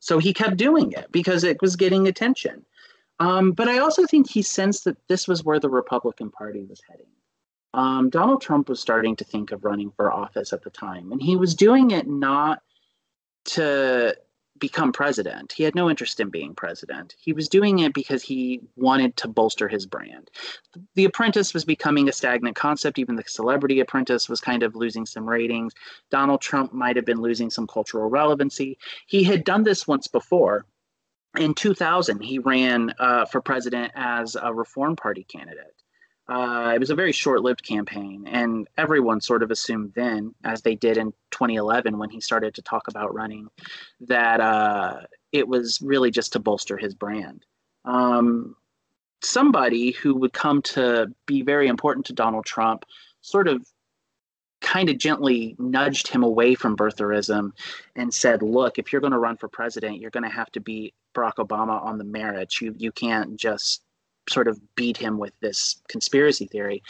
So 0.00 0.18
he 0.18 0.32
kept 0.32 0.56
doing 0.56 0.92
it 0.92 1.10
because 1.10 1.44
it 1.44 1.60
was 1.60 1.76
getting 1.76 2.06
attention. 2.08 2.64
Um, 3.20 3.52
but 3.52 3.68
I 3.68 3.78
also 3.78 4.06
think 4.06 4.30
he 4.30 4.42
sensed 4.42 4.84
that 4.84 4.96
this 5.08 5.26
was 5.26 5.44
where 5.44 5.58
the 5.58 5.68
Republican 5.68 6.30
Party 6.30 6.62
was 6.64 6.80
heading. 6.88 7.06
um, 7.74 8.10
Donald 8.10 8.40
Trump 8.40 8.68
was 8.68 8.80
starting 8.80 9.16
to 9.16 9.24
think 9.24 9.52
of 9.52 9.64
running 9.64 9.90
for 9.90 10.12
office 10.12 10.52
at 10.52 10.62
the 10.62 10.70
time, 10.70 11.12
and 11.12 11.22
he 11.22 11.36
was 11.36 11.54
doing 11.54 11.90
it 11.90 12.06
not 12.06 12.62
to 13.44 14.16
become 14.58 14.92
president. 14.92 15.52
He 15.52 15.62
had 15.62 15.74
no 15.74 15.88
interest 15.88 16.20
in 16.20 16.30
being 16.30 16.54
president. 16.54 17.14
He 17.18 17.32
was 17.32 17.48
doing 17.48 17.80
it 17.80 17.94
because 17.94 18.22
he 18.22 18.60
wanted 18.76 19.16
to 19.18 19.28
bolster 19.28 19.68
his 19.68 19.86
brand. 19.86 20.30
The 20.94 21.04
Apprentice 21.04 21.54
was 21.54 21.64
becoming 21.64 22.08
a 22.08 22.12
stagnant 22.12 22.56
concept. 22.56 22.98
Even 22.98 23.16
the 23.16 23.24
Celebrity 23.26 23.80
Apprentice 23.80 24.28
was 24.28 24.40
kind 24.40 24.62
of 24.62 24.76
losing 24.76 25.06
some 25.06 25.28
ratings. 25.28 25.72
Donald 26.10 26.40
Trump 26.40 26.72
might 26.72 26.96
have 26.96 27.04
been 27.04 27.20
losing 27.20 27.50
some 27.50 27.66
cultural 27.66 28.08
relevancy. 28.08 28.78
He 29.06 29.24
had 29.24 29.44
done 29.44 29.64
this 29.64 29.86
once 29.86 30.06
before. 30.06 30.66
In 31.38 31.54
2000, 31.54 32.20
he 32.20 32.38
ran 32.38 32.94
uh, 32.98 33.26
for 33.26 33.40
president 33.40 33.92
as 33.94 34.36
a 34.40 34.52
Reform 34.52 34.96
Party 34.96 35.24
candidate. 35.24 35.74
Uh, 36.28 36.72
it 36.74 36.78
was 36.78 36.90
a 36.90 36.94
very 36.94 37.12
short-lived 37.12 37.64
campaign, 37.64 38.26
and 38.26 38.68
everyone 38.76 39.20
sort 39.20 39.42
of 39.42 39.50
assumed 39.50 39.92
then, 39.94 40.34
as 40.44 40.60
they 40.60 40.74
did 40.74 40.98
in 40.98 41.10
2011 41.30 41.96
when 41.96 42.10
he 42.10 42.20
started 42.20 42.54
to 42.54 42.62
talk 42.62 42.86
about 42.88 43.14
running, 43.14 43.48
that 44.00 44.40
uh, 44.40 45.00
it 45.32 45.48
was 45.48 45.80
really 45.80 46.10
just 46.10 46.34
to 46.34 46.38
bolster 46.38 46.76
his 46.76 46.94
brand. 46.94 47.46
Um, 47.86 48.56
somebody 49.22 49.92
who 49.92 50.14
would 50.16 50.32
come 50.32 50.60
to 50.62 51.06
be 51.26 51.42
very 51.42 51.66
important 51.66 52.06
to 52.06 52.12
Donald 52.12 52.44
Trump 52.44 52.84
sort 53.22 53.48
of 53.48 53.66
kind 54.60 54.90
of 54.90 54.98
gently 54.98 55.54
nudged 55.58 56.08
him 56.08 56.22
away 56.22 56.54
from 56.54 56.76
birtherism 56.76 57.52
and 57.96 58.12
said, 58.12 58.42
look, 58.42 58.78
if 58.78 58.92
you're 58.92 59.00
going 59.00 59.12
to 59.12 59.18
run 59.18 59.36
for 59.36 59.48
president, 59.48 59.98
you're 59.98 60.10
going 60.10 60.24
to 60.24 60.28
have 60.28 60.50
to 60.52 60.60
beat 60.60 60.94
Barack 61.14 61.36
Obama 61.36 61.82
on 61.82 61.96
the 61.98 62.04
merits. 62.04 62.60
You, 62.60 62.74
you 62.76 62.92
can't 62.92 63.36
just 63.36 63.82
sort 64.28 64.48
of 64.48 64.60
beat 64.74 64.96
him 64.96 65.18
with 65.18 65.32
this 65.40 65.80
conspiracy 65.88 66.46
theory, 66.46 66.82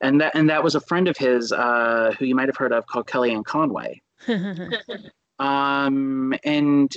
and 0.00 0.20
that 0.20 0.34
and 0.34 0.48
that 0.50 0.62
was 0.62 0.74
a 0.74 0.80
friend 0.80 1.08
of 1.08 1.16
his 1.16 1.52
uh, 1.52 2.12
who 2.18 2.24
you 2.24 2.34
might 2.34 2.48
have 2.48 2.56
heard 2.56 2.72
of 2.72 2.86
called 2.86 3.06
Kellyanne 3.06 3.44
Conway. 3.44 4.00
um, 5.38 6.34
and 6.44 6.96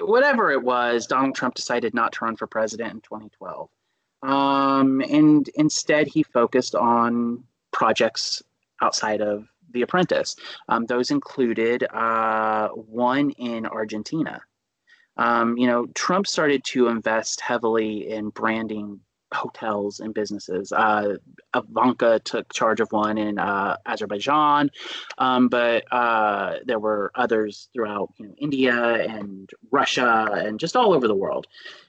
whatever 0.00 0.50
it 0.50 0.62
was, 0.62 1.06
Donald 1.06 1.34
Trump 1.34 1.54
decided 1.54 1.94
not 1.94 2.12
to 2.12 2.24
run 2.24 2.36
for 2.36 2.46
president 2.46 2.92
in 2.92 3.00
2012, 3.00 3.68
um, 4.22 5.00
and 5.00 5.48
instead 5.54 6.06
he 6.06 6.22
focused 6.22 6.74
on 6.74 7.42
projects 7.72 8.42
outside 8.82 9.20
of 9.20 9.46
The 9.72 9.82
Apprentice. 9.82 10.36
Um, 10.68 10.86
those 10.86 11.10
included 11.10 11.84
uh, 11.92 12.68
one 12.68 13.30
in 13.30 13.66
Argentina 13.66 14.40
um, 15.16 15.56
you 15.56 15.66
know, 15.66 15.86
Trump 15.94 16.26
started 16.26 16.62
to 16.64 16.88
invest 16.88 17.40
heavily 17.40 18.10
in 18.10 18.30
branding 18.30 19.00
hotels 19.32 20.00
and 20.00 20.14
businesses. 20.14 20.72
Uh, 20.72 21.16
Ivanka 21.54 22.20
took 22.20 22.52
charge 22.52 22.80
of 22.80 22.92
one 22.92 23.18
in 23.18 23.38
uh, 23.38 23.76
Azerbaijan, 23.84 24.70
um, 25.18 25.48
but 25.48 25.84
uh, 25.92 26.56
there 26.64 26.78
were 26.78 27.10
others 27.14 27.68
throughout 27.72 28.12
you 28.18 28.26
know, 28.26 28.34
India 28.38 28.74
and 28.74 29.50
Russia 29.70 30.28
and 30.32 30.60
just 30.60 30.76
all 30.76 30.92
over 30.92 31.08
the 31.08 31.14
world. 31.14 31.46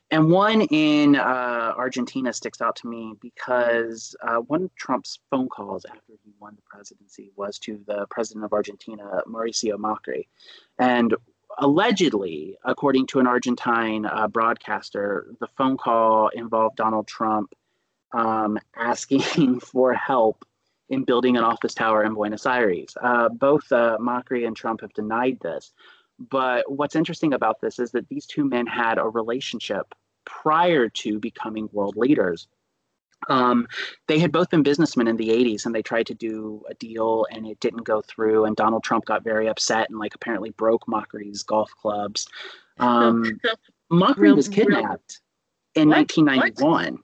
And 0.10 0.32
one 0.32 0.62
in 0.62 1.18
uh, 1.18 1.74
Argentina 1.76 2.32
sticks 2.32 2.62
out 2.62 2.78
to 2.78 2.88
me 2.88 3.14
because 3.22 4.16
uh, 4.22 4.38
one 4.38 4.64
of 4.64 4.76
Trump's 4.76 5.20
phone 5.30 5.50
calls 5.50 5.86
after 5.86 6.14
he 6.24 6.32
won 6.40 6.56
the 6.56 6.62
presidency 6.66 7.32
was 7.36 7.60
to 7.60 7.82
the 7.86 8.06
president 8.10 8.46
of 8.46 8.54
Argentina, 8.54 9.22
Mauricio 9.28 9.76
Macri. 9.76 10.28
And 10.80 11.14
allegedly, 11.58 12.58
according 12.64 13.08
to 13.08 13.20
an 13.20 13.28
Argentine 13.28 14.06
uh, 14.06 14.28
broadcaster, 14.28 15.28
the 15.40 15.48
phone 15.48 15.78
call 15.78 16.30
involved 16.30 16.76
Donald 16.76 17.08
Trump 17.08 17.54
um, 18.14 18.58
asking 18.76 19.60
for 19.60 19.94
help 19.94 20.46
in 20.90 21.04
building 21.04 21.36
an 21.36 21.44
office 21.44 21.74
tower 21.74 22.04
in 22.04 22.14
Buenos 22.14 22.46
Aires. 22.46 22.96
Uh, 23.02 23.30
both 23.30 23.70
uh, 23.72 23.98
Macri 24.00 24.48
and 24.48 24.56
Trump 24.56 24.82
have 24.82 24.94
denied 24.94 25.40
this. 25.42 25.74
But 26.20 26.72
what's 26.72 26.96
interesting 26.96 27.34
about 27.34 27.62
this 27.62 27.78
is 27.78 27.92
that 27.92 28.08
these 28.08 28.26
two 28.26 28.46
men 28.46 28.66
had 28.66 28.98
a 28.98 29.04
relationship 29.04 29.94
prior 30.26 30.90
to 30.90 31.20
becoming 31.20 31.70
world 31.72 31.96
leaders. 31.96 32.48
Um, 33.30 33.68
they 34.08 34.20
had 34.20 34.32
both 34.32 34.50
been 34.50 34.64
businessmen 34.64 35.08
in 35.08 35.18
the 35.18 35.30
80s 35.30 35.66
and 35.66 35.74
they 35.74 35.82
tried 35.82 36.08
to 36.08 36.14
do 36.14 36.64
a 36.70 36.74
deal 36.76 37.26
and 37.32 37.48
it 37.48 37.60
didn't 37.60 37.84
go 37.84 38.02
through. 38.02 38.46
And 38.46 38.56
Donald 38.56 38.84
Trump 38.84 39.06
got 39.06 39.24
very 39.24 39.48
upset 39.48 39.90
and, 39.90 40.00
like, 40.00 40.16
apparently 40.16 40.52
broke 40.52 40.86
Macri's 40.86 41.44
golf 41.44 41.72
clubs. 41.82 42.28
Um, 42.80 43.40
Macri 43.92 44.36
was 44.36 44.48
kidnapped 44.48 45.22
in 45.76 45.90
what? 45.90 45.98
1991. 45.98 46.94
What? 46.94 47.02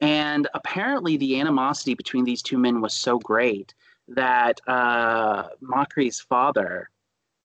And 0.00 0.48
apparently, 0.54 1.16
the 1.16 1.40
animosity 1.40 1.94
between 1.94 2.24
these 2.24 2.42
two 2.42 2.58
men 2.58 2.80
was 2.80 2.94
so 2.94 3.18
great 3.18 3.74
that 4.08 4.60
uh, 4.66 5.48
Macri's 5.62 6.20
father 6.20 6.88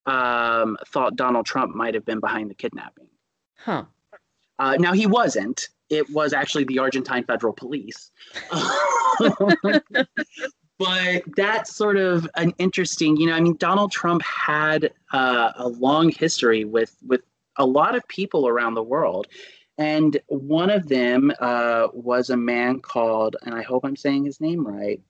um, 0.05 0.77
thought 0.87 1.15
Donald 1.15 1.45
Trump 1.45 1.75
might 1.75 1.93
have 1.93 2.05
been 2.05 2.19
behind 2.19 2.49
the 2.49 2.55
kidnapping. 2.55 3.07
Huh. 3.57 3.85
Uh, 4.57 4.77
now, 4.79 4.93
he 4.93 5.05
wasn't 5.05 5.67
it 5.89 6.09
was 6.09 6.33
actually 6.33 6.63
the 6.65 6.79
Argentine 6.79 7.23
Federal 7.23 7.53
Police. 7.53 8.11
but 10.77 11.23
that's 11.35 11.75
sort 11.75 11.97
of 11.97 12.27
an 12.35 12.53
interesting, 12.57 13.17
you 13.17 13.27
know, 13.27 13.33
I 13.33 13.39
mean, 13.39 13.55
Donald 13.57 13.91
Trump 13.91 14.21
had 14.23 14.91
uh, 15.13 15.51
a 15.55 15.67
long 15.67 16.09
history 16.11 16.65
with 16.65 16.95
with 17.05 17.21
a 17.57 17.65
lot 17.65 17.95
of 17.95 18.07
people 18.07 18.47
around 18.47 18.73
the 18.73 18.83
world. 18.83 19.27
And 19.77 20.17
one 20.27 20.69
of 20.69 20.87
them 20.87 21.33
uh, 21.39 21.87
was 21.93 22.29
a 22.29 22.37
man 22.37 22.79
called, 22.79 23.35
and 23.43 23.53
I 23.53 23.61
hope 23.61 23.83
I'm 23.83 23.97
saying 23.97 24.23
his 24.23 24.39
name 24.39 24.65
right, 24.65 25.01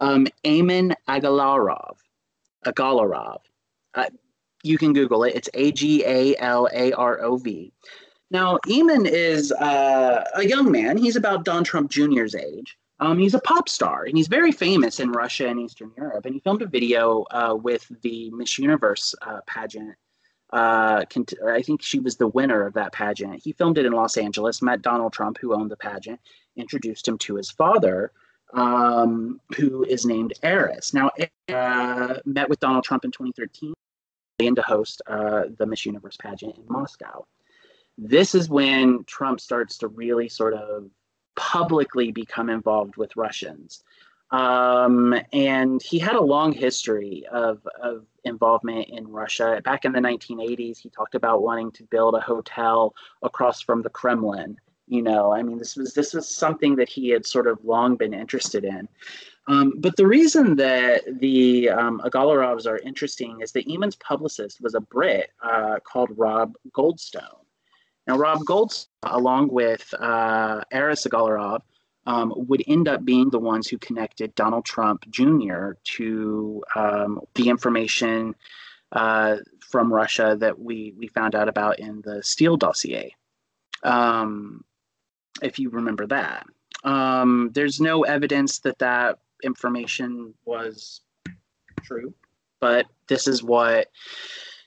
um, 0.00 0.26
Emin 0.44 0.94
Agalarov. 1.08 1.96
Agalarov. 2.66 3.40
Uh, 3.94 4.06
you 4.62 4.78
can 4.78 4.92
Google 4.92 5.24
it. 5.24 5.34
It's 5.34 5.48
A 5.54 5.72
G 5.72 6.04
A 6.04 6.36
L 6.38 6.68
A 6.72 6.92
R 6.92 7.22
O 7.22 7.36
V. 7.36 7.72
Now, 8.32 8.58
Emin 8.66 9.04
is 9.04 9.52
uh, 9.52 10.24
a 10.34 10.48
young 10.48 10.72
man. 10.72 10.96
He's 10.96 11.16
about 11.16 11.44
Don 11.44 11.64
Trump 11.64 11.90
Jr.'s 11.90 12.34
age. 12.34 12.78
Um, 12.98 13.18
he's 13.18 13.34
a 13.34 13.40
pop 13.40 13.68
star, 13.68 14.04
and 14.04 14.16
he's 14.16 14.26
very 14.26 14.52
famous 14.52 15.00
in 15.00 15.12
Russia 15.12 15.48
and 15.48 15.60
Eastern 15.60 15.92
Europe. 15.98 16.24
And 16.24 16.32
he 16.32 16.40
filmed 16.40 16.62
a 16.62 16.66
video 16.66 17.26
uh, 17.30 17.54
with 17.54 17.86
the 18.00 18.30
Miss 18.30 18.58
Universe 18.58 19.14
uh, 19.20 19.40
pageant. 19.46 19.96
Uh, 20.50 21.04
I 21.46 21.60
think 21.60 21.82
she 21.82 21.98
was 21.98 22.16
the 22.16 22.28
winner 22.28 22.66
of 22.66 22.72
that 22.72 22.92
pageant. 22.94 23.42
He 23.44 23.52
filmed 23.52 23.76
it 23.76 23.84
in 23.84 23.92
Los 23.92 24.16
Angeles, 24.16 24.62
met 24.62 24.80
Donald 24.80 25.12
Trump, 25.12 25.36
who 25.38 25.52
owned 25.52 25.70
the 25.70 25.76
pageant, 25.76 26.18
introduced 26.56 27.06
him 27.06 27.18
to 27.18 27.34
his 27.34 27.50
father, 27.50 28.12
um, 28.54 29.42
who 29.56 29.84
is 29.84 30.06
named 30.06 30.32
Aras. 30.42 30.94
Now, 30.94 31.10
uh, 31.52 32.14
met 32.24 32.48
with 32.48 32.60
Donald 32.60 32.84
Trump 32.84 33.04
in 33.04 33.10
2013 33.10 33.74
and 34.38 34.56
to 34.56 34.62
host 34.62 35.02
uh, 35.06 35.44
the 35.58 35.66
Miss 35.66 35.84
Universe 35.84 36.16
pageant 36.16 36.56
in 36.56 36.64
Moscow 36.66 37.26
this 37.98 38.34
is 38.34 38.48
when 38.48 39.04
Trump 39.04 39.40
starts 39.40 39.78
to 39.78 39.88
really 39.88 40.28
sort 40.28 40.54
of 40.54 40.90
publicly 41.36 42.12
become 42.12 42.48
involved 42.50 42.96
with 42.96 43.16
Russians. 43.16 43.82
Um, 44.30 45.14
and 45.32 45.82
he 45.82 45.98
had 45.98 46.16
a 46.16 46.22
long 46.22 46.52
history 46.52 47.26
of, 47.30 47.66
of 47.80 48.06
involvement 48.24 48.88
in 48.88 49.06
Russia. 49.06 49.60
Back 49.62 49.84
in 49.84 49.92
the 49.92 50.00
1980s, 50.00 50.78
he 50.78 50.88
talked 50.88 51.14
about 51.14 51.42
wanting 51.42 51.70
to 51.72 51.84
build 51.84 52.14
a 52.14 52.20
hotel 52.20 52.94
across 53.22 53.60
from 53.60 53.82
the 53.82 53.90
Kremlin. 53.90 54.56
You 54.88 55.02
know, 55.02 55.32
I 55.32 55.42
mean, 55.42 55.58
this 55.58 55.76
was 55.76 55.94
this 55.94 56.12
was 56.12 56.28
something 56.28 56.76
that 56.76 56.88
he 56.88 57.10
had 57.10 57.24
sort 57.26 57.46
of 57.46 57.58
long 57.64 57.96
been 57.96 58.12
interested 58.12 58.64
in. 58.64 58.88
Um, 59.48 59.74
but 59.78 59.96
the 59.96 60.06
reason 60.06 60.56
that 60.56 61.02
the 61.20 61.70
um, 61.70 62.00
Agalarovs 62.04 62.66
are 62.66 62.78
interesting 62.78 63.40
is 63.40 63.52
that 63.52 63.70
Emin's 63.70 63.96
publicist 63.96 64.60
was 64.60 64.74
a 64.74 64.80
Brit 64.80 65.30
uh, 65.42 65.78
called 65.80 66.10
Rob 66.16 66.54
Goldstone. 66.72 67.41
Now, 68.06 68.16
Rob 68.16 68.40
Goldstone, 68.40 68.88
along 69.04 69.48
with 69.48 69.92
uh, 69.98 70.62
Aras 70.72 71.06
Agalarov, 71.06 71.60
um, 72.06 72.32
would 72.36 72.64
end 72.66 72.88
up 72.88 73.04
being 73.04 73.30
the 73.30 73.38
ones 73.38 73.68
who 73.68 73.78
connected 73.78 74.34
Donald 74.34 74.64
Trump 74.64 75.08
Jr. 75.10 75.72
to 75.96 76.64
um, 76.74 77.20
the 77.34 77.48
information 77.48 78.34
uh, 78.90 79.36
from 79.70 79.92
Russia 79.92 80.36
that 80.40 80.58
we, 80.58 80.94
we 80.96 81.06
found 81.06 81.34
out 81.34 81.48
about 81.48 81.78
in 81.78 82.02
the 82.02 82.22
Steele 82.22 82.56
dossier. 82.56 83.14
Um, 83.84 84.64
if 85.40 85.58
you 85.58 85.70
remember 85.70 86.06
that. 86.08 86.46
Um, 86.84 87.50
there's 87.54 87.80
no 87.80 88.02
evidence 88.02 88.58
that 88.60 88.78
that 88.78 89.18
information 89.42 90.34
was 90.44 91.02
true, 91.82 92.12
but 92.60 92.86
this 93.08 93.26
is 93.26 93.42
what 93.42 93.88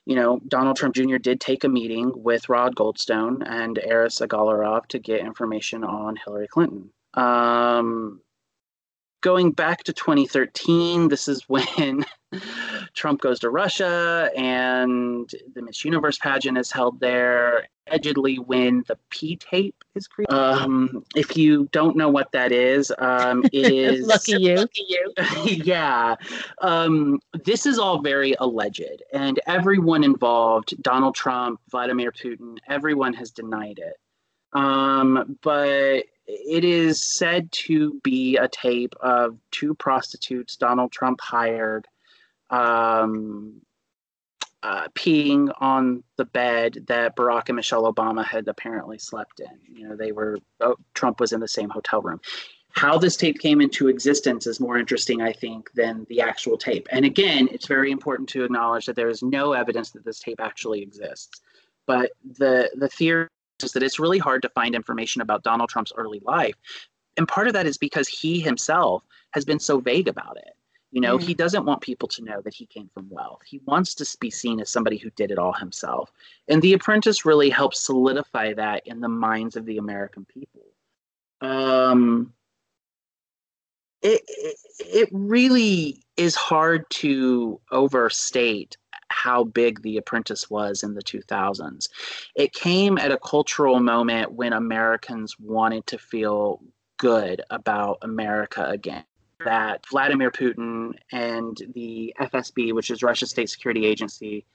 you 0.06 0.16
know, 0.16 0.40
Donald 0.48 0.78
Trump 0.78 0.96
Jr. 0.96 1.18
did 1.18 1.42
take 1.42 1.64
a 1.64 1.70
meeting 1.70 2.12
with 2.16 2.50
Rob 2.50 2.76
Goldstone 2.76 3.44
and 3.46 3.80
Aras 3.80 4.20
Agalarov 4.20 4.86
to 4.88 5.00
get 5.00 5.22
information 5.22 5.84
on 5.84 6.16
Hillary 6.16 6.48
Clinton. 6.48 6.92
Um, 7.16 8.22
going 9.26 9.50
back 9.50 9.84
to 9.84 9.92
2013, 9.92 11.08
this 11.08 11.28
is 11.28 11.50
when 11.50 12.06
Trump 12.94 13.22
goes 13.22 13.40
to 13.40 13.50
Russia, 13.50 14.30
and 14.38 15.28
the 15.56 15.64
Miss 15.64 15.84
Universe 15.84 16.20
pageant 16.20 16.60
is 16.60 16.72
held 16.72 17.00
there. 17.00 17.68
Allegedly, 17.88 18.38
when 18.38 18.84
the 18.88 18.98
P 19.10 19.36
tape 19.36 19.84
is 19.96 20.08
created. 20.08 20.32
Um, 20.32 21.04
if 21.16 21.36
you 21.36 21.68
don't 21.72 21.96
know 21.96 22.10
what 22.10 22.32
that 22.34 22.52
is, 22.52 22.92
um, 23.00 23.44
it 23.52 23.72
is 23.72 24.06
lucky 24.06 24.34
you. 24.34 24.56
Lucky 24.58 24.86
you. 24.88 25.14
yeah, 25.64 26.16
um, 26.62 27.20
this 27.44 27.66
is 27.66 27.80
all 27.80 28.02
very 28.02 28.36
alleged, 28.40 29.02
and 29.12 29.40
everyone 29.48 30.04
involved, 30.04 30.80
Donald 30.84 31.16
Trump, 31.16 31.60
Vladimir 31.72 32.12
Putin, 32.12 32.58
everyone 32.70 33.14
has 33.14 33.32
denied 33.32 33.80
it. 33.80 33.96
Um, 34.56 35.38
but 35.44 36.06
it 36.28 36.64
is 36.64 37.02
said 37.02 37.52
to 37.52 38.00
be 38.04 38.38
a 38.38 38.48
tape 38.48 38.96
of 39.02 39.38
two 39.52 39.76
prostitutes 39.76 40.56
Donald 40.56 40.92
Trump 40.92 41.20
hired 41.22 41.88
um, 42.50 43.62
uh, 44.64 44.88
peeing 44.96 45.52
on 45.60 46.04
the 46.16 46.26
bed 46.26 46.86
that 46.88 47.16
Barack 47.16 47.50
and 47.50 47.58
Michelle 47.58 47.92
Obama 47.92 48.26
had 48.26 48.48
apparently 48.48 48.98
slept 48.98 49.42
in. 49.42 49.78
You 49.78 49.90
know, 49.90 49.96
they 49.96 50.14
were, 50.14 50.40
oh, 50.62 50.78
Trump 50.94 51.20
was 51.20 51.34
in 51.34 51.42
the 51.42 51.48
same 51.48 51.70
hotel 51.70 52.02
room. 52.02 52.22
How 52.72 52.98
this 52.98 53.16
tape 53.18 53.40
came 53.40 53.62
into 53.62 53.90
existence 53.90 54.48
is 54.48 54.60
more 54.60 54.78
interesting, 54.78 55.22
I 55.22 55.34
think, 55.34 55.72
than 55.74 56.06
the 56.10 56.22
actual 56.22 56.58
tape. 56.58 56.88
And 56.92 57.06
again, 57.06 57.48
it's 57.52 57.68
very 57.68 57.92
important 57.92 58.28
to 58.30 58.44
acknowledge 58.44 58.86
that 58.86 58.96
there 58.96 59.10
is 59.10 59.22
no 59.22 59.54
evidence 59.54 59.92
that 59.92 60.04
this 60.04 60.20
tape 60.20 60.40
actually 60.42 60.82
exists. 60.82 61.42
But 61.86 62.12
the 62.24 62.72
the 62.76 62.90
theory 62.90 63.28
is 63.64 63.72
that 63.74 63.84
it's 63.84 64.00
really 64.00 64.20
hard 64.20 64.42
to 64.42 64.50
find 64.50 64.76
information 64.76 65.22
about 65.22 65.44
Donald 65.44 65.70
Trump's 65.70 65.94
early 65.96 66.22
life. 66.24 66.56
And 67.18 67.28
part 67.28 67.48
of 67.48 67.54
that 67.54 67.66
is 67.66 67.78
because 67.78 68.08
he 68.08 68.40
himself 68.40 69.04
has 69.32 69.46
been 69.46 69.60
so 69.60 69.80
vague 69.80 70.08
about 70.08 70.38
it. 70.38 70.54
You 70.92 71.02
know, 71.02 71.18
mm. 71.18 71.22
he 71.22 71.34
doesn't 71.34 71.66
want 71.66 71.82
people 71.82 72.08
to 72.10 72.24
know 72.24 72.42
that 72.42 72.54
he 72.54 72.66
came 72.66 72.90
from 72.94 73.10
wealth. 73.10 73.42
He 73.46 73.62
wants 73.66 73.96
to 73.96 74.18
be 74.20 74.30
seen 74.30 74.60
as 74.60 74.70
somebody 74.70 74.98
who 74.98 75.10
did 75.12 75.32
it 75.32 75.38
all 75.38 75.54
himself. 75.54 76.12
And 76.48 76.62
The 76.62 76.74
Apprentice 76.74 77.26
really 77.26 77.50
helps 77.50 77.86
solidify 77.86 78.54
that 78.54 78.86
in 78.86 79.02
the 79.02 79.10
minds 79.10 79.56
of 79.56 79.66
the 79.66 79.78
American 79.78 80.26
people. 80.26 80.62
Um, 81.42 82.34
it, 84.02 84.22
it, 84.28 84.58
it 84.80 85.10
really 85.12 86.04
is 86.16 86.36
hard 86.36 86.90
to 86.92 87.60
overstate 87.72 88.78
how 89.10 89.44
big 89.44 89.82
The 89.82 89.98
Apprentice 89.98 90.50
was 90.50 90.84
in 90.84 90.94
the 90.94 91.04
2000s. 91.04 91.90
It 92.36 92.54
came 92.54 92.98
at 92.98 93.12
a 93.12 93.18
cultural 93.18 93.80
moment 93.80 94.34
when 94.34 94.54
Americans 94.54 95.40
wanted 95.40 95.86
to 95.88 95.98
feel 95.98 96.62
good 96.98 97.42
about 97.50 98.00
America 98.02 98.66
again. 98.68 99.04
That 99.44 99.86
Vladimir 99.90 100.32
Putin 100.32 100.94
and 101.12 101.62
the 101.74 102.14
FSB, 102.20 102.74
which 102.74 102.90
is 102.90 103.04
Russia's 103.04 103.32
state 103.32 103.50
security 103.50 103.86
agency, 103.86 104.46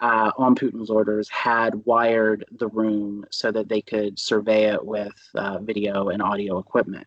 uh, 0.00 0.30
on 0.38 0.54
Putin's 0.54 0.88
orders, 0.88 1.28
had 1.28 1.84
wired 1.84 2.44
the 2.52 2.68
room 2.68 3.26
so 3.30 3.50
that 3.50 3.68
they 3.68 3.82
could 3.82 4.18
survey 4.18 4.72
it 4.72 4.84
with 4.84 5.12
uh, 5.34 5.58
video 5.58 6.08
and 6.08 6.22
audio 6.22 6.58
equipment 6.58 7.06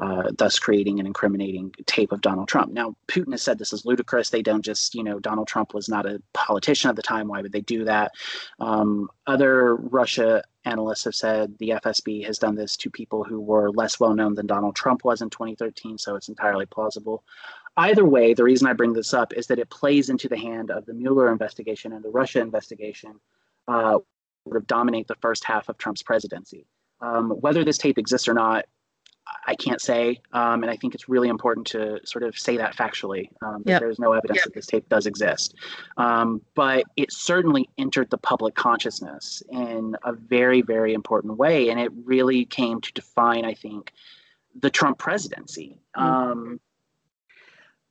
uh, 0.00 0.30
thus 0.36 0.58
creating 0.58 0.98
an 0.98 1.06
incriminating 1.06 1.72
tape 1.86 2.10
of 2.10 2.20
Donald 2.20 2.48
Trump. 2.48 2.72
Now, 2.72 2.96
Putin 3.06 3.32
has 3.32 3.42
said 3.42 3.58
this 3.58 3.72
is 3.72 3.84
ludicrous. 3.84 4.30
They 4.30 4.42
don't 4.42 4.64
just, 4.64 4.94
you 4.94 5.04
know, 5.04 5.20
Donald 5.20 5.46
Trump 5.46 5.72
was 5.72 5.88
not 5.88 6.06
a 6.06 6.20
politician 6.32 6.90
at 6.90 6.96
the 6.96 7.02
time. 7.02 7.28
Why 7.28 7.42
would 7.42 7.52
they 7.52 7.60
do 7.60 7.84
that? 7.84 8.12
Um, 8.58 9.08
other 9.26 9.76
Russia 9.76 10.42
analysts 10.64 11.04
have 11.04 11.14
said 11.14 11.56
the 11.58 11.70
FSB 11.70 12.24
has 12.26 12.38
done 12.38 12.56
this 12.56 12.76
to 12.78 12.90
people 12.90 13.22
who 13.22 13.40
were 13.40 13.70
less 13.70 14.00
well 14.00 14.14
known 14.14 14.34
than 14.34 14.46
Donald 14.46 14.74
Trump 14.74 15.04
was 15.04 15.22
in 15.22 15.30
2013, 15.30 15.98
so 15.98 16.16
it's 16.16 16.28
entirely 16.28 16.66
plausible. 16.66 17.22
Either 17.76 18.04
way, 18.04 18.34
the 18.34 18.44
reason 18.44 18.66
I 18.66 18.72
bring 18.72 18.92
this 18.92 19.14
up 19.14 19.32
is 19.32 19.46
that 19.48 19.58
it 19.58 19.70
plays 19.70 20.08
into 20.08 20.28
the 20.28 20.38
hand 20.38 20.70
of 20.70 20.86
the 20.86 20.94
Mueller 20.94 21.30
investigation 21.30 21.92
and 21.92 22.04
the 22.04 22.10
Russia 22.10 22.40
investigation, 22.40 23.20
uh, 23.68 23.98
sort 24.44 24.56
of 24.56 24.66
dominate 24.66 25.08
the 25.08 25.16
first 25.20 25.44
half 25.44 25.68
of 25.68 25.78
Trump's 25.78 26.02
presidency. 26.02 26.66
Um, 27.00 27.30
whether 27.30 27.64
this 27.64 27.78
tape 27.78 27.98
exists 27.98 28.28
or 28.28 28.34
not, 28.34 28.64
I 29.46 29.54
can't 29.54 29.80
say, 29.80 30.20
um, 30.32 30.62
and 30.62 30.70
I 30.70 30.76
think 30.76 30.94
it's 30.94 31.08
really 31.08 31.28
important 31.28 31.66
to 31.68 32.00
sort 32.04 32.24
of 32.24 32.38
say 32.38 32.56
that 32.56 32.76
factually. 32.76 33.28
Um, 33.42 33.62
yep. 33.64 33.80
There's 33.80 33.98
no 33.98 34.12
evidence 34.12 34.38
yep. 34.38 34.44
that 34.44 34.54
this 34.54 34.66
tape 34.66 34.88
does 34.88 35.06
exist, 35.06 35.54
um, 35.96 36.42
but 36.54 36.84
it 36.96 37.12
certainly 37.12 37.68
entered 37.78 38.10
the 38.10 38.18
public 38.18 38.54
consciousness 38.54 39.42
in 39.50 39.96
a 40.04 40.12
very, 40.12 40.62
very 40.62 40.92
important 40.94 41.38
way, 41.38 41.70
and 41.70 41.80
it 41.80 41.90
really 42.04 42.44
came 42.44 42.80
to 42.80 42.92
define, 42.92 43.44
I 43.44 43.54
think, 43.54 43.92
the 44.60 44.70
Trump 44.70 44.98
presidency. 44.98 45.78
Mm-hmm. 45.96 46.56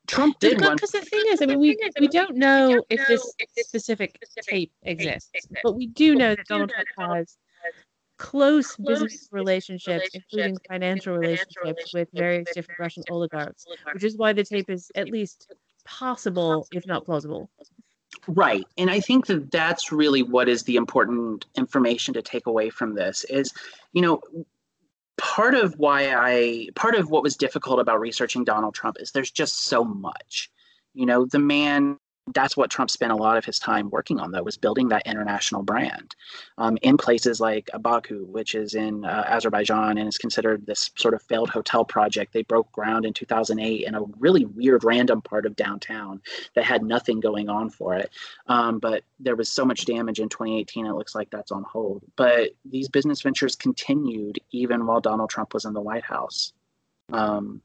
Trump 0.07 0.38
did 0.39 0.57
because 0.57 0.91
the 0.91 1.01
thing 1.01 1.23
is, 1.27 1.41
I 1.41 1.45
mean, 1.45 1.59
we 1.59 1.77
we 1.99 2.07
don't 2.07 2.36
know 2.36 2.84
if 2.89 3.07
this 3.07 3.34
specific 3.59 4.19
tape 4.41 4.71
exists, 4.84 5.31
but 5.63 5.73
we 5.73 5.88
do 5.88 6.15
know 6.15 6.36
that 6.36 6.45
Donald 6.47 6.71
Trump 6.71 7.13
has 7.15 7.38
close, 8.18 8.76
close 8.76 8.88
business 8.88 9.30
relationships, 9.32 9.88
relationships 9.88 10.26
including 10.32 10.57
financial 10.68 11.18
relationships, 11.18 11.55
relationships 11.64 11.93
with 11.93 12.09
various 12.14 12.47
different 12.53 12.80
Russian 12.80 13.03
oligarchs, 13.09 13.66
oligarchs, 13.68 13.93
which 13.93 14.03
is 14.03 14.18
why 14.18 14.34
the 14.34 14.43
tape 14.43 14.70
is 14.70 14.91
at 14.95 15.09
least 15.09 15.53
possible, 15.86 16.68
if 16.72 16.86
not 16.88 17.05
plausible. 17.05 17.49
Right. 18.28 18.66
And 18.78 18.89
I 18.89 18.99
think 18.99 19.26
that 19.28 19.51
that's 19.51 19.91
really 19.91 20.24
what 20.24 20.47
is 20.47 20.64
the 20.64 20.76
important 20.76 21.45
information 21.57 22.14
to 22.14 22.22
take 22.22 22.47
away 22.47 22.70
from 22.70 22.95
this 22.95 23.24
is, 23.26 23.53
you 23.91 24.01
know, 24.01 24.22
part 25.18 25.55
of 25.55 25.74
why 25.78 26.14
I, 26.14 26.70
part 26.76 26.95
of 26.95 27.09
what 27.09 27.24
was 27.24 27.36
difficult 27.36 27.80
about 27.80 27.99
researching 27.99 28.43
Donald 28.43 28.76
Trump 28.76 28.97
is 28.99 29.11
there's 29.11 29.32
just 29.32 29.66
so 29.66 29.84
much. 29.84 30.49
You 30.93 31.05
know, 31.05 31.26
the 31.26 31.39
man 31.39 31.97
that's 32.34 32.55
what 32.55 32.69
Trump 32.69 32.89
spent 32.89 33.11
a 33.11 33.15
lot 33.15 33.38
of 33.38 33.43
his 33.43 33.59
time 33.59 33.89
working 33.89 34.19
on, 34.19 34.32
though, 34.32 34.43
was 34.43 34.55
building 34.55 34.88
that 34.88 35.05
international 35.05 35.61
brand 35.61 36.15
um, 36.57 36.78
in 36.82 36.95
places 36.95 37.41
like 37.41 37.69
Baku, 37.80 38.24
which 38.26 38.55
is 38.55 38.76
in 38.76 39.03
uh, 39.03 39.26
Azerbaijan 39.28 39.97
and 39.97 40.07
is 40.07 40.17
considered 40.17 40.65
this 40.65 40.91
sort 40.95 41.13
of 41.13 41.21
failed 41.21 41.49
hotel 41.49 41.84
project. 41.84 42.32
They 42.32 42.43
broke 42.43 42.71
ground 42.71 43.05
in 43.05 43.13
2008 43.13 43.86
in 43.86 43.95
a 43.95 44.03
really 44.19 44.45
weird, 44.45 44.86
random 44.86 45.21
part 45.21 45.45
of 45.45 45.57
downtown 45.57 46.21
that 46.55 46.63
had 46.63 46.84
nothing 46.84 47.19
going 47.19 47.49
on 47.49 47.69
for 47.69 47.95
it. 47.95 48.09
Um, 48.47 48.80
but 48.80 49.03
there 49.19 49.36
was 49.36 49.49
so 49.49 49.65
much 49.65 49.86
damage 49.86 50.19
in 50.19 50.30
2018, 50.30 50.86
it 50.86 50.93
looks 50.93 51.15
like 51.15 51.30
that's 51.30 51.51
on 51.51 51.63
hold. 51.63 52.03
But 52.15 52.51
these 52.63 52.88
business 52.88 53.21
ventures 53.21 53.55
continued 53.55 54.39
even 54.51 54.86
while 54.86 55.01
Donald 55.01 55.30
Trump 55.30 55.53
was 55.53 55.65
in 55.65 55.74
the 55.74 55.82
White 55.82 56.05
House. 56.05 56.53
Um, 57.11 57.61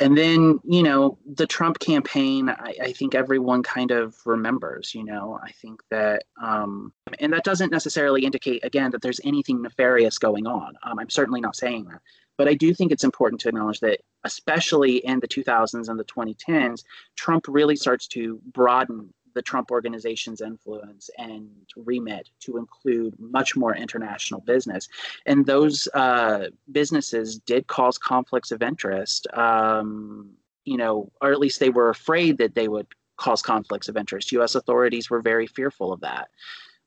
and 0.00 0.16
then 0.16 0.58
you 0.64 0.82
know 0.82 1.18
the 1.34 1.46
trump 1.46 1.78
campaign 1.78 2.48
I, 2.48 2.74
I, 2.82 2.92
think 2.92 3.14
everyone 3.14 3.62
kind 3.62 3.90
of 3.90 4.16
remembers 4.24 4.94
you 4.94 5.04
know 5.04 5.38
i 5.42 5.50
think 5.52 5.80
that 5.90 6.24
um, 6.42 6.92
and 7.20 7.32
that 7.32 7.44
doesn't 7.44 7.70
necessarily 7.70 8.24
indicate 8.24 8.64
again 8.64 8.90
that 8.90 9.02
there's 9.02 9.20
anything 9.24 9.62
nefarious 9.62 10.18
going 10.18 10.46
on. 10.46 10.74
Um, 10.82 10.98
i'm 10.98 11.10
certainly 11.10 11.40
not 11.40 11.56
saying 11.56 11.84
that. 11.84 12.00
But 12.36 12.48
i 12.48 12.54
do 12.54 12.74
think 12.74 12.90
it's 12.90 13.04
important 13.04 13.40
to 13.42 13.48
acknowledge 13.48 13.80
that 13.80 14.00
especially 14.24 14.96
in 14.96 15.20
the 15.20 15.28
2000s 15.28 15.88
and 15.88 15.98
the 15.98 16.04
2010s 16.04 16.82
trump 17.16 17.44
really 17.48 17.76
starts 17.76 18.08
to 18.08 18.40
broaden 18.52 19.13
the 19.34 19.42
Trump 19.42 19.70
organization's 19.70 20.40
influence 20.40 21.10
and 21.18 21.50
remit 21.76 22.30
to 22.40 22.56
include 22.56 23.18
much 23.18 23.56
more 23.56 23.74
international 23.76 24.40
business. 24.40 24.88
And 25.26 25.46
those 25.46 25.88
uh, 25.94 26.46
businesses 26.72 27.38
did 27.38 27.66
cause 27.66 27.98
conflicts 27.98 28.50
of 28.52 28.62
interest, 28.62 29.26
um, 29.34 30.30
you 30.64 30.76
know, 30.76 31.10
or 31.20 31.32
at 31.32 31.38
least 31.38 31.60
they 31.60 31.70
were 31.70 31.90
afraid 31.90 32.38
that 32.38 32.54
they 32.54 32.68
would 32.68 32.86
cause 33.16 33.42
conflicts 33.42 33.88
of 33.88 33.96
interest. 33.96 34.32
US 34.32 34.54
authorities 34.54 35.10
were 35.10 35.20
very 35.20 35.46
fearful 35.46 35.92
of 35.92 36.00
that. 36.00 36.28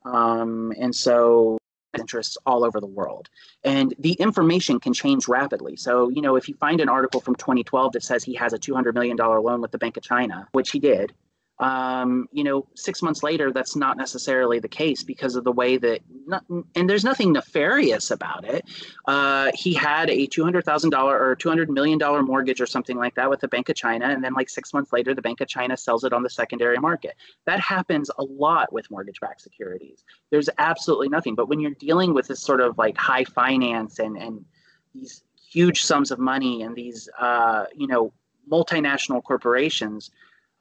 Um, 0.06 0.74
and 0.80 0.96
so 0.96 1.58
interests 1.98 2.38
all 2.46 2.64
over 2.64 2.80
the 2.80 2.88
world. 2.88 3.30
And 3.64 3.94
the 4.00 4.14
information 4.14 4.80
can 4.80 4.94
change 4.94 5.28
rapidly. 5.28 5.76
So, 5.76 6.10
you 6.10 6.22
know, 6.22 6.36
if 6.36 6.48
you 6.48 6.56
find 6.56 6.80
an 6.80 6.90
article 6.90 7.22
from 7.22 7.36
2012 7.36 7.94
that 7.94 8.04
says 8.04 8.24
he 8.24 8.36
has 8.36 8.54
a 8.54 8.60
$200 8.60 8.94
million 8.94 9.18
loan 9.18 9.62
with 9.62 9.72
the 9.72 9.78
Bank 9.78 9.98
of 9.98 10.04
China, 10.04 10.48
which 10.52 10.72
he 10.72 10.80
did, 10.80 11.14
um, 11.60 12.30
you 12.32 12.44
know, 12.44 12.68
six 12.76 13.02
months 13.02 13.24
later, 13.24 13.52
that's 13.52 13.76
not 13.76 13.98
necessarily 13.98 14.60
the 14.60 14.68
case 14.68 15.04
because 15.04 15.36
of 15.36 15.44
the 15.44 15.52
way 15.52 15.78
that, 15.78 16.02
not, 16.28 16.46
and 16.76 16.88
there's 16.88 17.04
nothing 17.04 17.34
nefarious 17.34 18.12
about 18.12 18.46
it. 18.46 18.64
Uh, 19.06 19.52
he 19.56 19.74
had 19.74 20.10
a 20.12 20.28
$200,000 20.28 20.94
or 20.94 21.36
$200 21.36 21.70
million 21.70 22.00
mortgage 22.26 22.62
or 22.62 22.68
something 22.68 22.96
like 22.98 23.16
that 23.16 23.28
with 23.30 23.40
the 23.40 23.48
Bank 23.48 23.70
of 23.70 23.76
China. 23.76 24.06
And 24.06 24.24
then, 24.24 24.34
like 24.34 24.50
six 24.50 24.72
months 24.72 24.94
later, 24.94 25.16
the 25.16 25.22
Bank 25.22 25.42
of 25.42 25.48
China 25.48 25.76
sells 25.76 26.04
it 26.04 26.14
on 26.14 26.22
the 26.22 26.30
secondary 26.30 26.78
market. 26.78 27.16
That 27.46 27.60
happens 27.60 28.12
a 28.20 28.24
lot 28.24 28.72
with 28.72 28.92
mortgage 28.92 29.20
backed 29.20 29.42
securities. 29.42 30.04
There's 30.30 30.50
absolutely 30.60 31.10
nothing. 31.10 31.34
But 31.34 31.50
when 31.50 31.60
you're 31.60 31.72
dealing 31.72 32.14
with 32.14 32.28
this 32.28 32.42
sort 32.42 32.62
of 32.62 32.78
like 32.78 32.98
high 32.98 33.24
finance 33.24 33.98
and, 33.98 34.16
and 34.16 34.46
these 34.94 35.24
huge 35.50 35.82
sums 35.82 36.12
of 36.12 36.20
money 36.20 36.62
and 36.62 36.76
these, 36.76 37.10
uh, 37.20 37.66
you 37.76 37.88
know, 37.88 38.14
multinational 38.52 39.24
corporations, 39.24 40.12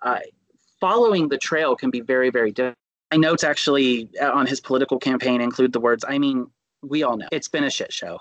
uh, 0.03 0.20
following 0.87 1.28
the 1.28 1.39
trail 1.39 1.74
can 1.74 1.91
be 1.91 2.01
very, 2.01 2.30
very 2.30 2.53
difficult. 2.53 2.76
My 3.11 3.18
notes 3.18 3.45
actually 3.45 4.09
uh, 4.20 4.30
on 4.30 4.47
his 4.47 4.61
political 4.61 4.99
campaign 4.99 5.41
include 5.41 5.72
the 5.72 5.80
words, 5.80 6.05
I 6.07 6.18
mean, 6.18 6.47
we 6.82 7.03
all 7.03 7.16
know 7.16 7.28
it's 7.32 7.49
been 7.49 7.64
a 7.64 7.70
shit 7.70 7.93
show. 7.93 8.20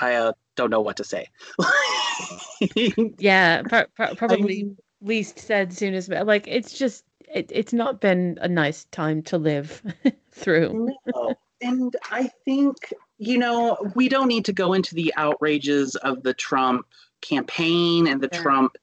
I 0.00 0.14
uh, 0.14 0.32
don't 0.56 0.70
know 0.70 0.80
what 0.80 0.96
to 0.96 1.04
say. 1.04 1.28
yeah, 3.18 3.62
pro- 3.62 3.86
pro- 3.94 4.14
probably 4.14 4.60
I 4.60 4.62
mean, 4.64 4.76
least 5.02 5.38
said 5.38 5.72
soonest 5.72 6.08
like 6.08 6.46
it's 6.46 6.76
just 6.76 7.04
it, 7.32 7.50
it's 7.52 7.72
not 7.72 8.00
been 8.00 8.38
a 8.40 8.48
nice 8.48 8.84
time 8.86 9.22
to 9.22 9.38
live 9.38 9.82
through 10.32 10.90
no. 11.06 11.34
and 11.62 11.96
i 12.10 12.28
think 12.44 12.76
you 13.18 13.38
know 13.38 13.78
we 13.94 14.08
don't 14.08 14.28
need 14.28 14.44
to 14.44 14.52
go 14.52 14.72
into 14.72 14.94
the 14.94 15.12
outrages 15.16 15.96
of 15.96 16.22
the 16.22 16.34
trump 16.34 16.86
campaign 17.22 18.06
and 18.06 18.20
the 18.20 18.28
yeah. 18.32 18.42
trump 18.42 18.76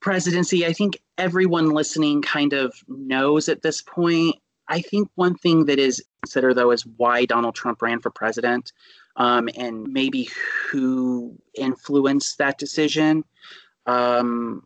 presidency 0.00 0.66
i 0.66 0.72
think 0.72 1.00
everyone 1.18 1.70
listening 1.70 2.22
kind 2.22 2.52
of 2.52 2.74
knows 2.88 3.48
at 3.48 3.62
this 3.62 3.82
point 3.82 4.34
i 4.68 4.80
think 4.80 5.08
one 5.16 5.34
thing 5.34 5.66
that 5.66 5.78
is 5.78 6.02
considered 6.22 6.54
though 6.54 6.70
is 6.70 6.86
why 6.96 7.24
donald 7.24 7.54
trump 7.54 7.82
ran 7.82 8.00
for 8.00 8.10
president 8.10 8.72
um, 9.16 9.48
and 9.56 9.92
maybe 9.92 10.28
who 10.70 11.36
influenced 11.54 12.38
that 12.38 12.56
decision 12.56 13.24
um, 13.86 14.62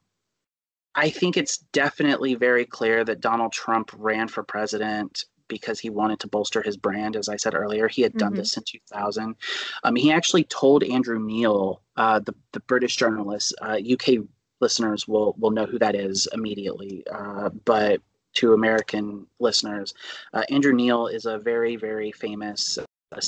I 0.94 1.10
think 1.10 1.36
it's 1.36 1.58
definitely 1.72 2.34
very 2.34 2.66
clear 2.66 3.04
that 3.04 3.20
Donald 3.20 3.52
Trump 3.52 3.90
ran 3.96 4.28
for 4.28 4.42
president 4.42 5.24
because 5.48 5.78
he 5.78 5.90
wanted 5.90 6.20
to 6.20 6.28
bolster 6.28 6.62
his 6.62 6.76
brand. 6.76 7.16
As 7.16 7.28
I 7.28 7.36
said 7.36 7.54
earlier, 7.54 7.88
he 7.88 8.02
had 8.02 8.14
done 8.14 8.32
mm-hmm. 8.32 8.38
this 8.38 8.56
in 8.56 8.64
2000. 8.64 9.36
Um, 9.84 9.96
he 9.96 10.12
actually 10.12 10.44
told 10.44 10.82
Andrew 10.82 11.18
Neil, 11.18 11.82
uh, 11.96 12.18
the 12.20 12.34
the 12.52 12.60
British 12.60 12.96
journalist, 12.96 13.54
uh, 13.62 13.78
UK 13.78 14.24
listeners 14.62 15.06
will 15.06 15.34
will 15.38 15.50
know 15.50 15.66
who 15.66 15.78
that 15.78 15.94
is 15.94 16.26
immediately, 16.32 17.04
uh, 17.12 17.50
but 17.66 18.00
to 18.34 18.54
American 18.54 19.26
listeners, 19.40 19.92
uh, 20.32 20.44
Andrew 20.48 20.72
Neil 20.72 21.08
is 21.08 21.26
a 21.26 21.38
very 21.38 21.76
very 21.76 22.12
famous. 22.12 22.78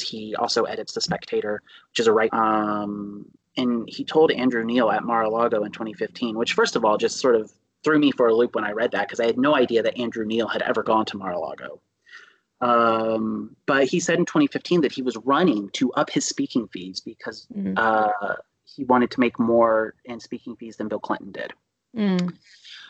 he 0.03 0.35
also 0.37 0.65
edits 0.65 0.95
The 0.95 1.03
Spectator, 1.03 1.61
which 1.91 2.01
is 2.01 2.07
a 2.07 2.13
right. 2.13 2.33
Um, 2.33 3.27
and 3.57 3.89
he 3.89 4.05
told 4.05 4.33
Andrew 4.33 4.65
Neil 4.65 4.91
at 4.91 5.05
Mar-a-Lago 5.05 5.63
in 5.65 5.71
2015, 5.71 6.37
which 6.39 6.55
first 6.55 6.75
of 6.75 6.85
all 6.85 6.97
just 6.97 7.21
sort 7.21 7.37
of 7.37 7.53
threw 7.85 7.99
me 7.99 8.11
for 8.11 8.29
a 8.29 8.35
loop 8.35 8.55
when 8.55 8.65
I 8.65 8.73
read 8.73 8.93
that 8.93 9.07
because 9.07 9.21
I 9.21 9.27
had 9.27 9.39
no 9.39 9.55
idea 9.55 9.83
that 9.83 9.99
Andrew 9.99 10.25
Neil 10.25 10.49
had 10.49 10.63
ever 10.63 10.83
gone 10.83 11.05
to 11.07 11.19
Mar-a-Lago. 11.19 11.81
Um, 12.61 13.55
but 13.67 13.85
he 13.85 14.01
said 14.01 14.19
in 14.19 14.25
2015 14.25 14.81
that 14.81 14.93
he 14.93 15.03
was 15.03 15.17
running 15.19 15.69
to 15.75 15.93
up 15.93 16.09
his 16.09 16.25
speaking 16.27 16.67
fees 16.69 16.99
because 17.01 17.47
mm. 17.55 17.75
uh, 17.77 18.37
he 18.75 18.85
wanted 18.85 19.11
to 19.13 19.21
make 19.21 19.39
more 19.39 19.95
in 20.05 20.21
speaking 20.21 20.57
fees 20.57 20.77
than 20.77 20.89
Bill 20.89 20.99
Clinton 20.99 21.33
did. 21.33 21.53
Mm. 21.97 22.35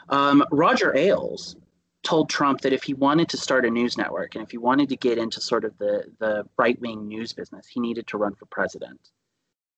Um, 0.08 0.44
Roger 0.50 0.96
Ailes 0.96 1.56
told 2.02 2.28
Trump 2.28 2.60
that 2.60 2.72
if 2.72 2.82
he 2.82 2.94
wanted 2.94 3.28
to 3.30 3.36
start 3.36 3.64
a 3.64 3.70
news 3.70 3.96
network 3.96 4.34
and 4.34 4.44
if 4.44 4.50
he 4.50 4.58
wanted 4.58 4.88
to 4.90 4.96
get 4.96 5.18
into 5.18 5.40
sort 5.40 5.64
of 5.64 5.76
the 5.78 6.04
the 6.18 6.44
right 6.58 6.80
wing 6.80 7.08
news 7.08 7.32
business, 7.32 7.66
he 7.66 7.80
needed 7.80 8.06
to 8.08 8.18
run 8.18 8.34
for 8.34 8.46
president. 8.46 9.00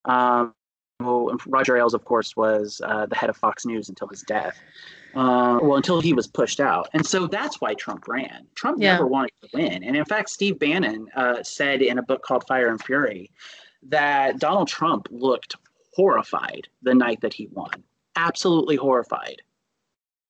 Um, 0.04 0.54
well, 1.00 1.36
Roger 1.46 1.76
Ailes, 1.76 1.94
of 1.94 2.04
course, 2.04 2.36
was 2.36 2.80
uh, 2.82 3.07
the 3.07 3.16
head 3.16 3.28
of 3.28 3.36
Fox 3.36 3.66
News 3.66 3.88
until 3.90 4.09
his 4.09 4.22
death. 4.22 4.59
Uh, 5.14 5.59
well, 5.62 5.76
until 5.76 6.00
he 6.00 6.12
was 6.12 6.26
pushed 6.26 6.61
out. 6.61 6.88
And 6.92 7.04
so 7.04 7.26
that's 7.26 7.61
why 7.61 7.74
Trump 7.74 8.07
ran. 8.09 8.46
Trump 8.54 8.78
yeah. 8.80 8.92
never 8.92 9.07
wanted 9.07 9.32
to 9.42 9.48
win. 9.54 9.82
And 9.84 9.96
in 9.96 10.04
fact, 10.04 10.30
Steve 10.30 10.59
Bannon 10.59 11.09
uh, 11.16 11.42
said 11.42 11.82
in 11.82 11.98
a 11.98 12.02
book 12.02 12.22
called 12.22 12.44
Fire 12.46 12.68
and 12.68 12.82
Fury 12.82 13.30
that 13.88 14.38
Donald 14.38 14.68
Trump 14.68 15.09
looked 15.11 15.57
horrified 15.97 16.68
the 16.82 16.94
night 16.94 17.22
that 17.22 17.32
he 17.32 17.47
won. 17.47 17.82
Absolutely 18.16 18.76
horrified 18.76 19.40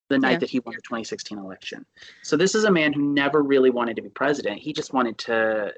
the 0.09 0.19
night 0.19 0.33
yeah. 0.33 0.39
that 0.39 0.51
he 0.51 0.61
won 0.61 0.77
the 0.77 0.83
2016 0.83 1.39
election. 1.39 1.85
So 2.23 2.37
this 2.37 2.55
is 2.55 2.63
a 2.63 2.71
man 2.71 2.93
who 2.93 3.03
never 3.03 3.43
really 3.43 3.71
wanted 3.71 3.97
to 3.97 4.03
be 4.03 4.09
president. 4.09 4.61
He 4.61 4.73
just 4.73 4.93
wanted 4.93 5.19
to, 5.19 5.75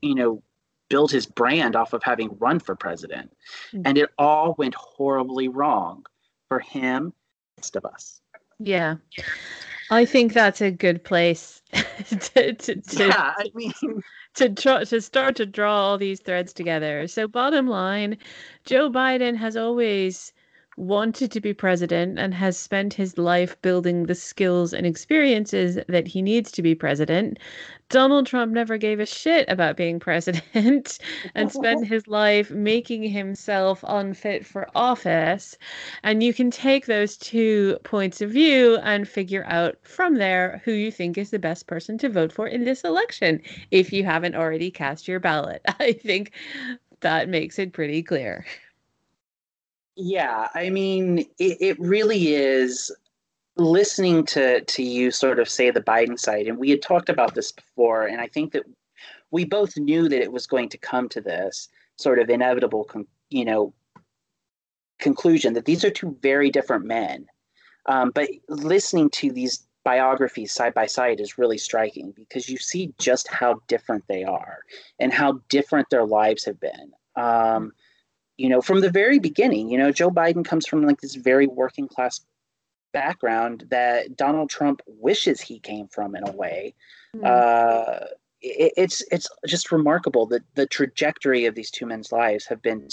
you 0.00 0.14
know, 0.14 0.42
build 0.88 1.10
his 1.10 1.26
brand 1.26 1.74
off 1.74 1.92
of 1.92 2.04
having 2.04 2.36
run 2.38 2.60
for 2.60 2.76
president. 2.76 3.36
Mm-hmm. 3.72 3.82
And 3.84 3.98
it 3.98 4.10
all 4.16 4.54
went 4.58 4.76
horribly 4.76 5.48
wrong 5.48 6.06
for 6.48 6.60
him, 6.60 7.12
most 7.58 7.74
of 7.74 7.84
us. 7.84 8.20
Yeah. 8.60 8.96
I 9.90 10.04
think 10.04 10.32
that's 10.32 10.60
a 10.60 10.70
good 10.70 11.02
place 11.02 11.62
to, 11.72 12.54
to, 12.54 12.76
to, 12.76 13.06
yeah, 13.06 13.32
I 13.36 13.50
mean, 13.54 13.72
to 14.36 14.50
try, 14.50 14.84
to 14.84 15.00
start 15.00 15.36
to 15.36 15.46
draw 15.46 15.74
all 15.74 15.98
these 15.98 16.20
threads 16.20 16.52
together. 16.52 17.06
So 17.08 17.28
bottom 17.28 17.66
line, 17.68 18.18
Joe 18.64 18.90
Biden 18.90 19.36
has 19.36 19.56
always 19.56 20.32
wanted 20.76 21.30
to 21.32 21.40
be 21.40 21.54
president 21.54 22.18
and 22.18 22.34
has 22.34 22.56
spent 22.58 22.92
his 22.92 23.16
life 23.16 23.60
building 23.62 24.04
the 24.04 24.14
skills 24.14 24.74
and 24.74 24.86
experiences 24.86 25.78
that 25.88 26.06
he 26.06 26.20
needs 26.20 26.52
to 26.52 26.62
be 26.62 26.74
president. 26.74 27.38
Donald 27.88 28.26
Trump 28.26 28.52
never 28.52 28.76
gave 28.76 29.00
a 29.00 29.06
shit 29.06 29.48
about 29.48 29.76
being 29.76 29.98
president 30.08 30.98
and 31.34 31.50
spent 31.50 31.86
his 31.88 32.06
life 32.06 32.50
making 32.50 33.04
himself 33.04 33.82
unfit 33.86 34.44
for 34.44 34.68
office. 34.74 35.56
And 36.02 36.22
you 36.22 36.34
can 36.34 36.50
take 36.50 36.86
those 36.86 37.16
two 37.16 37.78
points 37.84 38.20
of 38.20 38.30
view 38.30 38.76
and 38.82 39.08
figure 39.08 39.44
out 39.46 39.78
from 39.82 40.16
there 40.16 40.60
who 40.64 40.72
you 40.72 40.90
think 40.90 41.16
is 41.16 41.30
the 41.30 41.38
best 41.38 41.66
person 41.66 41.96
to 41.98 42.08
vote 42.08 42.32
for 42.32 42.46
in 42.46 42.64
this 42.64 42.82
election 42.82 43.40
if 43.70 43.92
you 43.92 44.04
haven't 44.04 44.34
already 44.34 44.70
cast 44.70 45.08
your 45.08 45.20
ballot. 45.20 45.62
I 45.80 45.92
think 45.92 46.32
that 47.00 47.28
makes 47.28 47.58
it 47.58 47.72
pretty 47.72 48.02
clear. 48.02 48.44
Yeah, 49.96 50.48
I 50.54 50.70
mean, 50.70 51.20
it, 51.38 51.56
it 51.60 51.80
really 51.80 52.34
is 52.34 52.94
listening 53.56 54.24
to 54.26 54.60
to 54.60 54.82
you 54.82 55.10
sort 55.10 55.38
of 55.38 55.48
say 55.48 55.70
the 55.70 55.80
Biden 55.80 56.18
side, 56.18 56.46
and 56.46 56.58
we 56.58 56.70
had 56.70 56.82
talked 56.82 57.08
about 57.08 57.34
this 57.34 57.50
before, 57.50 58.06
and 58.06 58.20
I 58.20 58.28
think 58.28 58.52
that 58.52 58.64
we 59.30 59.44
both 59.44 59.76
knew 59.76 60.08
that 60.08 60.22
it 60.22 60.32
was 60.32 60.46
going 60.46 60.68
to 60.70 60.78
come 60.78 61.08
to 61.10 61.20
this 61.20 61.68
sort 61.96 62.18
of 62.18 62.28
inevitable, 62.28 62.84
con- 62.84 63.06
you 63.30 63.44
know, 63.44 63.72
conclusion 64.98 65.54
that 65.54 65.64
these 65.64 65.84
are 65.84 65.90
two 65.90 66.16
very 66.20 66.50
different 66.50 66.84
men. 66.84 67.26
Um, 67.86 68.10
but 68.10 68.28
listening 68.48 69.10
to 69.10 69.32
these 69.32 69.66
biographies 69.84 70.52
side 70.52 70.74
by 70.74 70.86
side 70.86 71.20
is 71.20 71.38
really 71.38 71.58
striking 71.58 72.12
because 72.12 72.48
you 72.48 72.58
see 72.58 72.92
just 72.98 73.28
how 73.28 73.60
different 73.68 74.04
they 74.08 74.24
are 74.24 74.58
and 74.98 75.12
how 75.12 75.40
different 75.48 75.88
their 75.90 76.04
lives 76.04 76.44
have 76.44 76.58
been. 76.60 76.92
Um, 77.14 77.72
you 78.36 78.48
know, 78.48 78.60
from 78.60 78.80
the 78.80 78.90
very 78.90 79.18
beginning, 79.18 79.70
you 79.70 79.78
know, 79.78 79.90
Joe 79.90 80.10
Biden 80.10 80.44
comes 80.44 80.66
from 80.66 80.82
like 80.82 81.00
this 81.00 81.14
very 81.14 81.46
working 81.46 81.88
class 81.88 82.20
background 82.92 83.66
that 83.70 84.16
Donald 84.16 84.50
Trump 84.50 84.80
wishes 84.86 85.40
he 85.40 85.58
came 85.58 85.88
from 85.88 86.14
in 86.14 86.26
a 86.26 86.32
way. 86.32 86.74
Mm. 87.14 87.24
Uh, 87.24 88.06
it, 88.42 88.72
it's 88.76 89.02
it's 89.10 89.28
just 89.46 89.72
remarkable 89.72 90.26
that 90.26 90.42
the 90.54 90.66
trajectory 90.66 91.46
of 91.46 91.54
these 91.54 91.70
two 91.70 91.86
men's 91.86 92.12
lives 92.12 92.46
have 92.46 92.62
been 92.62 92.88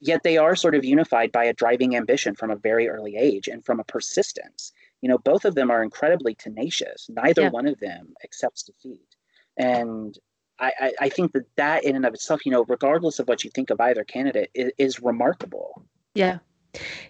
yet 0.00 0.22
they 0.22 0.36
are 0.36 0.56
sort 0.56 0.74
of 0.74 0.84
unified 0.84 1.32
by 1.32 1.44
a 1.44 1.54
driving 1.54 1.96
ambition 1.96 2.34
from 2.34 2.50
a 2.50 2.56
very 2.56 2.88
early 2.88 3.16
age 3.16 3.48
and 3.48 3.64
from 3.64 3.80
a 3.80 3.84
persistence. 3.84 4.72
You 5.00 5.08
know, 5.08 5.18
both 5.18 5.44
of 5.44 5.54
them 5.54 5.70
are 5.70 5.82
incredibly 5.82 6.34
tenacious. 6.34 7.08
Neither 7.08 7.42
yeah. 7.42 7.50
one 7.50 7.66
of 7.66 7.78
them 7.80 8.14
accepts 8.24 8.62
defeat. 8.64 9.16
And 9.56 10.18
I, 10.62 10.92
I 11.00 11.08
think 11.08 11.32
that 11.32 11.44
that 11.56 11.84
in 11.84 11.96
and 11.96 12.06
of 12.06 12.14
itself, 12.14 12.46
you 12.46 12.52
know, 12.52 12.64
regardless 12.68 13.18
of 13.18 13.28
what 13.28 13.44
you 13.44 13.50
think 13.50 13.70
of 13.70 13.80
either 13.80 14.04
candidate, 14.04 14.50
is, 14.54 14.72
is 14.78 15.02
remarkable. 15.02 15.84
Yeah. 16.14 16.38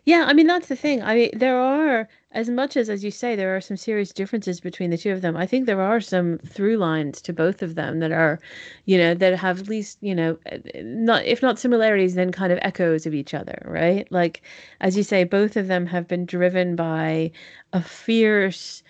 Yeah, 0.05 0.25
I 0.27 0.33
mean 0.33 0.49
that's 0.49 0.67
the 0.67 0.75
thing. 0.77 1.03
I 1.03 1.15
mean 1.15 1.31
there 1.35 1.57
are 1.57 2.09
as 2.33 2.49
much 2.49 2.77
as 2.77 2.89
as 2.91 3.05
you 3.05 3.13
say 3.13 3.37
there 3.37 3.55
are 3.55 3.61
some 3.61 3.77
serious 3.77 4.13
differences 4.13 4.59
between 4.59 4.91
the 4.91 4.99
two 4.99 5.13
of 5.13 5.21
them. 5.21 5.37
I 5.37 5.47
think 5.47 5.67
there 5.67 5.81
are 5.81 6.01
some 6.01 6.39
through 6.39 6.79
lines 6.79 7.23
to 7.23 7.33
both 7.33 7.63
of 7.63 7.77
them 7.77 8.01
that 8.01 8.11
are, 8.11 8.41
you 8.87 8.99
know, 8.99 9.15
that 9.15 9.39
have 9.39 9.61
at 9.61 9.69
least, 9.69 9.99
you 10.01 10.15
know, 10.17 10.37
not 10.75 11.25
if 11.27 11.43
not 11.43 11.61
similarities 11.61 12.17
then 12.17 12.33
kind 12.33 12.53
of 12.53 12.59
echoes 12.63 13.07
of 13.07 13.15
each 13.15 13.35
other, 13.35 13.63
right? 13.65 14.11
Like 14.11 14.43
as 14.81 14.97
you 14.97 15.05
say 15.05 15.23
both 15.23 15.57
of 15.57 15.69
them 15.69 15.87
have 15.87 16.09
been 16.09 16.27
driven 16.27 16.75
by 16.75 17.31
a 17.73 17.83
fierce 17.83 18.83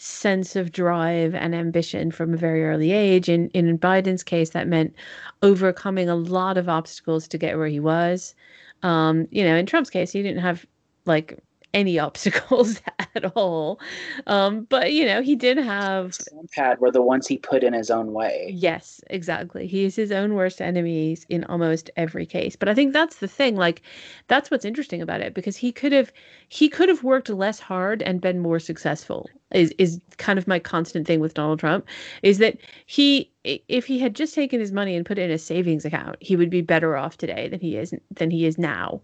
sense 0.00 0.56
of 0.56 0.72
drive 0.72 1.34
and 1.34 1.54
ambition 1.54 2.10
from 2.10 2.32
a 2.34 2.36
very 2.36 2.64
early 2.64 2.92
age. 2.92 3.28
In 3.28 3.48
in 3.50 3.78
Biden's 3.78 4.22
case, 4.22 4.50
that 4.50 4.68
meant 4.68 4.94
overcoming 5.42 6.08
a 6.08 6.16
lot 6.16 6.56
of 6.56 6.68
obstacles 6.68 7.28
to 7.28 7.38
get 7.38 7.58
where 7.58 7.68
he 7.68 7.80
was. 7.80 8.34
Um, 8.82 9.28
you 9.30 9.44
know, 9.44 9.56
in 9.56 9.66
Trump's 9.66 9.90
case, 9.90 10.12
he 10.12 10.22
didn't 10.22 10.42
have 10.42 10.66
like 11.04 11.38
any 11.74 11.98
obstacles 12.08 12.80
at 13.14 13.36
all. 13.36 13.80
Um, 14.26 14.66
but 14.68 14.92
you 14.92 15.04
know, 15.04 15.22
he 15.22 15.36
did 15.36 15.56
have 15.58 16.18
pad 16.52 16.80
were 16.80 16.90
the 16.90 17.02
ones 17.02 17.26
he 17.26 17.38
put 17.38 17.62
in 17.62 17.72
his 17.72 17.90
own 17.90 18.12
way. 18.12 18.50
Yes, 18.54 19.00
exactly. 19.08 19.66
He 19.66 19.84
is 19.84 19.96
his 19.96 20.12
own 20.12 20.34
worst 20.34 20.60
enemies 20.60 21.26
in 21.28 21.44
almost 21.44 21.90
every 21.96 22.26
case. 22.26 22.56
But 22.56 22.68
I 22.68 22.74
think 22.74 22.92
that's 22.92 23.16
the 23.16 23.28
thing. 23.28 23.56
Like, 23.56 23.82
that's 24.28 24.50
what's 24.50 24.64
interesting 24.64 25.02
about 25.02 25.20
it 25.20 25.34
because 25.34 25.56
he 25.56 25.72
could 25.72 25.92
have 25.92 26.12
he 26.48 26.68
could 26.68 26.88
have 26.88 27.02
worked 27.02 27.28
less 27.28 27.60
hard 27.60 28.02
and 28.02 28.20
been 28.20 28.40
more 28.40 28.58
successful. 28.58 29.28
Is 29.52 29.74
is 29.78 30.00
kind 30.18 30.38
of 30.38 30.46
my 30.46 30.58
constant 30.58 31.06
thing 31.06 31.20
with 31.20 31.34
Donald 31.34 31.58
Trump 31.58 31.86
is 32.22 32.38
that 32.38 32.58
he 32.86 33.30
if 33.42 33.86
he 33.86 33.98
had 33.98 34.14
just 34.14 34.34
taken 34.34 34.60
his 34.60 34.70
money 34.70 34.94
and 34.94 35.06
put 35.06 35.18
it 35.18 35.22
in 35.22 35.30
a 35.30 35.38
savings 35.38 35.84
account, 35.84 36.16
he 36.20 36.36
would 36.36 36.50
be 36.50 36.60
better 36.60 36.96
off 36.96 37.16
today 37.16 37.48
than 37.48 37.60
he 37.60 37.76
is 37.76 37.94
than 38.14 38.30
he 38.30 38.46
is 38.46 38.58
now. 38.58 39.00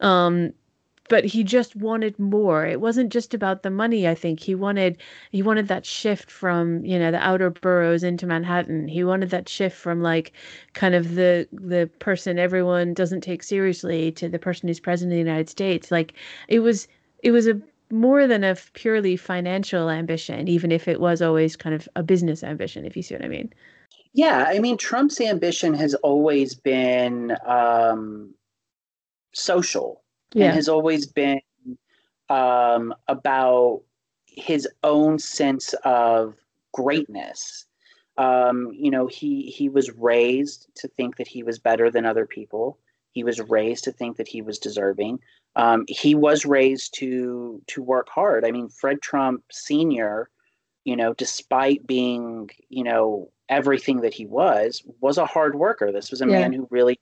Um, 0.00 0.52
but 1.08 1.24
he 1.24 1.42
just 1.42 1.76
wanted 1.76 2.18
more. 2.18 2.66
It 2.66 2.80
wasn't 2.80 3.12
just 3.12 3.34
about 3.34 3.62
the 3.62 3.70
money 3.70 4.06
i 4.08 4.14
think. 4.14 4.40
He 4.40 4.54
wanted 4.54 4.98
he 5.32 5.42
wanted 5.42 5.68
that 5.68 5.86
shift 5.86 6.30
from 6.30 6.84
you 6.84 6.98
know 6.98 7.10
the 7.10 7.24
outer 7.24 7.50
boroughs 7.50 8.02
into 8.02 8.26
manhattan. 8.26 8.88
He 8.88 9.04
wanted 9.04 9.30
that 9.30 9.48
shift 9.48 9.76
from 9.76 10.02
like 10.02 10.32
kind 10.74 10.94
of 10.94 11.14
the 11.14 11.48
the 11.52 11.90
person 11.98 12.38
everyone 12.38 12.94
doesn't 12.94 13.22
take 13.22 13.42
seriously 13.42 14.12
to 14.12 14.28
the 14.28 14.38
person 14.38 14.68
who's 14.68 14.80
president 14.80 15.12
of 15.12 15.16
the 15.16 15.30
united 15.30 15.48
states. 15.48 15.90
Like 15.90 16.14
it 16.48 16.60
was 16.60 16.88
it 17.22 17.30
was 17.30 17.46
a 17.46 17.60
more 17.90 18.26
than 18.26 18.44
a 18.44 18.56
purely 18.74 19.16
financial 19.16 19.88
ambition, 19.88 20.46
even 20.46 20.70
if 20.70 20.88
it 20.88 21.00
was 21.00 21.22
always 21.22 21.56
kind 21.56 21.74
of 21.74 21.88
a 21.96 22.02
business 22.02 22.44
ambition, 22.44 22.84
if 22.84 22.96
you 22.96 23.02
see 23.02 23.14
what 23.14 23.24
I 23.24 23.28
mean. 23.28 23.52
Yeah, 24.12 24.44
I 24.48 24.58
mean, 24.58 24.76
Trump's 24.76 25.20
ambition 25.20 25.74
has 25.74 25.94
always 25.94 26.54
been 26.54 27.36
um, 27.46 28.34
social 29.32 30.02
yeah. 30.34 30.46
and 30.46 30.54
has 30.54 30.68
always 30.68 31.06
been 31.06 31.40
um, 32.28 32.94
about 33.08 33.82
his 34.26 34.68
own 34.84 35.18
sense 35.18 35.74
of 35.84 36.34
greatness. 36.72 37.66
Um, 38.16 38.70
you 38.72 38.90
know, 38.90 39.06
he 39.06 39.42
he 39.42 39.68
was 39.68 39.90
raised 39.92 40.68
to 40.76 40.88
think 40.88 41.16
that 41.16 41.28
he 41.28 41.42
was 41.42 41.58
better 41.58 41.90
than 41.90 42.04
other 42.04 42.26
people. 42.26 42.78
He 43.12 43.24
was 43.24 43.40
raised 43.40 43.84
to 43.84 43.92
think 43.92 44.16
that 44.16 44.28
he 44.28 44.42
was 44.42 44.58
deserving. 44.58 45.20
Um, 45.56 45.84
he 45.88 46.14
was 46.14 46.44
raised 46.44 46.94
to 46.94 47.62
to 47.68 47.82
work 47.82 48.08
hard. 48.08 48.44
I 48.44 48.50
mean, 48.50 48.68
Fred 48.68 49.00
Trump 49.00 49.44
Sr., 49.50 50.30
you 50.84 50.96
know, 50.96 51.14
despite 51.14 51.86
being 51.86 52.50
you 52.68 52.84
know 52.84 53.30
everything 53.48 54.00
that 54.02 54.14
he 54.14 54.26
was, 54.26 54.82
was 55.00 55.16
a 55.16 55.26
hard 55.26 55.54
worker. 55.54 55.90
This 55.90 56.10
was 56.10 56.20
a 56.20 56.26
yeah. 56.26 56.40
man 56.40 56.52
who 56.52 56.68
really 56.70 56.98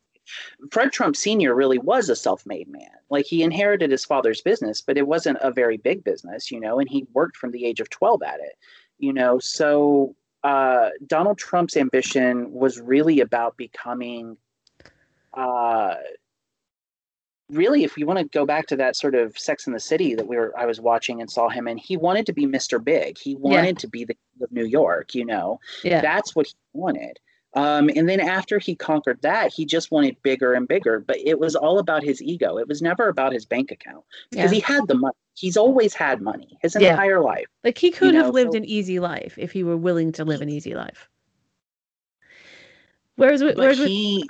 Fred 0.70 0.92
Trump 0.92 1.16
Sr. 1.16 1.54
really 1.54 1.78
was 1.78 2.08
a 2.08 2.16
self 2.16 2.44
made 2.46 2.68
man. 2.68 2.90
Like 3.10 3.26
he 3.26 3.42
inherited 3.42 3.90
his 3.90 4.04
father's 4.04 4.40
business, 4.40 4.80
but 4.80 4.98
it 4.98 5.06
wasn't 5.06 5.38
a 5.40 5.50
very 5.50 5.76
big 5.76 6.04
business, 6.04 6.50
you 6.50 6.60
know, 6.60 6.78
and 6.78 6.88
he 6.88 7.06
worked 7.12 7.36
from 7.36 7.52
the 7.52 7.64
age 7.64 7.80
of 7.80 7.90
12 7.90 8.22
at 8.22 8.40
it, 8.40 8.56
you 8.98 9.12
know. 9.12 9.38
So 9.38 10.14
uh, 10.42 10.90
Donald 11.06 11.38
Trump's 11.38 11.76
ambition 11.76 12.52
was 12.52 12.80
really 12.80 13.20
about 13.20 13.56
becoming, 13.56 14.36
uh, 15.34 15.96
really, 17.50 17.84
if 17.84 17.96
we 17.96 18.04
want 18.04 18.18
to 18.18 18.24
go 18.26 18.46
back 18.46 18.66
to 18.68 18.76
that 18.76 18.96
sort 18.96 19.14
of 19.14 19.38
Sex 19.38 19.66
in 19.66 19.72
the 19.72 19.80
City 19.80 20.14
that 20.14 20.26
we 20.26 20.36
were, 20.36 20.56
I 20.56 20.66
was 20.66 20.80
watching 20.80 21.20
and 21.20 21.30
saw 21.30 21.48
him, 21.48 21.66
and 21.66 21.80
he 21.80 21.96
wanted 21.96 22.26
to 22.26 22.32
be 22.32 22.46
Mr. 22.46 22.82
Big. 22.82 23.18
He 23.18 23.34
wanted 23.34 23.76
yeah. 23.76 23.80
to 23.80 23.88
be 23.88 24.04
the 24.04 24.14
king 24.14 24.42
of 24.42 24.52
New 24.52 24.64
York, 24.64 25.14
you 25.14 25.24
know. 25.24 25.58
Yeah. 25.82 26.00
That's 26.00 26.36
what 26.36 26.46
he 26.46 26.54
wanted. 26.72 27.18
Um, 27.56 27.88
and 27.96 28.06
then 28.06 28.20
after 28.20 28.58
he 28.58 28.74
conquered 28.74 29.20
that, 29.22 29.50
he 29.50 29.64
just 29.64 29.90
wanted 29.90 30.20
bigger 30.22 30.52
and 30.52 30.68
bigger. 30.68 31.00
But 31.00 31.16
it 31.24 31.40
was 31.40 31.56
all 31.56 31.78
about 31.78 32.04
his 32.04 32.22
ego. 32.22 32.58
It 32.58 32.68
was 32.68 32.82
never 32.82 33.08
about 33.08 33.32
his 33.32 33.46
bank 33.46 33.70
account 33.70 34.04
because 34.30 34.52
yeah. 34.52 34.56
he 34.56 34.60
had 34.60 34.86
the 34.86 34.94
money. 34.94 35.14
He's 35.34 35.56
always 35.56 35.94
had 35.94 36.20
money 36.20 36.58
his 36.60 36.76
yeah. 36.78 36.90
entire 36.90 37.20
life. 37.20 37.46
Like 37.64 37.78
he 37.78 37.90
could 37.90 38.14
have 38.14 38.26
know? 38.26 38.32
lived 38.32 38.52
so, 38.52 38.58
an 38.58 38.66
easy 38.66 39.00
life 39.00 39.34
if 39.38 39.52
he 39.52 39.64
were 39.64 39.76
willing 39.76 40.12
to 40.12 40.24
live 40.24 40.42
an 40.42 40.50
easy 40.50 40.74
life. 40.74 41.08
Whereas, 43.16 43.42
whereas 43.42 43.78
he, 43.78 44.28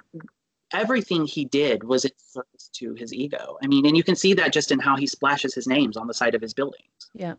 everything 0.73 1.27
he 1.27 1.45
did 1.45 1.83
was 1.83 2.05
in 2.05 2.13
service 2.17 2.71
to 2.75 2.95
his 2.95 3.13
ego. 3.13 3.59
I 3.61 3.67
mean, 3.67 3.85
and 3.87 3.97
you 3.97 4.05
can 4.05 4.15
see 4.15 4.35
that 4.35 4.53
just 4.53 4.71
in 4.71 4.79
how 4.79 4.97
he 4.97 5.09
splashes 5.09 5.53
his 5.53 5.67
names 5.67 5.97
on 5.97 6.07
the 6.07 6.15
side 6.15 6.37
of 6.37 6.41
his 6.41 6.55
buildings. 6.55 7.11
Yeah 7.13 7.35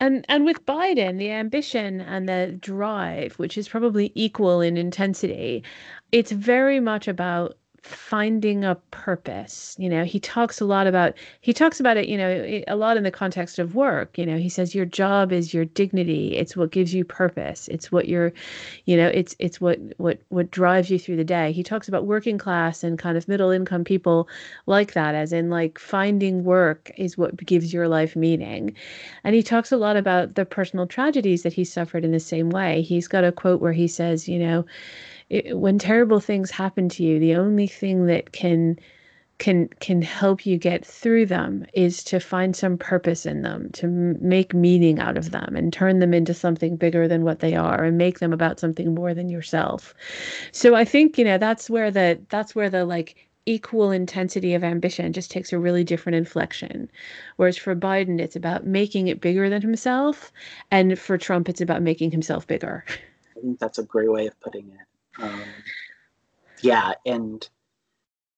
and 0.00 0.24
and 0.28 0.44
with 0.44 0.64
Biden, 0.66 1.18
the 1.18 1.30
ambition 1.30 2.00
and 2.00 2.28
the 2.28 2.56
drive, 2.60 3.34
which 3.34 3.58
is 3.58 3.68
probably 3.68 4.12
equal 4.14 4.60
in 4.60 4.76
intensity, 4.76 5.62
it's 6.12 6.32
very 6.32 6.80
much 6.80 7.06
about 7.08 7.56
finding 7.82 8.64
a 8.64 8.74
purpose 8.90 9.76
you 9.78 9.88
know? 9.88 10.04
He 10.04 10.20
talks 10.20 10.60
a 10.60 10.64
lot 10.64 10.86
about 10.86 11.14
he 11.40 11.52
talks 11.52 11.80
about 11.80 11.96
it 11.96 12.08
you 12.08 12.16
know 12.16 12.62
a 12.68 12.76
lot 12.76 12.96
in 12.96 13.02
the 13.02 13.10
context 13.10 13.58
of 13.58 13.74
work 13.74 14.16
you 14.18 14.26
know? 14.26 14.36
He 14.36 14.48
says 14.48 14.74
your 14.74 14.84
job 14.84 15.32
is 15.32 15.54
your 15.54 15.64
dignity. 15.64 16.36
It's 16.36 16.56
what 16.56 16.70
gives 16.70 16.94
you 16.94 17.04
purpose. 17.04 17.68
It's 17.68 17.90
what 17.90 18.08
you're 18.08 18.32
you 18.84 18.96
know 18.96 19.08
it's 19.08 19.34
it's 19.38 19.60
what 19.60 19.78
what 19.96 20.18
what 20.28 20.50
drives 20.50 20.90
you 20.90 20.98
through 20.98 21.16
the 21.16 21.24
day. 21.24 21.52
He 21.52 21.62
talks 21.62 21.88
about 21.88 22.06
working 22.06 22.38
class 22.38 22.84
and 22.84 22.98
kind 22.98 23.16
of 23.16 23.28
middle 23.28 23.50
income 23.50 23.84
people 23.84 24.28
like 24.66 24.92
that 24.92 25.14
as 25.14 25.32
in 25.32 25.50
like 25.50 25.78
finding 25.78 26.44
work 26.44 26.90
is 26.96 27.16
what 27.16 27.36
gives 27.36 27.72
your 27.72 27.88
life 27.88 28.16
meaning. 28.16 28.74
And 29.24 29.34
he 29.34 29.42
talks 29.42 29.72
a 29.72 29.76
lot 29.76 29.96
about 29.96 30.34
the 30.34 30.44
personal 30.44 30.86
tragedies 30.86 31.42
that 31.42 31.52
he 31.52 31.64
suffered 31.64 32.04
in 32.04 32.12
the 32.12 32.20
same 32.20 32.50
way. 32.50 32.82
He's 32.82 33.08
got 33.08 33.24
a 33.24 33.32
quote 33.32 33.60
where 33.60 33.72
he 33.72 33.88
says 33.88 34.28
you 34.28 34.38
know 34.38 34.64
it, 35.30 35.56
when 35.56 35.78
terrible 35.78 36.20
things 36.20 36.50
happen 36.50 36.88
to 36.90 37.04
you, 37.04 37.18
the 37.18 37.36
only 37.36 37.66
thing 37.66 38.06
that 38.06 38.32
can 38.32 38.78
can 39.38 39.68
can 39.80 40.02
help 40.02 40.44
you 40.44 40.58
get 40.58 40.84
through 40.84 41.24
them 41.24 41.64
is 41.72 42.04
to 42.04 42.20
find 42.20 42.54
some 42.54 42.76
purpose 42.76 43.24
in 43.24 43.40
them 43.40 43.70
to 43.72 43.86
m- 43.86 44.18
make 44.20 44.52
meaning 44.52 44.98
out 45.00 45.16
of 45.16 45.30
them 45.30 45.56
and 45.56 45.72
turn 45.72 45.98
them 45.98 46.12
into 46.12 46.34
something 46.34 46.76
bigger 46.76 47.08
than 47.08 47.24
what 47.24 47.38
they 47.40 47.54
are 47.56 47.84
and 47.84 47.96
make 47.96 48.18
them 48.18 48.34
about 48.34 48.60
something 48.60 48.94
more 48.94 49.14
than 49.14 49.30
yourself. 49.30 49.94
So 50.52 50.74
i 50.74 50.84
think 50.84 51.16
you 51.18 51.24
know 51.24 51.38
that's 51.38 51.70
where 51.70 51.90
the 51.90 52.20
that's 52.28 52.54
where 52.54 52.68
the 52.70 52.84
like 52.84 53.16
equal 53.46 53.90
intensity 53.90 54.52
of 54.54 54.62
ambition 54.62 55.12
just 55.12 55.30
takes 55.30 55.52
a 55.52 55.58
really 55.58 55.84
different 55.84 56.16
inflection. 56.16 56.90
Whereas 57.36 57.56
for 57.56 57.74
biden 57.74 58.20
it's 58.20 58.36
about 58.36 58.66
making 58.66 59.08
it 59.08 59.20
bigger 59.22 59.48
than 59.48 59.62
himself 59.62 60.32
and 60.70 60.98
for 60.98 61.16
trump 61.16 61.48
it's 61.48 61.60
about 61.62 61.82
making 61.82 62.10
himself 62.10 62.46
bigger. 62.46 62.84
I 63.36 63.40
think 63.40 63.58
that's 63.58 63.78
a 63.78 63.84
great 63.84 64.10
way 64.12 64.26
of 64.26 64.38
putting 64.40 64.68
it 64.70 64.86
um, 65.18 65.44
yeah, 66.62 66.92
and 67.06 67.48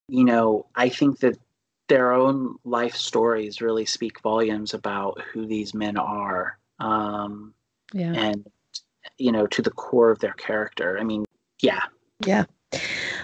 you 0.09 0.25
know, 0.25 0.67
I 0.75 0.89
think 0.89 1.21
that 1.21 1.39
their 1.89 2.13
own 2.13 2.57
life 2.65 2.95
stories 2.95 3.61
really 3.61 3.85
speak 3.85 4.21
volumes 4.21 4.73
about 4.75 5.21
who 5.33 5.47
these 5.47 5.75
men 5.75 5.97
are. 5.97 6.59
Um, 6.79 7.55
yeah. 7.93 8.13
And, 8.13 8.47
you 9.19 9.33
know, 9.33 9.47
to 9.49 9.63
the 9.63 9.71
core 9.71 10.11
of 10.11 10.19
their 10.21 10.33
character. 10.35 10.99
I 10.99 11.05
mean, 11.05 11.25
yeah. 11.61 11.83
Yeah. 12.25 12.45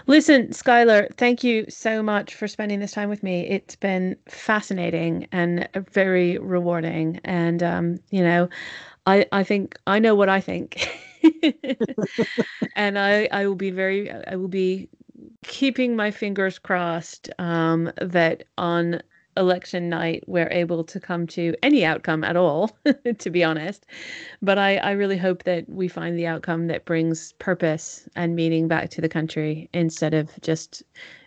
Listen, 0.06 0.48
Skylar, 0.48 1.14
thank 1.16 1.42
you 1.42 1.64
so 1.68 2.02
much 2.02 2.34
for 2.34 2.46
spending 2.46 2.80
this 2.80 2.92
time 2.92 3.08
with 3.08 3.22
me. 3.22 3.46
It's 3.48 3.76
been 3.76 4.16
fascinating 4.28 5.28
and 5.32 5.68
very 5.90 6.38
rewarding. 6.38 7.20
And, 7.24 7.62
um, 7.62 7.98
you 8.10 8.22
know, 8.22 8.48
I, 9.06 9.26
I 9.32 9.44
think 9.44 9.78
I 9.86 9.98
know 9.98 10.14
what 10.14 10.28
I 10.28 10.40
think. 10.40 10.88
and 12.76 12.98
I, 12.98 13.28
I 13.32 13.46
will 13.46 13.54
be 13.54 13.70
very, 13.70 14.10
I 14.10 14.36
will 14.36 14.48
be 14.48 14.88
keeping 15.44 15.96
my 15.96 16.10
fingers 16.10 16.58
crossed 16.58 17.30
um, 17.38 17.92
that 18.00 18.44
on 18.56 19.02
election 19.36 19.88
night 19.88 20.24
we're 20.26 20.50
able 20.50 20.82
to 20.82 20.98
come 20.98 21.24
to 21.24 21.54
any 21.62 21.84
outcome 21.84 22.24
at 22.24 22.36
all 22.36 22.76
to 23.18 23.30
be 23.30 23.44
honest. 23.44 23.86
But 24.42 24.58
I, 24.58 24.76
I 24.78 24.90
really 24.92 25.16
hope 25.16 25.44
that 25.44 25.68
we 25.68 25.88
find 25.88 26.18
the 26.18 26.26
outcome 26.26 26.66
that 26.66 26.84
brings 26.84 27.32
purpose 27.34 28.08
and 28.16 28.34
meaning 28.34 28.68
back 28.68 28.90
to 28.90 29.00
the 29.00 29.08
country 29.08 29.70
instead 29.72 30.12
of 30.12 30.30
just 30.40 30.82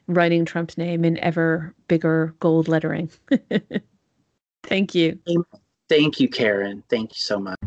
writing 0.07 0.43
trump's 0.43 0.77
name 0.77 1.05
in 1.05 1.17
ever 1.19 1.73
bigger 1.87 2.35
gold 2.39 2.67
lettering. 2.67 3.09
Thank 4.63 4.93
you. 4.93 5.17
Thank 5.89 6.19
you 6.19 6.27
Karin. 6.27 6.83
Thank 6.89 7.11
you 7.11 7.19
so 7.19 7.39
much 7.39 7.57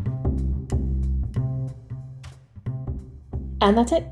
And 3.60 3.76
that's 3.76 3.92
it. 3.92 4.06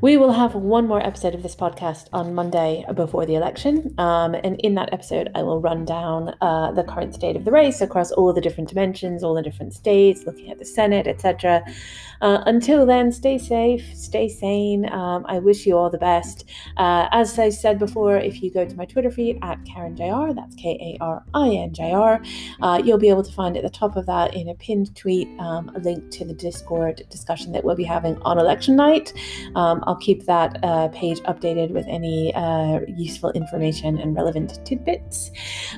We 0.00 0.16
will 0.16 0.32
have 0.32 0.56
one 0.56 0.88
more 0.88 1.00
episode 1.06 1.32
of 1.32 1.44
this 1.44 1.54
podcast 1.54 2.08
on 2.12 2.34
Monday 2.34 2.84
before 2.92 3.24
the 3.24 3.36
election. 3.36 3.94
Um, 3.98 4.34
and 4.34 4.58
in 4.60 4.74
that 4.74 4.92
episode, 4.92 5.30
I 5.36 5.44
will 5.44 5.60
run 5.60 5.84
down 5.84 6.34
uh, 6.40 6.72
the 6.72 6.82
current 6.82 7.14
state 7.14 7.36
of 7.36 7.44
the 7.44 7.52
race 7.52 7.80
across 7.80 8.10
all 8.10 8.32
the 8.32 8.40
different 8.40 8.68
dimensions, 8.68 9.22
all 9.22 9.34
the 9.34 9.42
different 9.42 9.74
states, 9.74 10.24
looking 10.26 10.50
at 10.50 10.58
the 10.58 10.64
Senate, 10.64 11.06
etc. 11.06 11.64
Uh, 12.22 12.42
until 12.46 12.86
then, 12.86 13.10
stay 13.10 13.36
safe, 13.36 13.84
stay 13.94 14.28
sane. 14.28 14.90
Um, 14.92 15.26
I 15.28 15.40
wish 15.40 15.66
you 15.66 15.76
all 15.76 15.90
the 15.90 15.98
best. 15.98 16.44
Uh, 16.76 17.08
as 17.10 17.36
I 17.38 17.48
said 17.48 17.80
before, 17.80 18.16
if 18.16 18.40
you 18.42 18.50
go 18.50 18.64
to 18.64 18.76
my 18.76 18.84
Twitter 18.84 19.10
feed 19.10 19.38
at 19.42 19.58
Karin 19.64 19.96
JR, 19.96 20.32
that's 20.32 20.54
K 20.54 20.78
A 20.80 21.02
R 21.02 21.24
I 21.34 21.48
N 21.48 21.74
J 21.74 21.92
R, 21.92 22.22
uh, 22.62 22.80
you'll 22.84 22.98
be 22.98 23.08
able 23.08 23.24
to 23.24 23.32
find 23.32 23.56
at 23.56 23.64
the 23.64 23.70
top 23.70 23.96
of 23.96 24.06
that 24.06 24.34
in 24.34 24.48
a 24.48 24.54
pinned 24.54 24.94
tweet 24.94 25.28
um, 25.40 25.70
a 25.74 25.80
link 25.80 26.10
to 26.12 26.24
the 26.24 26.32
Discord 26.32 27.02
discussion 27.10 27.50
that 27.52 27.64
we'll 27.64 27.74
be 27.74 27.84
having 27.84 28.16
on 28.22 28.38
election 28.38 28.76
night. 28.76 29.12
Um, 29.56 29.82
I'll 29.86 29.96
keep 29.96 30.24
that 30.26 30.58
uh, 30.62 30.88
page 30.88 31.20
updated 31.22 31.70
with 31.70 31.86
any 31.88 32.32
uh, 32.34 32.80
useful 32.86 33.32
information 33.32 33.98
and 33.98 34.14
relevant 34.14 34.64
tidbits. 34.64 35.32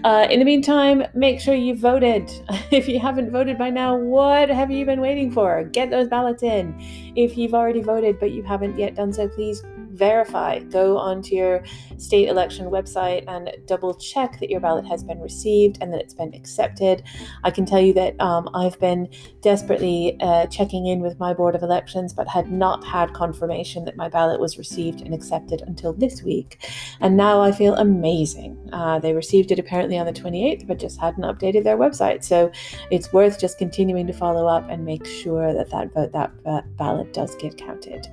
Uh, 0.04 0.26
in 0.30 0.40
the 0.40 0.44
meantime, 0.44 1.04
make 1.14 1.40
sure 1.40 1.54
you 1.54 1.74
voted. 1.74 2.30
if 2.70 2.86
you 2.86 3.00
haven't 3.00 3.30
voted 3.30 3.56
by 3.56 3.70
now, 3.70 3.96
what 3.96 4.50
have 4.50 4.70
you 4.70 4.84
been 4.84 5.00
waiting 5.00 5.30
for? 5.30 5.64
Get 5.64 5.90
those 5.90 6.08
ballots 6.08 6.33
in. 6.42 6.74
If 7.16 7.36
you've 7.36 7.54
already 7.54 7.82
voted 7.82 8.18
but 8.18 8.32
you 8.32 8.42
haven't 8.42 8.78
yet 8.78 8.94
done 8.94 9.12
so, 9.12 9.28
please 9.28 9.62
verify. 9.94 10.58
Go 10.58 10.98
onto 10.98 11.34
your 11.34 11.64
state 11.96 12.28
election 12.28 12.66
website 12.66 13.24
and 13.28 13.50
double 13.66 13.94
check 13.94 14.38
that 14.40 14.50
your 14.50 14.60
ballot 14.60 14.86
has 14.86 15.02
been 15.02 15.20
received 15.20 15.78
and 15.80 15.92
that 15.92 16.00
it's 16.00 16.14
been 16.14 16.34
accepted. 16.34 17.02
I 17.44 17.50
can 17.50 17.64
tell 17.64 17.80
you 17.80 17.92
that 17.94 18.20
um, 18.20 18.48
I've 18.54 18.78
been 18.80 19.08
desperately 19.40 20.16
uh, 20.20 20.46
checking 20.46 20.86
in 20.86 21.00
with 21.00 21.18
my 21.18 21.32
Board 21.32 21.54
of 21.54 21.62
Elections, 21.62 22.12
but 22.12 22.28
had 22.28 22.50
not 22.50 22.84
had 22.84 23.14
confirmation 23.14 23.84
that 23.84 23.96
my 23.96 24.08
ballot 24.08 24.40
was 24.40 24.58
received 24.58 25.00
and 25.00 25.14
accepted 25.14 25.62
until 25.66 25.92
this 25.92 26.22
week. 26.22 26.68
And 27.00 27.16
now 27.16 27.40
I 27.40 27.52
feel 27.52 27.74
amazing. 27.74 28.58
Uh, 28.72 28.98
they 28.98 29.12
received 29.12 29.50
it 29.52 29.58
apparently 29.58 29.98
on 29.98 30.06
the 30.06 30.12
28th, 30.12 30.66
but 30.66 30.78
just 30.78 31.00
hadn't 31.00 31.22
updated 31.22 31.64
their 31.64 31.76
website. 31.76 32.24
So 32.24 32.50
it's 32.90 33.12
worth 33.12 33.38
just 33.38 33.58
continuing 33.58 34.06
to 34.06 34.12
follow 34.12 34.46
up 34.46 34.68
and 34.68 34.84
make 34.84 35.06
sure 35.06 35.52
that 35.54 35.70
that 35.70 35.92
vote, 35.92 36.12
that 36.12 36.76
ballot 36.76 37.12
does 37.12 37.34
get 37.36 37.56
counted. 37.56 38.06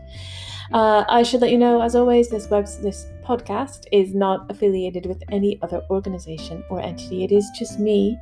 Uh, 0.74 1.04
I 1.10 1.24
should 1.24 1.42
let 1.42 1.52
you 1.52 1.58
know 1.58 1.82
as 1.82 1.96
always, 1.96 2.30
this 2.30 2.50
web 2.50 2.66
this 2.82 3.08
podcast 3.24 3.86
is 3.92 4.14
not 4.14 4.50
affiliated 4.50 5.06
with 5.06 5.22
any 5.30 5.60
other 5.62 5.84
organization 5.90 6.64
or 6.70 6.80
entity. 6.82 7.24
It 7.24 7.32
is 7.32 7.50
just 7.58 7.80
me, 7.80 8.18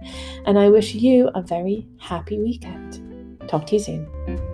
and 0.45 0.57
I 0.57 0.69
wish 0.69 0.95
you 0.95 1.29
a 1.35 1.41
very 1.41 1.87
happy 1.99 2.39
weekend. 2.39 3.01
Talk 3.47 3.67
to 3.67 3.75
you 3.75 3.79
soon. 3.79 4.48